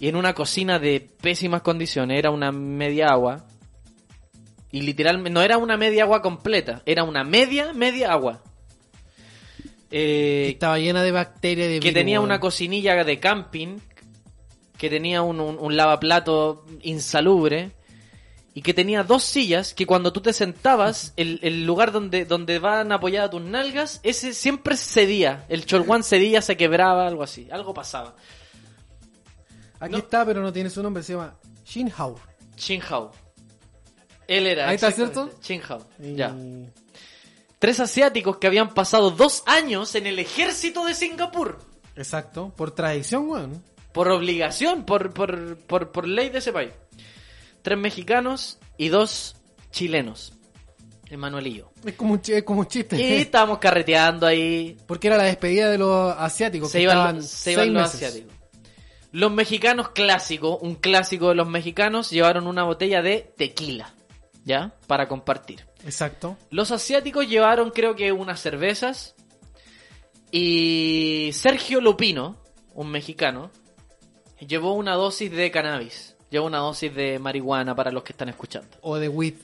[0.00, 3.44] Y en una cocina de pésimas condiciones, era una media agua.
[4.72, 8.42] Y literalmente, no era una media agua completa, era una media, media agua.
[9.92, 13.78] Eh, Estaba llena de bacterias, de que virus, tenía una cocinilla de camping,
[14.78, 17.72] que tenía un, un, un lavaplato insalubre
[18.54, 22.58] y que tenía dos sillas que cuando tú te sentabas, el, el lugar donde, donde
[22.58, 25.44] van apoyadas tus nalgas, ese siempre cedía.
[25.48, 27.48] El cholguán cedía, se quebraba, algo así.
[27.52, 28.16] Algo pasaba.
[29.80, 29.98] Aquí no.
[29.98, 32.18] está, pero no tiene su nombre, se llama Shin Hao.
[32.56, 33.12] Chin Hao.
[34.26, 34.68] Él era.
[34.68, 35.30] Ahí está, ¿cierto?
[35.40, 35.86] Chin Hao.
[36.02, 36.34] Y- Ya.
[37.60, 41.58] Tres asiáticos que habían pasado dos años en el ejército de Singapur.
[41.96, 43.62] Exacto, por tradición, weón.
[43.92, 46.70] Por obligación, por, por, por, por ley de ese país.
[47.62, 49.36] Tres mexicanos y dos
[49.70, 50.34] chilenos.
[51.10, 51.72] Emanuel y yo.
[51.84, 53.00] Es como un, es como un chiste.
[53.00, 54.76] Y estábamos carreteando ahí.
[54.86, 56.70] Porque era la despedida de los asiáticos.
[56.70, 57.94] Se que iban, se iban los meses.
[57.94, 58.36] asiáticos.
[59.10, 63.94] Los mexicanos clásicos, un clásico de los mexicanos, llevaron una botella de tequila.
[64.44, 64.74] ¿Ya?
[64.86, 65.66] Para compartir.
[65.84, 66.36] Exacto.
[66.50, 69.14] Los asiáticos llevaron creo que unas cervezas.
[70.30, 72.36] Y Sergio Lupino,
[72.74, 73.50] un mexicano,
[74.46, 76.14] llevó una dosis de cannabis.
[76.30, 78.68] Llevó una dosis de marihuana para los que están escuchando.
[78.82, 79.34] O de weed.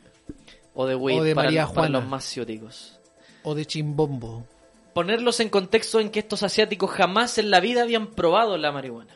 [0.74, 2.00] O de weed O de para, María para Juana.
[2.00, 2.98] los más ciúticos.
[3.42, 4.46] O de chimbombo.
[4.92, 9.14] Ponerlos en contexto en que estos asiáticos jamás en la vida habían probado la marihuana.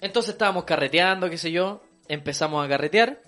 [0.00, 1.82] Entonces estábamos carreteando, qué sé yo.
[2.08, 3.20] Empezamos a carretear.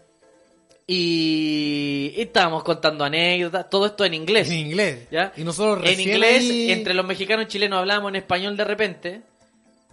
[0.87, 3.71] Y, y estábamos contando anécdotas.
[3.71, 4.49] Todo esto en inglés.
[4.49, 5.07] En inglés.
[5.11, 5.33] ¿ya?
[5.37, 9.23] Y nosotros En inglés, ahí- entre los mexicanos y chilenos hablábamos en español de repente.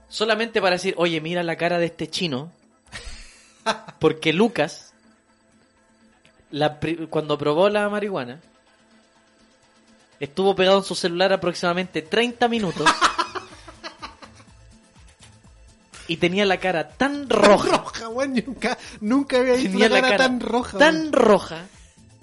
[0.10, 2.52] Solamente para decir, oye, mira la cara de este chino.
[4.00, 4.94] Porque Lucas,
[6.52, 6.78] la
[7.10, 8.42] cuando probó la marihuana,
[10.20, 12.86] estuvo pegado en su celular aproximadamente 30 minutos.
[16.08, 17.78] y tenía la cara tan roja.
[17.78, 18.34] roja, weón.
[18.46, 20.78] Nunca, nunca había visto tenía una la cara, tan roja.
[20.78, 21.14] tan weón.
[21.14, 21.68] roja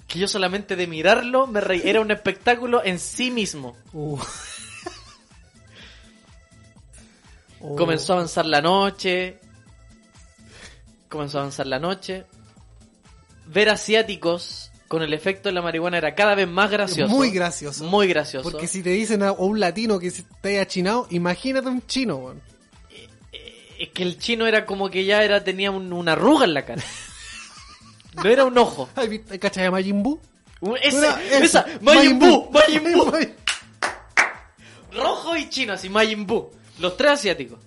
[0.08, 1.82] que yo solamente de mirarlo me reí.
[1.84, 3.76] Era un espectáculo en sí mismo.
[3.92, 4.18] Uh.
[7.60, 7.76] Oh.
[7.76, 9.38] Comenzó a avanzar la noche.
[11.08, 12.24] Comenzó a avanzar la noche.
[13.46, 17.12] Ver asiáticos con el efecto de la marihuana era cada vez más gracioso.
[17.12, 17.84] Muy gracioso.
[17.84, 18.48] Muy gracioso.
[18.48, 22.47] Porque si te dicen a, a un latino que está achinado, imagínate un chino, weón.
[23.78, 26.64] Es que el chino era como que ya era tenía un- una arruga en la
[26.64, 26.82] cara.
[28.14, 28.88] No era un ojo.
[28.96, 30.20] ¿Has visto- ¿Cachai a Majin Buu?
[30.82, 31.44] Ese- Era ese.
[31.44, 33.12] esa, Majin Buu, Majin Buu.
[34.92, 36.50] Rojo y chino, así Majin Buu.
[36.80, 37.60] Los tres asiáticos.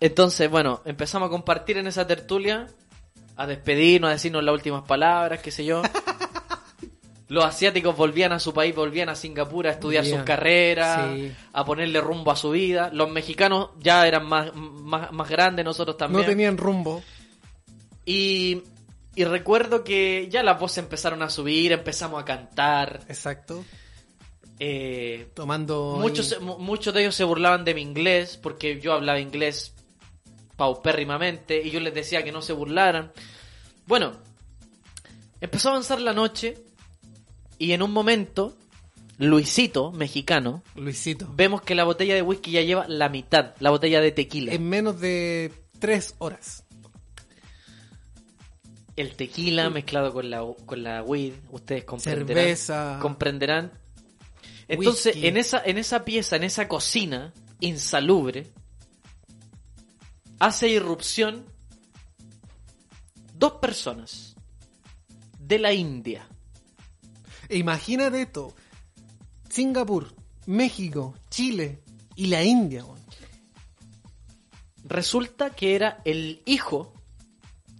[0.00, 2.68] Entonces, bueno, empezamos a compartir en esa tertulia,
[3.36, 5.82] a despedirnos, a decirnos las últimas palabras, qué sé yo.
[7.28, 11.30] Los asiáticos volvían a su país, volvían a Singapur a estudiar sus carreras, Sí.
[11.52, 12.90] a ponerle rumbo a su vida.
[12.92, 16.22] Los mexicanos ya eran más, más, más grandes, nosotros también.
[16.22, 17.02] No tenían rumbo.
[18.06, 18.62] Y,
[19.14, 23.00] y recuerdo que ya las voces empezaron a subir, empezamos a cantar.
[23.08, 23.62] Exacto.
[24.58, 25.98] Eh, Tomando.
[26.00, 29.74] muchos, muchos de ellos se burlaban de mi inglés porque yo hablaba inglés
[30.56, 33.12] paupérrimamente y yo les decía que no se burlaran.
[33.86, 34.12] Bueno,
[35.40, 36.56] empezó a avanzar la noche
[37.58, 38.56] y en un momento
[39.18, 41.28] Luisito, mexicano, Luisito.
[41.34, 44.52] vemos que la botella de whisky ya lleva la mitad, la botella de tequila.
[44.52, 46.64] En menos de tres horas.
[48.94, 52.44] El tequila mezclado con la, con la weed, ustedes comprenderán.
[52.44, 52.98] Cerveza.
[53.00, 53.72] comprenderán.
[54.68, 55.28] Entonces, Whisky.
[55.28, 58.46] en esa, en esa pieza, en esa cocina insalubre,
[60.38, 61.44] hace irrupción
[63.34, 64.36] dos personas
[65.38, 66.28] de la India.
[67.50, 68.54] Imagínate esto.
[69.48, 70.14] Singapur,
[70.46, 71.80] México, Chile
[72.16, 72.84] y la India.
[74.84, 76.92] Resulta que era el hijo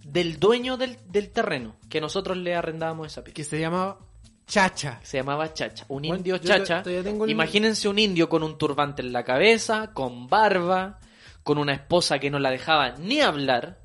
[0.03, 3.35] del dueño del, del terreno, que nosotros le arrendábamos esa pieza.
[3.35, 3.99] Que se llamaba
[4.47, 4.99] Chacha.
[5.03, 6.81] Se llamaba Chacha, un Bueno, indio Chacha.
[6.85, 10.99] el- Imagínense un indio con un turbante en la cabeza, con barba,
[11.43, 13.79] con una esposa que no la dejaba ni hablar,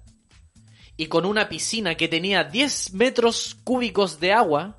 [0.97, 4.79] y con una piscina que tenía 10 metros cúbicos de agua.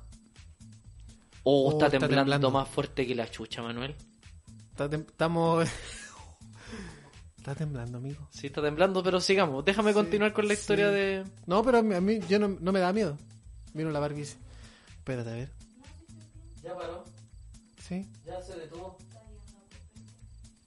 [1.48, 2.52] Oh, Oh, está, está temblando, temblando.
[2.52, 3.96] más fuerte que la chucha, Manuel.
[4.72, 5.68] Está Estamos.
[7.38, 8.28] Está temblando, amigo.
[8.32, 9.64] Sí, está temblando, pero sigamos.
[9.64, 10.96] Déjame continuar con la historia sí.
[10.96, 11.24] de...
[11.46, 13.20] No, pero a mí, a mí yo no, no me da miedo.
[13.76, 14.18] Vino la Barbie.
[14.18, 14.38] y dice,
[14.98, 15.50] Espérate, a ver.
[16.64, 17.06] Ya paró,
[17.78, 18.10] Sí.
[18.26, 18.98] ya se detuvo.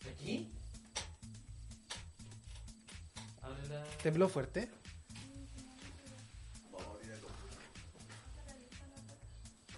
[0.08, 0.52] ¿Aquí?
[4.00, 4.70] Tembló fuerte.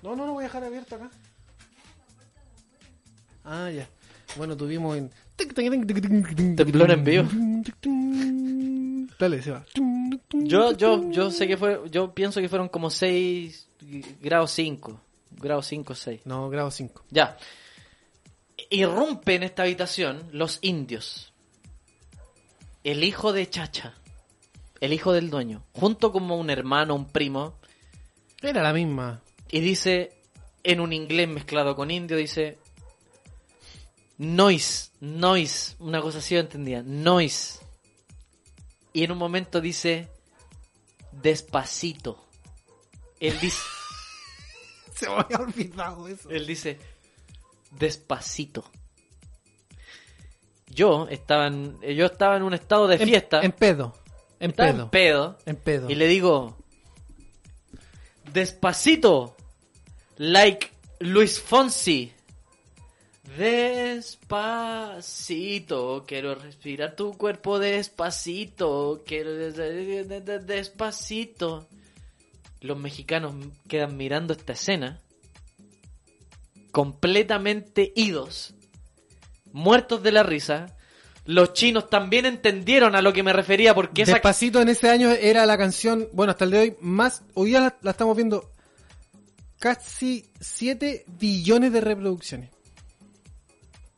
[0.03, 1.11] No, no, no voy a dejar abierto acá.
[3.45, 3.89] Ah, ya.
[4.37, 5.11] Bueno, tuvimos en.
[5.37, 7.29] Temblor en vivo.
[9.19, 9.65] Dale, se va.
[10.33, 13.69] Yo, yo, yo sé que fue, yo pienso que fueron como 6
[14.21, 15.01] grados 5,
[15.33, 16.21] grado 5, 6.
[16.25, 17.05] No, grado 5.
[17.11, 17.37] Ya.
[18.71, 21.33] Irrumpe en esta habitación los indios.
[22.85, 23.95] El hijo de Chacha,
[24.81, 27.59] el hijo del dueño, junto como un hermano, un primo,
[28.41, 29.21] Era la misma.
[29.51, 30.13] Y dice,
[30.63, 32.59] en un inglés mezclado con indio, dice,
[34.19, 37.59] noise, noise, una cosa así yo entendía, noise.
[38.93, 40.09] Y en un momento dice,
[41.13, 42.27] despacito.
[43.21, 43.59] Él dice,
[44.95, 46.29] Se me había olvidado eso.
[46.31, 46.79] él dice,
[47.73, 48.65] despacito.
[50.69, 53.95] Yo estaba en, yo estaba en un estado de En- fiesta, En, pedo.
[54.39, 54.83] En pedo.
[54.85, 55.91] en pedo, En pedo.
[55.91, 56.57] y le digo,
[58.33, 59.37] despacito,
[60.21, 60.69] like
[61.01, 62.13] Luis Fonsi.
[64.61, 71.67] Despacito, quiero respirar tu cuerpo despacito, quiero de- de- de- de- despacito.
[72.61, 73.35] Los mexicanos
[73.67, 75.01] quedan mirando esta escena,
[76.71, 78.53] completamente idos,
[79.53, 80.77] muertos de la risa.
[81.25, 85.47] Los chinos también entendieron a lo que me refería porque Despacito en ese año era
[85.47, 88.51] la canción, bueno, hasta el de hoy, más, hoy la, la estamos viendo
[89.61, 92.51] casi 7 billones de reproducciones.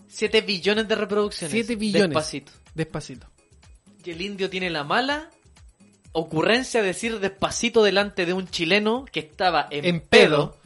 [0.09, 1.53] 7 billones de reproducciones.
[1.53, 2.11] 7 billones.
[2.11, 2.53] Despacito.
[2.75, 3.27] Despacito.
[4.05, 5.31] Y el indio tiene la mala
[6.13, 10.59] ocurrencia de decir despacito delante de un chileno que estaba en, En pedo, pedo.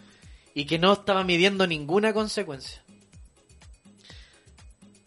[0.54, 2.82] y que no estaba midiendo ninguna consecuencia.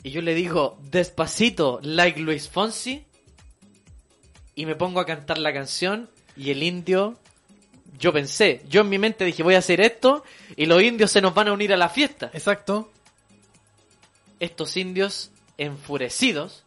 [0.02, 3.03] Y yo le digo, despacito, like Luis Fonsi,
[4.56, 7.20] y me pongo a cantar la canción, y el indio,
[8.00, 10.24] yo pensé, yo en mi mente dije, voy a hacer esto,
[10.56, 12.30] y los indios se nos van a unir a la fiesta.
[12.34, 12.92] Exacto.
[14.40, 16.64] Estos indios enfurecidos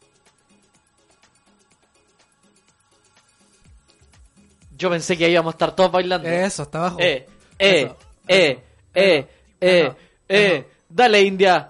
[4.77, 6.29] Yo pensé que íbamos a estar todos bailando.
[6.29, 6.99] Eso, hasta abajo.
[7.01, 7.27] Eh,
[7.59, 7.97] eh, Eso,
[8.27, 8.61] eh, eso,
[8.95, 9.29] eh,
[9.61, 9.97] eh, eso,
[10.29, 10.69] eh.
[10.89, 11.69] Dale India,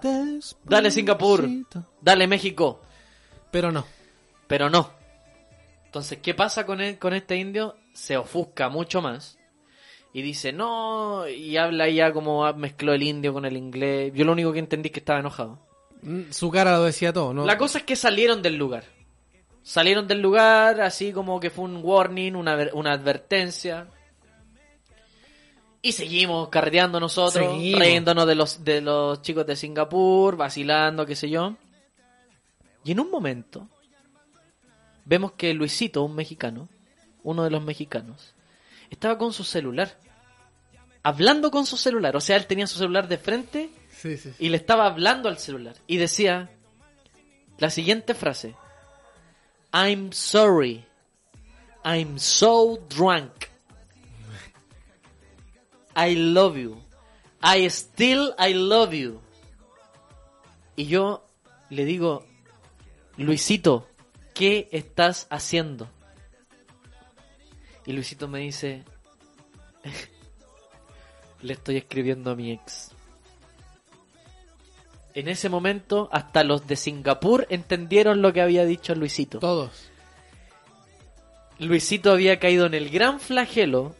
[0.63, 1.47] dale Singapur,
[2.01, 2.81] dale México.
[3.51, 3.85] Pero no.
[4.47, 4.91] Pero no.
[5.85, 7.75] Entonces, ¿qué pasa con, el- con este indio?
[7.93, 9.37] Se ofusca mucho más.
[10.13, 14.13] Y dice, no, y habla ya como mezcló el indio con el inglés.
[14.13, 15.57] Yo lo único que entendí es que estaba enojado.
[16.03, 17.45] Mm, Su cara lo decía todo, ¿no?
[17.45, 18.83] La cosa es que salieron del lugar.
[19.63, 23.87] Salieron del lugar, así como que fue un warning, una, una advertencia.
[25.81, 27.81] Y seguimos carreteando nosotros, Seguimos.
[27.81, 31.55] riéndonos de los, de los chicos de Singapur, vacilando, qué sé yo.
[32.85, 33.67] Y en un momento,
[35.05, 36.69] vemos que Luisito, un mexicano,
[37.23, 38.32] uno de los mexicanos,
[38.93, 39.97] estaba con su celular.
[41.03, 42.15] Hablando con su celular.
[42.15, 44.31] O sea, él tenía su celular de frente Sí, sí.
[44.39, 46.49] y le estaba hablando al celular y decía
[47.57, 48.55] la siguiente frase:
[49.73, 50.85] I'm sorry.
[51.83, 53.31] I'm so drunk.
[55.95, 56.81] I love you.
[57.41, 59.19] I still I love you.
[60.75, 61.25] Y yo
[61.69, 62.25] le digo,
[63.17, 63.87] Luisito,
[64.33, 65.87] ¿qué estás haciendo?
[67.85, 68.83] Y Luisito me dice,
[71.41, 72.91] le estoy escribiendo a mi ex.
[75.13, 79.39] En ese momento, hasta los de Singapur entendieron lo que había dicho Luisito.
[79.39, 79.89] Todos.
[81.59, 83.95] Luisito había caído en el gran flagelo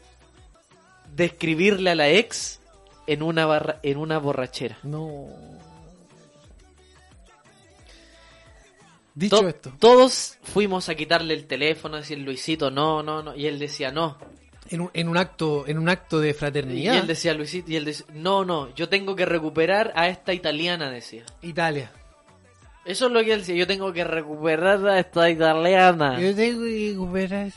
[1.15, 2.59] de escribirle a la ex
[3.05, 4.79] en una, barra- en una borrachera.
[4.83, 5.27] No.
[9.15, 13.35] Dicho To- esto, Todos fuimos a quitarle el teléfono, a decir Luisito, no, no, no.
[13.35, 14.17] Y él decía no.
[14.69, 17.75] en un, en un acto, en un acto de Y fraternidad, él decía Luisito, y
[17.75, 21.23] él decía, no, no, yo tengo que recuperar a esta italiana, decía.
[21.41, 21.91] Italia.
[22.85, 26.19] Eso es lo que él decía, yo tengo que recuperar a esta italiana.
[26.19, 27.51] Yo tengo que recuperar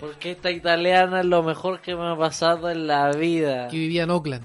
[0.00, 3.68] Porque esta italiana es lo mejor que me ha pasado en la vida.
[3.68, 4.44] que vivía en Oakland.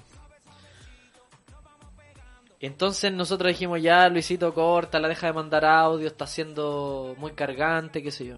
[2.66, 8.02] Entonces nosotros dijimos, ya Luisito corta, la deja de mandar audio, está siendo muy cargante,
[8.02, 8.38] qué sé yo.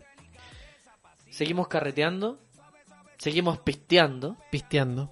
[1.29, 2.39] Seguimos carreteando,
[3.19, 5.11] seguimos pisteando, Pisteando.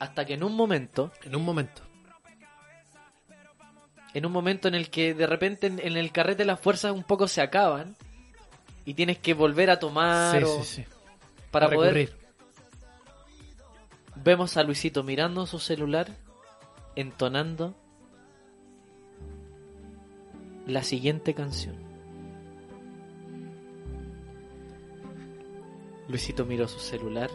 [0.00, 1.82] hasta que en un momento, En un momento.
[4.12, 7.04] en un momento en el que de repente en, en el carrete las fuerzas un
[7.04, 7.94] poco se acaban
[8.84, 10.84] y tienes que volver a tomar Sí, o- sí, sí.
[11.52, 12.12] para poder
[14.16, 16.08] vemos a Luisito mirando su celular,
[16.96, 17.74] entonando
[20.66, 21.76] la siguiente canción.
[26.08, 27.30] Luisito miró su celular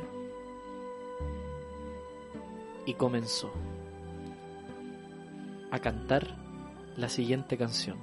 [2.86, 3.52] y comenzó
[5.72, 6.38] a cantar
[6.98, 7.98] la siguiente canción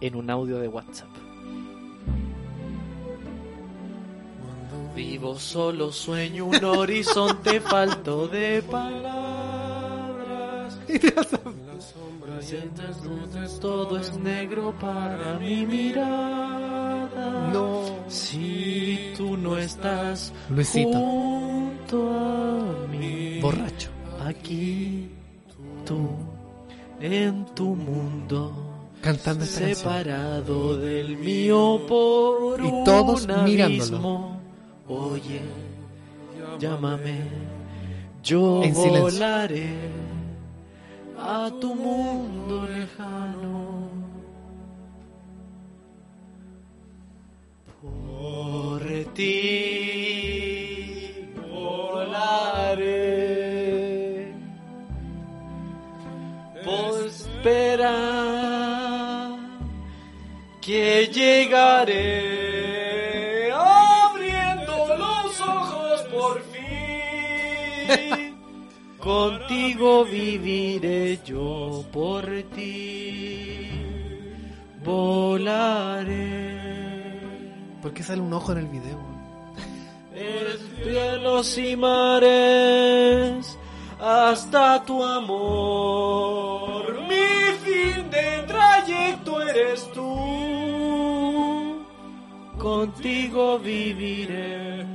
[0.00, 1.10] en un audio de WhatsApp.
[4.94, 9.20] Vivo solo, sueño un horizonte falto de palabras.
[12.40, 17.50] Sientes luces, todo es negro para mi mirada.
[17.52, 17.82] No.
[18.08, 20.90] Si tú no estás Luisito.
[20.92, 23.90] junto a mí, Borracho.
[24.24, 25.10] aquí
[25.84, 26.08] tú
[27.00, 28.52] en tu mundo.
[29.02, 29.76] Cantando esta canción.
[29.78, 34.30] separado del mío por Y todos un mirándolo.
[34.88, 35.40] Oye,
[36.58, 37.20] llámame,
[38.22, 39.02] yo En silencio.
[39.02, 39.74] volaré
[41.20, 43.90] a tu mundo lejano.
[47.82, 48.82] Por
[49.14, 49.36] ti
[51.50, 52.80] volaré.
[56.64, 57.78] Por esperar
[60.60, 62.49] que llegaré
[69.00, 73.70] Contigo viviré yo por ti.
[74.84, 76.60] Volaré.
[77.80, 78.98] ¿Por qué sale un ojo en el video?
[80.14, 83.56] Eres cielos y mares
[83.98, 87.00] hasta tu amor.
[87.08, 91.86] Mi fin de trayecto eres tú.
[92.58, 94.86] Contigo viviré.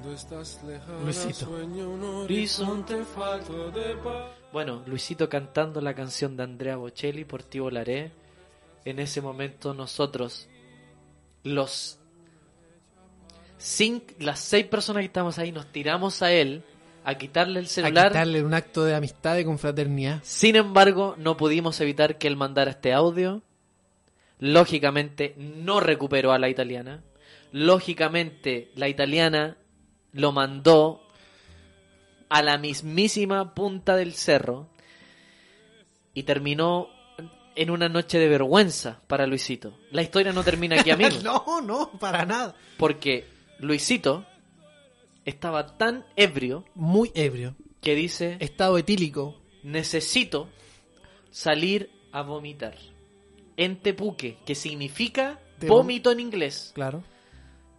[0.00, 1.44] Cuando estás lejana, Luisito.
[1.44, 4.30] sueño un Horizonte falto de paz.
[4.50, 8.10] Bueno, Luisito cantando la canción de Andrea Bocelli, Por ti volaré.
[8.86, 10.48] En ese momento nosotros,
[11.44, 11.98] los
[13.58, 16.64] cinco, las seis personas que estamos ahí, nos tiramos a él
[17.04, 18.08] a quitarle el A celular.
[18.08, 20.20] quitarle un acto de amistad y confraternidad.
[20.22, 23.42] Sin embargo, no pudimos evitar que él mandara este audio.
[24.38, 27.02] Lógicamente, no recuperó a la italiana.
[27.52, 29.58] Lógicamente, la italiana
[30.12, 31.00] lo mandó
[32.28, 34.68] a la mismísima punta del cerro
[36.14, 36.88] y terminó
[37.56, 39.76] en una noche de vergüenza para Luisito.
[39.90, 42.54] La historia no termina aquí, amigo, no, no, para nada.
[42.78, 43.26] porque
[43.58, 44.24] Luisito
[45.24, 47.54] estaba tan ebrio Muy ebrio.
[47.80, 49.40] que dice Estado etílico.
[49.62, 50.48] necesito
[51.30, 52.76] salir a vomitar.
[53.56, 56.72] En tepuque, que significa vómito en inglés.
[56.74, 57.04] Claro.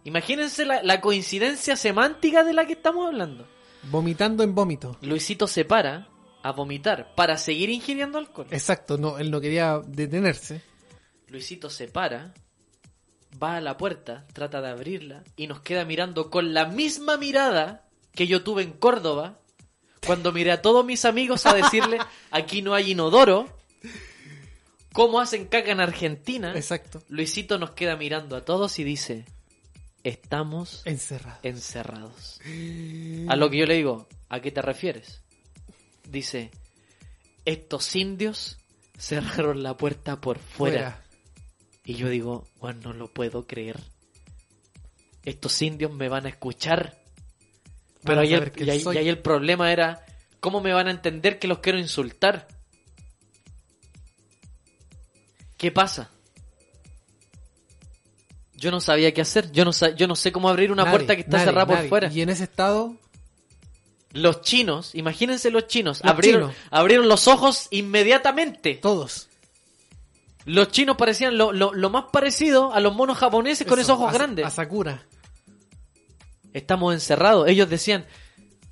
[0.04, 3.46] Imagínense la, la coincidencia semántica de la que estamos hablando.
[3.84, 4.96] Vomitando en vómito.
[5.02, 6.08] Luisito se para
[6.42, 8.48] a vomitar para seguir ingiriendo alcohol.
[8.50, 10.62] Exacto, no, él no quería detenerse.
[11.28, 12.34] Luisito se para,
[13.42, 17.88] va a la puerta, trata de abrirla y nos queda mirando con la misma mirada
[18.14, 19.38] que yo tuve en Córdoba
[20.04, 21.98] cuando miré a todos mis amigos a decirle
[22.30, 23.48] aquí no hay inodoro.
[24.92, 26.52] ¿Cómo hacen caca en Argentina?
[26.54, 27.02] Exacto.
[27.08, 29.24] Luisito nos queda mirando a todos y dice,
[30.04, 31.38] estamos Encerrado.
[31.42, 32.40] encerrados.
[33.28, 35.22] A lo que yo le digo, ¿a qué te refieres?
[36.08, 36.50] Dice,
[37.44, 38.58] estos indios
[38.98, 41.02] cerraron la puerta por fuera.
[41.84, 43.80] Y yo digo, bueno, no lo puedo creer.
[45.24, 46.98] Estos indios me van a escuchar.
[48.04, 50.04] Pero ahí el, y ahí- y ahí el problema era,
[50.40, 52.48] ¿cómo me van a entender que los quiero insultar?
[55.56, 56.10] ¿Qué pasa?
[58.62, 59.50] Yo no sabía qué hacer.
[59.50, 61.88] Yo no, yo no sé cómo abrir una Nadie, puerta que está nadie, cerrada por
[61.88, 62.12] fuera.
[62.12, 62.94] Y en ese estado,
[64.12, 66.56] Los chinos, imagínense los chinos, Los abrieron, chinos.
[66.70, 68.74] abrieron los ojos inmediatamente.
[68.76, 69.28] todos.
[70.44, 73.98] Los chinos parecían lo, lo- lo más parecido a los monos japoneses con Eso, esos
[74.00, 74.46] ojos a- grandes.
[74.46, 75.02] A Sakura.
[76.52, 77.48] Estamos encerrados.
[77.48, 78.04] Ellos decían,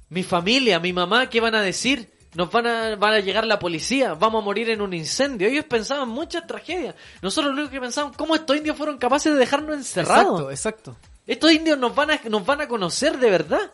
[0.09, 2.11] mi familia, mi mamá, ¿qué van a decir?
[2.35, 5.49] Nos van a, van a llegar la policía, vamos a morir en un incendio.
[5.49, 6.95] Ellos pensaban muchas tragedias.
[7.23, 10.41] Nosotros lo único que pensábamos, ¿cómo estos indios fueron capaces de dejarnos encerrados?
[10.51, 10.97] Exacto, exacto.
[11.27, 13.73] Estos indios nos van a, nos van a conocer de verdad.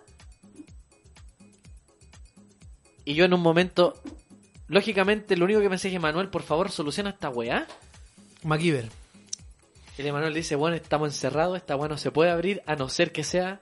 [3.05, 3.95] Y yo en un momento,
[4.69, 7.66] lógicamente, lo único que pensé es que Manuel, por favor, soluciona esta weá.
[8.43, 8.89] MacGyver.
[9.99, 12.89] Y el Manuel dice, bueno, estamos encerrados, esta weá no se puede abrir a no
[12.89, 13.61] ser que sea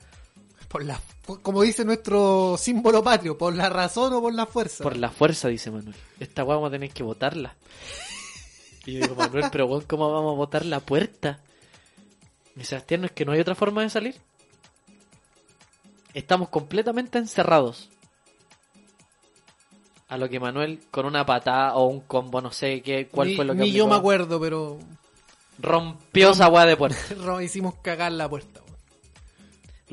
[0.75, 4.83] Por la, por- como dice nuestro símbolo patrio, por la razón o por la fuerza.
[4.83, 5.95] por la fuerza, dice Manuel.
[6.19, 7.55] Esta weá vamos a tener que botarla.
[8.85, 11.39] Y yo digo, Manuel, pero weón, ¿cómo vamos a botar la puerta?
[12.57, 14.17] Dice, Sebastián, ¿no es que no hay otra forma de salir?
[16.13, 17.89] Estamos completamente encerrados.
[20.09, 23.37] A lo que Manuel, con una patada o un combo, no sé qué, cuál ni,
[23.37, 24.81] fue lo que ni yo aplicó, me acuerdo, pero
[25.57, 26.99] rompió esa weá de puerta.
[27.45, 28.64] hicimos cagar la puerta.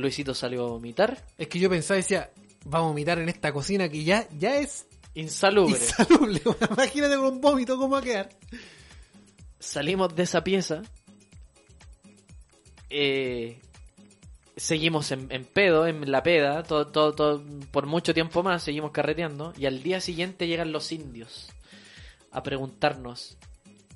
[0.01, 1.25] Luisito salió a vomitar.
[1.37, 2.31] Es que yo pensaba y decía,
[2.65, 5.77] vamos a vomitar en esta cocina que ya, ya es Insalubre.
[5.77, 6.41] insalubre.
[6.71, 8.29] Imagínate con un vómito cómo va a quedar.
[9.59, 10.81] salimos de esa pieza.
[12.89, 13.59] eh,
[14.55, 18.91] seguimos en, en pedo, en la peda, todo, todo, todo, por mucho tiempo más, seguimos
[18.91, 19.53] carreteando.
[19.57, 21.49] Y al día siguiente llegan los indios
[22.31, 23.37] a preguntarnos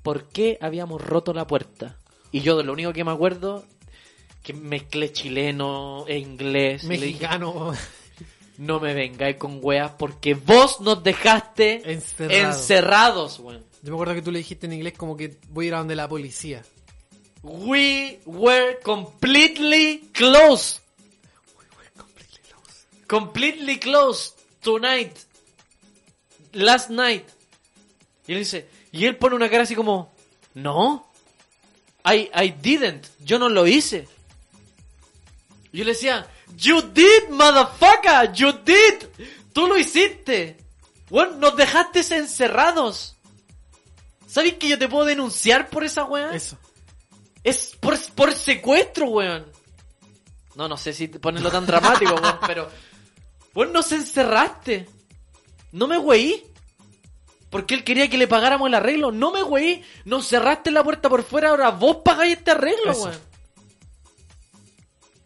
[0.04, 1.98] por qué habíamos roto la puerta.
[2.32, 3.66] Y yo de lo único que me acuerdo,
[4.46, 6.84] que mezclé chileno e inglés.
[6.84, 7.74] Mexicano
[8.60, 12.52] no me vengáis con weas porque vos nos dejaste encerrado.
[12.52, 13.66] encerrados, weón.
[13.82, 15.80] Yo me acuerdo que tú le dijiste en inglés como que voy a ir a
[15.80, 16.64] donde la policía.
[17.42, 20.80] We were completely closed.
[23.08, 25.18] Completely closed tonight.
[26.54, 27.26] Last night.
[28.28, 30.14] Y él dice, y él pone una cara así como,
[30.54, 31.12] no.
[32.06, 33.08] I, I didn't.
[33.24, 34.08] Yo no lo hice.
[35.76, 36.26] Y yo le decía,
[36.56, 38.32] you did, motherfucker.
[38.32, 39.28] You did.
[39.52, 40.56] Tú lo hiciste.
[41.10, 43.18] Bueno, nos dejaste encerrados.
[44.26, 46.34] ¿Sabes que yo te puedo denunciar por esa weá?
[46.34, 46.58] Eso.
[47.44, 49.52] Es por, por secuestro, weón.
[50.56, 52.70] No, no sé si ponerlo tan dramático, weón, pero...
[53.54, 54.88] Weón, nos encerraste.
[55.74, 56.42] No me weí.
[57.50, 59.12] Porque él quería que le pagáramos el arreglo.
[59.12, 59.84] No me weí.
[60.06, 63.04] Nos cerraste la puerta por fuera, ahora vos pagáis este arreglo, Eso.
[63.04, 63.35] weón.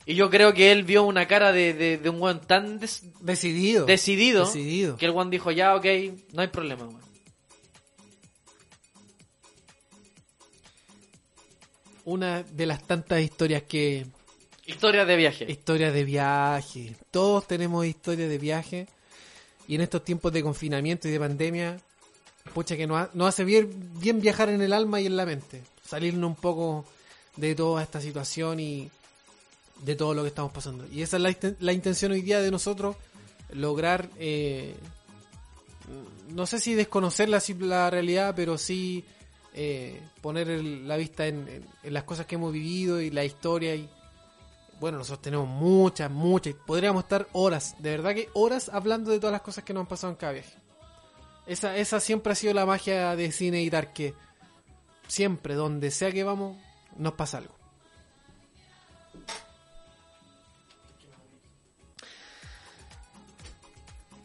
[0.09, 3.03] Y yo creo que él vio una cara de, de, de un weón tan des-
[3.21, 3.85] Decidido.
[3.85, 4.97] decidido, Decidido.
[4.97, 5.85] que el weón dijo, ya, ok,
[6.33, 6.99] no hay problema, weón.
[12.05, 14.07] Una de las tantas historias que...
[14.65, 15.45] Historia de viaje.
[15.51, 16.95] Historias de viaje.
[17.11, 18.87] Todos tenemos historias de viaje.
[19.67, 21.77] Y en estos tiempos de confinamiento y de pandemia,
[22.55, 23.69] pucha que nos, ha- nos hace bien,
[23.99, 25.61] bien viajar en el alma y en la mente.
[25.83, 26.85] Salirnos un poco
[27.35, 28.89] de toda esta situación y
[29.83, 30.85] de todo lo que estamos pasando.
[30.91, 32.95] Y esa es la, inten- la intención hoy día de nosotros,
[33.51, 34.75] lograr, eh,
[36.29, 39.03] no sé si desconocer la, la realidad, pero sí
[39.53, 43.89] eh, poner la vista en, las cosas que hemos vivido y la historia y
[44.79, 46.53] bueno, nosotros tenemos muchas, muchas.
[46.53, 49.87] Podríamos estar horas, de verdad que horas hablando de todas las cosas que nos han
[49.87, 50.53] pasado en cada viaje.
[51.47, 54.13] Esa, esa siempre ha sido la magia de cine y dar que
[55.07, 56.55] siempre, donde sea que vamos,
[56.95, 57.58] nos pasa algo.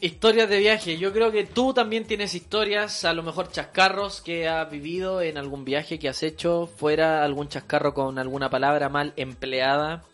[0.05, 0.99] Historias de viaje.
[0.99, 5.39] Yo creo que tú también tienes historias, a lo mejor chascarros que has vivido en
[5.39, 10.05] algún viaje que has hecho, fuera algún chascarro con alguna palabra mal empleada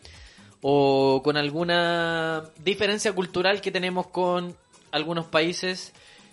[0.61, 4.55] o con alguna diferencia cultural que tenemos con
[4.91, 5.91] algunos países.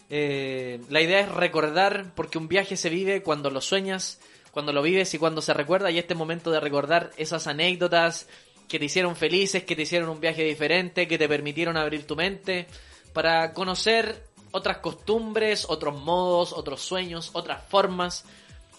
[0.08, 4.20] Eh, la idea es recordar, porque un viaje se vive cuando lo sueñas,
[4.52, 8.28] cuando lo vives y cuando se recuerda, y este momento de recordar esas anécdotas
[8.68, 12.14] que te hicieron felices, que te hicieron un viaje diferente, que te permitieron abrir tu
[12.14, 12.68] mente
[13.12, 18.24] para conocer otras costumbres, otros modos, otros sueños, otras formas,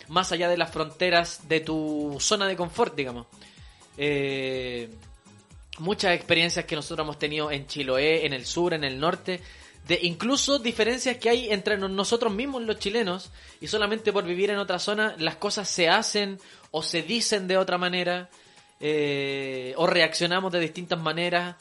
[0.07, 3.27] más allá de las fronteras de tu zona de confort, digamos.
[3.97, 4.89] Eh,
[5.79, 9.41] muchas experiencias que nosotros hemos tenido en Chiloé, en el sur, en el norte,
[9.87, 13.31] de incluso diferencias que hay entre no- nosotros mismos los chilenos
[13.61, 16.39] y solamente por vivir en otra zona las cosas se hacen
[16.71, 18.29] o se dicen de otra manera
[18.79, 21.55] eh, o reaccionamos de distintas maneras.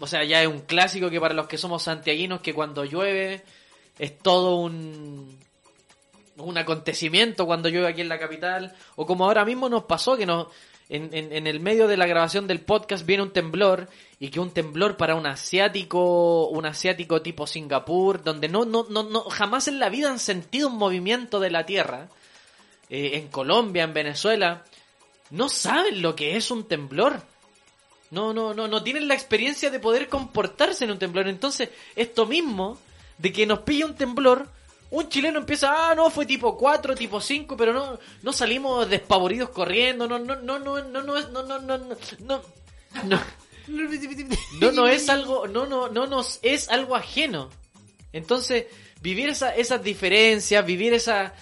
[0.00, 3.42] O sea, ya es un clásico que para los que somos santiaguinos que cuando llueve
[3.98, 5.38] es todo un
[6.36, 10.26] un acontecimiento cuando llueve aquí en la capital, o como ahora mismo nos pasó que
[10.26, 10.48] nos,
[10.88, 13.88] en, en- el medio de la grabación del podcast viene un temblor
[14.18, 19.04] y que un temblor para un asiático, un asiático tipo Singapur, donde no, no, no,
[19.04, 22.08] no jamás en la vida han sentido un movimiento de la tierra,
[22.90, 24.64] eh, en Colombia, en Venezuela,
[25.30, 27.22] no saben lo que es un temblor.
[28.14, 31.26] No, no, no, no tienen la experiencia de poder comportarse en un temblor.
[31.26, 32.78] Entonces, esto mismo,
[33.18, 34.48] de que nos pilla un temblor,
[34.90, 39.50] un chileno empieza, ah, no, fue tipo 4, tipo 5, pero no, no salimos despavoridos
[39.50, 41.78] corriendo, no, no, no, no, no, no, no, no, no, no,
[43.02, 43.20] no,
[44.60, 47.50] no, no es algo, no, no, no nos es algo ajeno.
[48.12, 48.66] Entonces,
[49.02, 51.34] vivir esa, esas diferencias, vivir esa,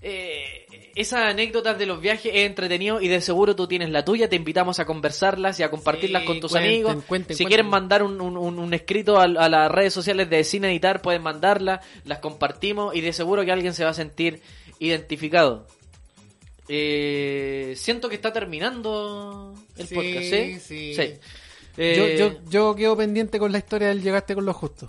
[0.00, 0.63] eh,
[0.94, 4.28] esas anécdotas de los viajes es entretenido y de seguro tú tienes la tuya.
[4.28, 7.04] Te invitamos a conversarlas y a compartirlas Sí, con tus cuenten, amigos.
[7.06, 10.44] cuenten, si quieren mandar un, un- un- un escrito a, a las redes sociales de
[10.44, 14.40] Cine Editar, pueden mandarla, las compartimos y de seguro que alguien se va a sentir
[14.78, 15.66] identificado.
[16.68, 20.60] Eh, siento que está terminando el Sí, podcast, ¿sí?
[20.94, 21.14] sí.
[21.76, 24.88] Eh, Yo, yo, yo quedo pendiente con la historia del llegaste con lo justo.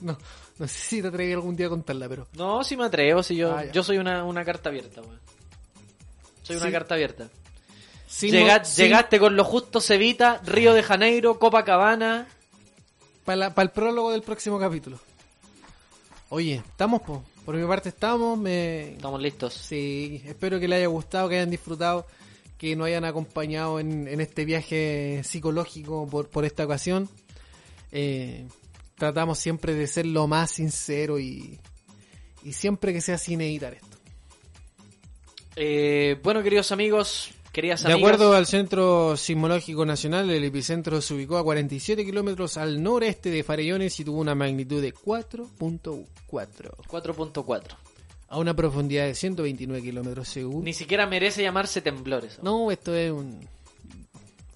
[0.00, 0.18] No,
[0.58, 2.26] no sé si te atreví algún día a contarla, pero.
[2.34, 5.20] No, si me atrevo, si yo, Ah, yo soy una, una carta abierta, weón.
[6.42, 6.72] Soy una Sí.
[6.72, 7.28] carta abierta.
[8.20, 12.28] Llega- sin- Llegaste con lo justo Cevita, Río de Janeiro, Copacabana.
[13.24, 15.00] Para, el prólogo del próximo capítulo.
[16.28, 17.24] Oye, estamos, po.
[17.44, 18.38] por mi parte estamos.
[18.38, 18.92] Me...
[18.94, 19.54] Estamos listos.
[19.54, 22.06] Sí, espero que les haya gustado, que hayan disfrutado,
[22.58, 27.08] que nos hayan acompañado en, en este viaje psicológico por, por esta ocasión.
[27.92, 28.46] Eh,
[28.96, 31.58] tratamos siempre de ser lo más sincero y,
[32.42, 33.96] y siempre que sea sin editar esto.
[35.56, 38.10] Eh, bueno, queridos amigos, queridas De amigas.
[38.12, 43.44] acuerdo al Centro Sismológico Nacional, el epicentro se ubicó a 47 kilómetros al noreste de
[43.44, 47.62] Farellones y tuvo una magnitud de 4.4 4.4.
[48.28, 50.64] a una profundidad de 129 kilómetros según.
[50.64, 52.40] Ni siquiera merece llamarse temblores.
[52.42, 53.38] No, esto es un.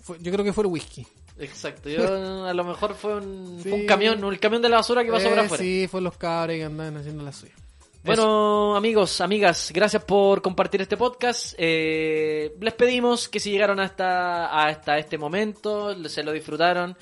[0.03, 1.07] fue- yo creo que fue el whisky.
[1.39, 1.89] Exacto.
[1.89, 3.87] Yo, a lo mejor fue un, fue un Sí.
[3.87, 5.63] camión, el camión de la basura que pasó por Eh, afuera.
[5.63, 7.55] Sí, fue los cabros que andaban haciendo la suya.
[8.05, 11.55] Bueno, amigos, amigas, gracias por compartir este podcast.
[11.59, 16.97] Eh, les pedimos que si llegaron hasta, hasta este momento, se lo disfrutaron,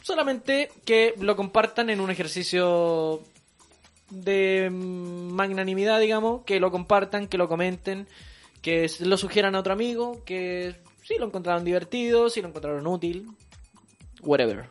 [0.00, 3.20] solamente que lo compartan en un ejercicio
[4.10, 8.06] de magnanimidad, digamos, que lo compartan, que lo comenten,
[8.62, 13.26] que lo sugieran a otro amigo, que si lo encontraron divertido, si lo encontraron útil,
[14.22, 14.68] whatever.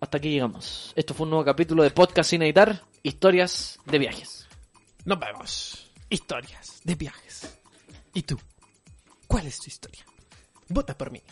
[0.00, 0.92] Hasta aquí llegamos.
[0.96, 4.48] Esto fue un nuevo capítulo de Podcast Sin Editar, historias de viajes.
[5.04, 5.90] Nos vemos.
[6.08, 7.58] Historias de viajes.
[8.14, 8.38] ¿Y tú?
[9.26, 10.04] ¿Cuál es tu historia?
[10.68, 11.22] Vota por mí.